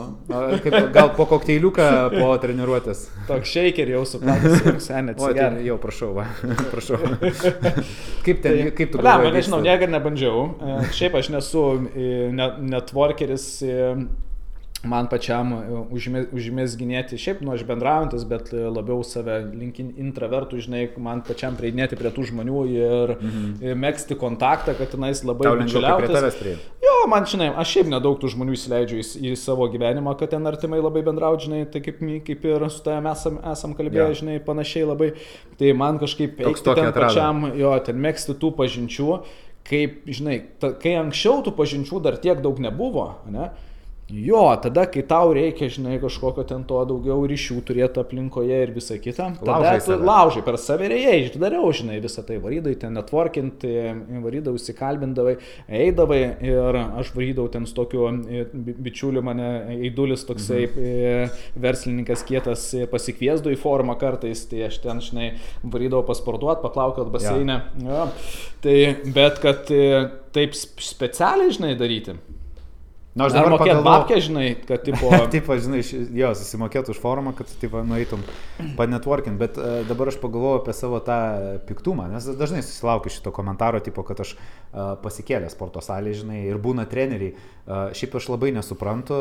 [0.65, 3.07] kaip, gal po kokteiliuką po treniruotės.
[3.29, 5.17] Toks shaker jau suprantas, senė.
[5.21, 6.29] O, tai jau prašau, va.
[6.73, 7.01] prašau.
[8.25, 9.31] kaip ten, tai, kaip tu galvoji?
[9.31, 10.47] Ne, nežinau, niekada nebandžiau.
[10.61, 12.11] E, šiaip aš nesu e,
[12.71, 13.47] networkeris.
[13.67, 14.29] Net
[14.87, 15.81] man pačiam e,
[16.37, 22.13] užmėsginėti, šiaip, nu, aš bendraujantis, bet labiau save linkin intravertų, žinai, man pačiam prieidinėti prie
[22.15, 23.81] tų žmonių ir mhm.
[23.81, 26.65] mėgsti kontaktą, kad tenais labai bičiuliautis.
[26.85, 30.49] Jo, man, žinai, aš šiaip nedaug tų žmonių įsileidžiu į, į savo gyvenimą, kad ten
[30.49, 34.19] artimai labai bendrauti, žinai, tai kaip, kaip ir su tavimi esam, esam kalbėję, ja.
[34.23, 35.13] žinai, panašiai labai.
[35.61, 37.13] Tai man kažkaip eiti ten atrado.
[37.13, 39.11] pačiam, jo, ten mėgsti tų pažinčių,
[39.71, 43.51] kaip, žinai, ta, kai anksčiau tų pažinčių dar tiek daug nebuvo, ne?
[44.11, 48.97] Jo, tada, kai tau reikia, žinai, kažkokio ten to daugiau ryšių turėti aplinkoje ir visa
[48.99, 53.71] kita, tada tu laužai per save ir ėjai, dariau, žinai, visą tai varydai, ten networkinti,
[54.25, 55.37] varydavai, įsikalbindavai,
[55.81, 56.21] eidavai
[56.51, 58.09] ir aš varydavau ten su tokiu
[58.83, 61.39] bičiuliu mane, eidulis toksai mhm.
[61.63, 65.31] Verslininkas kietas pasikviesdavo į formą kartais, tai aš ten, žinai,
[65.63, 67.61] varydavau pasportuoti, paplaukiot baseinę.
[67.85, 68.03] Ja.
[68.03, 68.11] Ja.
[68.65, 68.77] Tai,
[69.15, 69.71] bet kad
[70.35, 72.19] taip specialiai, žinai, daryti.
[73.11, 75.09] Na, aš dabar mokėt babkę, žinai, kad, tipo...
[75.33, 75.81] taip, žinai,
[76.15, 78.23] jo, susimokėt už formą, kad, taip, nueitum
[78.79, 81.17] panetworkint, bet uh, dabar aš pagalvoju apie savo tą
[81.67, 84.37] piktumą, nes dažnai susilaukiu šito komentaro, tipo, kad aš
[84.73, 87.35] pasikėlę sporto salėje, žinai, ir būna treneriai.
[87.71, 89.17] Šiaip aš labai nesuprantu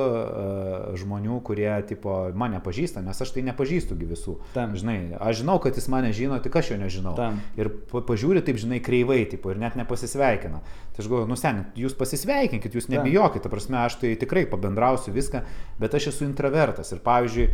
[0.97, 4.37] žmonių, kurie, tipo, mane pažįsta, nes aš tai nepažįstu visų.
[4.55, 4.73] Tam.
[4.77, 7.13] Žinai, aš žinau, kad jis mane žino, tik aš jo nežinau.
[7.17, 7.41] Tam.
[7.59, 10.61] Ir pažiūri taip, žinai, kreivai, tipo, ir net nepasisveikina.
[10.95, 15.43] Tai aš galvoju, nusenit, jūs pasisveikinkit, jūs nebijokit, ta prasme, aš tai tikrai pabendrausiu viską,
[15.79, 16.89] bet aš esu intravertas.
[16.95, 17.49] Ir pavyzdžiui,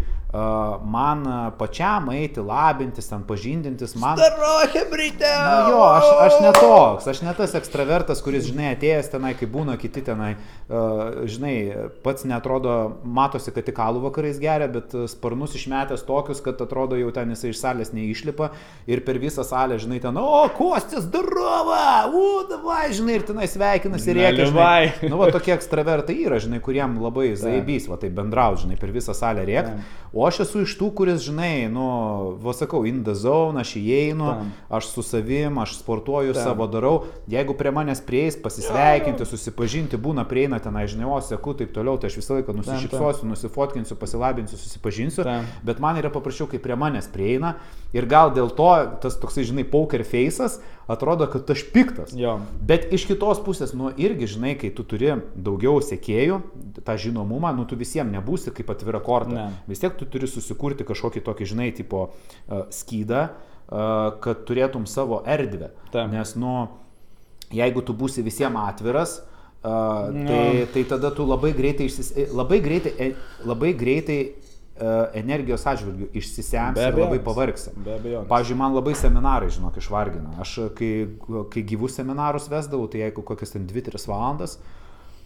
[0.96, 1.26] man
[1.60, 4.18] pačiam eiti, labintis, ten pažindintis, man...
[4.20, 5.30] Daro, hebrytė!
[5.36, 7.56] Nu, jo, aš, aš ne toks, aš ne tas
[7.86, 10.36] ekstravertas, kuris, žinai, atėjęs tenai, kai būna kiti tenai,
[11.30, 16.98] žinai, pats netrodo, matosi, kad tik alų vakarais geria, bet sparnus išmetęs tokius, kad atrodo
[16.98, 18.52] jau ten jisai iš salės neišlipa
[18.90, 24.12] ir per visą salę, žinai, ten, o, Kostis, darova, u, davai, žinai, ir tenai sveikinasi
[24.14, 24.50] ir rėkia.
[25.12, 29.14] Nu, va, tokie ekstravertai yra, žinai, kuriem labai zaibys, va tai bendrauti, žinai, per visą
[29.18, 29.70] salę rėk.
[30.16, 31.86] O aš esu iš tų, kuris, žinai, nu,
[32.42, 34.32] va sakau, in the zone, aš įeinu,
[34.74, 36.96] aš su savim, aš sportuoju, savo darau.
[37.32, 42.12] Jeigu prie manęs prieis, pasisveikinti, susipažinti, būna prieina tenai, žinai, o seku, taip toliau, tai
[42.12, 45.26] aš visą laiką nusišypsosiu, nusifotkinsiu, pasilabinsiu, susipažinsiu.
[45.28, 45.50] Tam.
[45.68, 47.58] Bet man yra paprasčiau, kai prie manęs prieina
[47.96, 48.72] ir gal dėl to
[49.04, 52.14] tas toksai, žinai, poker face'as atrodo, kad aš piktas.
[52.14, 52.38] Jo.
[52.62, 56.40] Bet iš kitos pusės, nu irgi, žinai, kai tu turi daugiau sėkėjų,
[56.86, 59.34] tą žinomumą, nu tu visiems nebūsi kaip atvira korta.
[59.34, 59.48] Ne.
[59.70, 65.24] Vis tiek tu turi susikurti kažkokį tokį, žinai, tipo uh, skydą, uh, kad turėtum savo
[65.26, 65.74] erdvę.
[65.94, 66.06] Ta.
[66.12, 66.68] Nes, nu,
[67.54, 69.22] jeigu tu būsi visiems atviras,
[69.66, 70.28] Uh, no.
[70.30, 73.08] tai, tai tada tu labai greitai, išsis, labai greitai, e,
[73.50, 74.18] labai greitai
[74.76, 77.72] E, energijos atžvilgių išsisemsi ir labai pavargsi.
[78.28, 80.34] Pavyzdžiui, man labai seminarai, žinok, išvargina.
[80.44, 80.90] Aš kai,
[81.54, 84.58] kai gyvus seminarus vesdavau, tai jeigu kokias ten 2-3 valandas,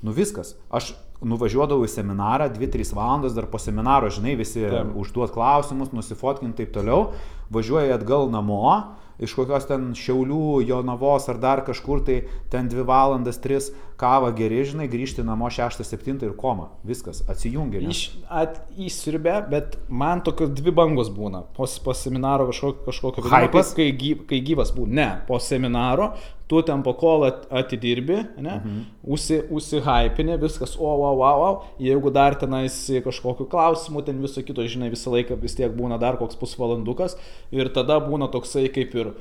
[0.06, 0.54] nu viskas.
[0.70, 0.92] Aš
[1.26, 4.94] nuvažiuodavau į seminarą, 2-3 valandas dar po seminaro, žinai, visi Taip.
[5.02, 7.16] užduot klausimus, nusifotkinti ir taip toliau,
[7.50, 8.62] važiuoju atgal namo
[9.20, 12.22] iš kokios ten Šiaulių, Jonavos ar dar kažkur, tai
[12.52, 16.70] ten 2 valandas, 3 kavą geri, žinai, grįžti namo 6-7 ir koma.
[16.88, 17.82] Viskas, atsijungia.
[17.92, 21.44] Iš, at, įsirbė, bet man tokios dvi bangos būna.
[21.58, 23.92] Po, po seminaro kažkokio, kažkokio hypas, kai,
[24.30, 24.96] kai gyvas būna.
[25.00, 26.14] Ne, po seminaro
[26.50, 28.78] tu ten po kol atidirbi, ne, mhm.
[29.14, 31.50] Usi, usihypinė, viskas, o, o, o, o,
[31.84, 36.18] jeigu dar tenais kažkokiu klausimu, ten viso kito, žinai, visą laiką vis tiek būna dar
[36.18, 37.20] koks pusvalandukas
[37.54, 39.14] ir tada būna toksai kaip ir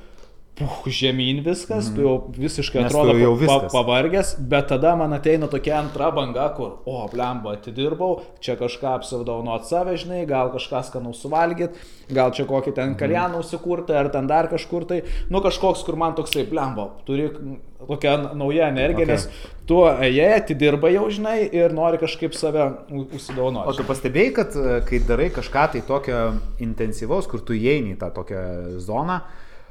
[0.59, 1.94] puh, žemyn viskas, mm.
[1.94, 6.48] tu jau visiškai Nes atrodo jau pa, pavargęs, bet tada man ateina tokia antra banga,
[6.56, 11.78] kur, o, blemba, atidirbau, čia kažką apsivdaunot save, žinai, gal kažką skanau suvalgyt,
[12.10, 12.98] gal čia kokį ten mhm.
[13.01, 17.30] kaljaną užsikurti, ar ten dar kažkur tai, nu kažkoks, kur man toksai, blemba, turi
[17.78, 19.14] tokia nauja energija, okay.
[19.14, 23.70] nes tu ėjai, atidirbai jau, žinai, ir nori kažkaip save užsidovanoti.
[23.70, 26.22] O tu pastebėjai, kad e, kai darai kažką tai tokio
[26.64, 28.43] intensyvaus, kur tu įeini į tą tokią
[28.82, 29.20] zoną,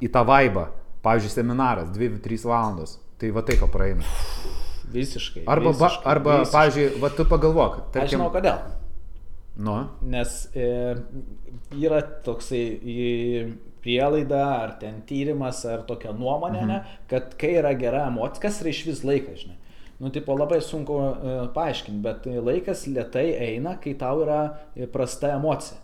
[0.03, 0.68] į tą vaibą.
[1.06, 2.98] Pavyzdžiui, seminaras 2-3 valandos.
[3.18, 4.06] Tai va taip praeina.
[4.94, 5.44] Visiškai.
[5.49, 6.53] Arba, visiškai, ba, arba visiškai.
[6.57, 7.80] pavyzdžiui, va tu pagalvok.
[7.94, 8.60] Tarkim, Aš žinau kodėl.
[9.57, 9.78] Nu.
[10.06, 10.68] Nes e,
[11.82, 13.07] yra toksai e,
[13.82, 16.69] prielaida, ar ten tyrimas, ar tokia nuomonė, mhm.
[16.69, 19.57] ne, kad kai yra gera emocija, kas yra iš vis laikas, žinai.
[19.98, 24.41] nu, tipo, labai sunku e, paaiškinti, bet laikas lietai eina, kai tau yra
[24.76, 25.82] e, prasta emocija.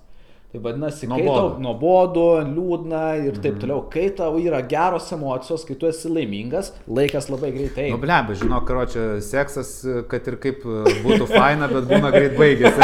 [0.53, 5.73] Tai vadinasi, kai tau nuobodu, liūdna ir taip toliau, kai tau yra geros emocijos, kai
[5.81, 9.71] tu esi laimingas, laikas labai greitai Nu, bleba, žinok, karočią, seksas,
[10.11, 12.77] kad ir kaip e, būtų faina, bet būna greit baigėsi.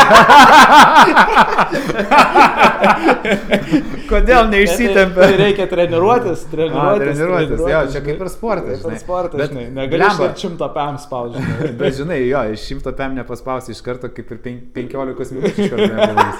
[4.10, 5.28] Kodėl Tai neišsitempia?
[5.40, 7.04] reikia treniruotis, A, treniruotis.
[7.06, 9.68] treniruotis, jo, čia kaip ir sportas, Kaip ir sportas, Bet žinai.
[9.78, 10.32] Negali blemba.
[10.34, 11.44] iš šimto pam spaudžiai.
[11.84, 15.72] Bet žinai, jo, iš šimto pem nepaspausi iš karto, kaip ir pen- penkiolikos minučių iš
[15.76, 16.40] karto nepadarys.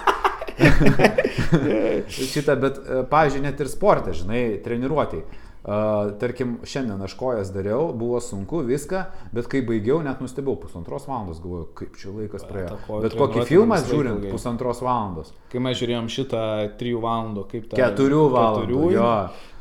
[2.10, 5.46] Šitą, bet, e, pavyzdžiui, net ir sportą, žinai, treniruotėjai.
[5.60, 9.02] Uh, tarkim, šiandien aš kojas dariau, buvo sunku viską,
[9.36, 12.78] bet kai baigiau, net nustebau, pusantros valandos, galvoju, kaip čia laikas praėjo.
[13.04, 14.32] Bet kokį filmą žiūrint, ilgai.
[14.32, 15.34] pusantros valandos.
[15.52, 16.46] Kai mes žiūrėjom šitą
[16.80, 17.82] 3 valandų, kaip tą...
[17.82, 18.86] Keturių valandų.
[18.96, 19.12] Jo.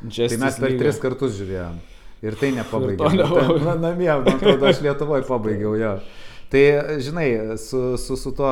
[0.06, 1.82] Justice Tai mes per tris kartus žiūrėjom.
[2.28, 3.58] Ir tai nebuvo.
[3.66, 5.92] Na, namie, man atrodo, aš Lietuvoje pabaigiau jo.
[6.48, 6.60] Tai,
[7.04, 8.48] žinai, su, su, su tuo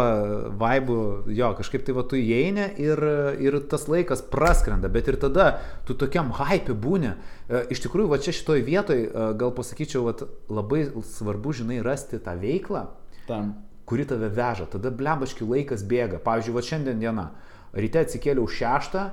[0.61, 0.97] vaibu,
[1.33, 3.01] jo, kažkaip tai va tu įeini ir,
[3.41, 5.47] ir tas laikas praskrenda, bet ir tada
[5.89, 7.15] tu tokiam hype būni.
[7.49, 10.13] E, Iš tikrųjų, va čia šitoj vietoj, e, gal pasakyčiau, va
[10.53, 12.85] labai svarbu, žinai, rasti tą veiklą,
[13.31, 13.55] Tam.
[13.89, 14.69] kuri tave veža.
[14.77, 16.21] Tada blembaški laikas bėga.
[16.21, 17.31] Pavyzdžiui, va šiandien diena.
[17.73, 19.07] Ryte atsikėliau šeštą,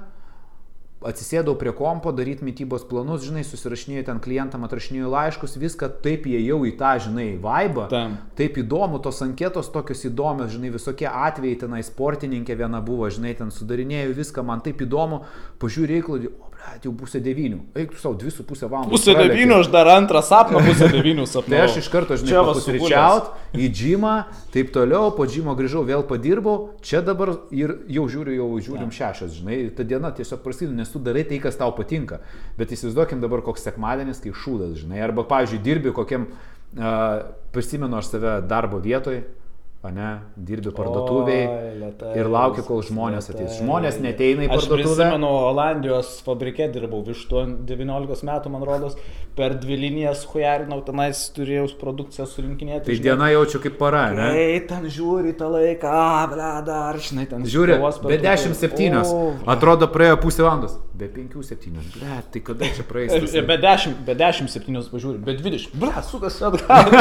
[1.07, 6.59] atsisėdau prie kompo, daryti mytybos planus, žinai, susirašinėjau ten klientam, atrašinėjau laiškus, viską taip įėjau
[6.69, 7.88] į tą, žinai, vaibą.
[7.93, 8.19] Tam.
[8.39, 13.53] Taip įdomu, tos anketos tokios įdomios, žinai, visokie atvejai tenai, sportininkė viena buvo, žinai, ten
[13.53, 15.23] sudarinėjau viską, man taip įdomu,
[15.63, 16.52] pažiūrėjau reikalą, o,
[16.84, 18.91] jau pusė devynių, eik tu savo dvi su pusė valandos.
[18.94, 19.34] Pusė pralėkė.
[19.34, 21.53] devynių, aš dar antrą sapną pusę devynių sapną.
[21.53, 24.14] Tai aš iš karto, žinai, papusryčiaut į džimą,
[24.56, 29.38] taip toliau, po džimo grįžau, vėl padirbau, čia dabar ir jau žiūriu, jau žiūrim šešios,
[29.41, 32.23] žinai, ir ta diena tiesiog prasideda, nes tu darai tai, kas tau patinka.
[32.60, 37.23] Bet įsivaizduokim dabar koks sekmadienis, kai šūdas, žinai, arba, pavyzdžiui, dirbi kokiam, uh,
[37.53, 39.22] prisimenu aš save darbo vietoj,
[39.91, 41.73] ne, dirbi parduotuviai
[42.15, 43.47] ir lauki, kol žmonės lėtai.
[43.49, 43.57] ateis.
[43.60, 44.95] Žmonės neteina į Aš parduotuvę.
[44.95, 48.95] prisimenu, Olandijos fabrike dirbau, vištu 19 metų, man rodos,
[49.35, 52.85] per dvi linijas hujarinau, tenais turėjau produkciją surinkinėti.
[52.85, 53.03] Tai žinai.
[53.10, 54.30] diena jaučiu kaip para, ne?
[54.38, 58.53] Ei, ten žiūri tą laiką, a, ble, dar, žinai, ten Žiūri, be pertraukėlė.
[58.53, 59.03] 10-7.
[59.03, 60.77] O, Atrodo, praėjo pusė valandos.
[60.93, 61.73] Be 5-7.
[61.97, 63.11] Ble, tai kada čia praeis?
[63.49, 65.73] Be 10, be 10, 7 pažiūri, be 20.
[65.81, 66.93] Ble, sukasi atgal.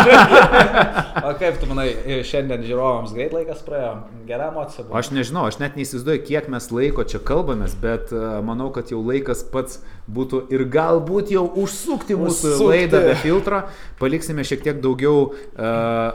[1.29, 1.91] o kaip tu manai,
[2.27, 3.93] šiandien žiūrovams greit laikas praėjo?
[4.27, 4.97] Gera emocija buvo.
[4.99, 9.03] Aš nežinau, aš net neįsivaizduoju, kiek mes laiko čia kalbamės, bet uh, manau, kad jau
[9.05, 12.71] laikas pats būtų ir galbūt jau užsukti mūsų Užsukti.
[12.73, 13.63] laidą be filtro.
[14.01, 15.37] Paliksime šiek tiek daugiau uh,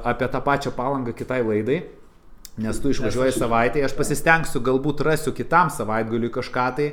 [0.08, 1.84] apie tą pačią palangą kitai laidai.
[2.58, 6.88] Nes tu išvažiuoji savaitę, aš pasistengsiu, galbūt rasiu kitam savaitgaliui kažką tai,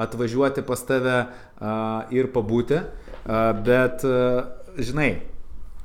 [0.00, 2.80] atvažiuoti pas tave uh, ir pabūti.
[2.80, 4.48] Uh, bet, uh,
[4.80, 5.10] žinai,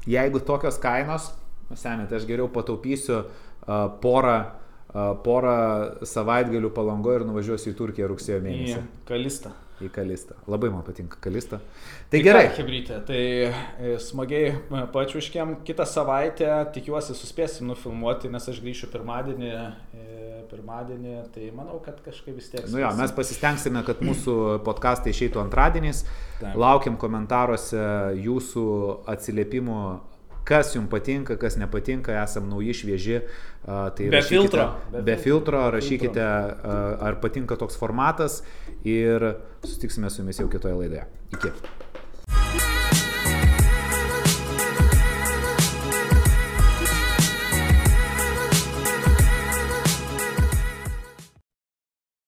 [0.07, 1.34] jeigu tokios kainos,
[1.74, 4.38] seniai, tai aš geriau pataupysiu uh, porą,
[4.94, 5.58] uh, porą
[6.06, 8.82] savaitgalių palango ir nuvažiuosiu į Turkiją rugsėjo Į mėnesį.
[9.10, 9.52] kalistą.
[9.84, 10.38] Į Kalistą.
[10.48, 11.58] Labai man patinka Kalista.
[12.08, 12.46] Tai gerai.
[12.56, 15.58] Hebrytė, tai smagiai e, pačiuškiam.
[15.68, 19.52] Kitą savaitę tikiuosi suspėsim nufilmuoti, nes aš grįšiu pirmadienį.
[19.52, 20.06] e,
[20.46, 22.64] Pirmadienį, tai manau, kad kažkaip vis tiek.
[22.72, 26.04] Nu jo, mes pasistengsime, kad mūsų podkastai išeitų antradieniais.
[26.40, 26.54] Taip.
[26.62, 27.82] Laukiam komentaruose
[28.22, 28.66] jūsų
[29.12, 29.80] atsiliepimų,
[30.46, 33.20] kas jums patinka, kas nepatinka, esam nauji, švieži.
[33.66, 34.70] a, Tai Be filtro.
[34.94, 36.28] Be, filtro, rašykite,
[37.10, 38.44] ar patinka toks formatas
[38.84, 39.34] ir
[39.66, 41.06] susitiksime su jumis jau kitoje laidoje.
[41.34, 42.75] Iki.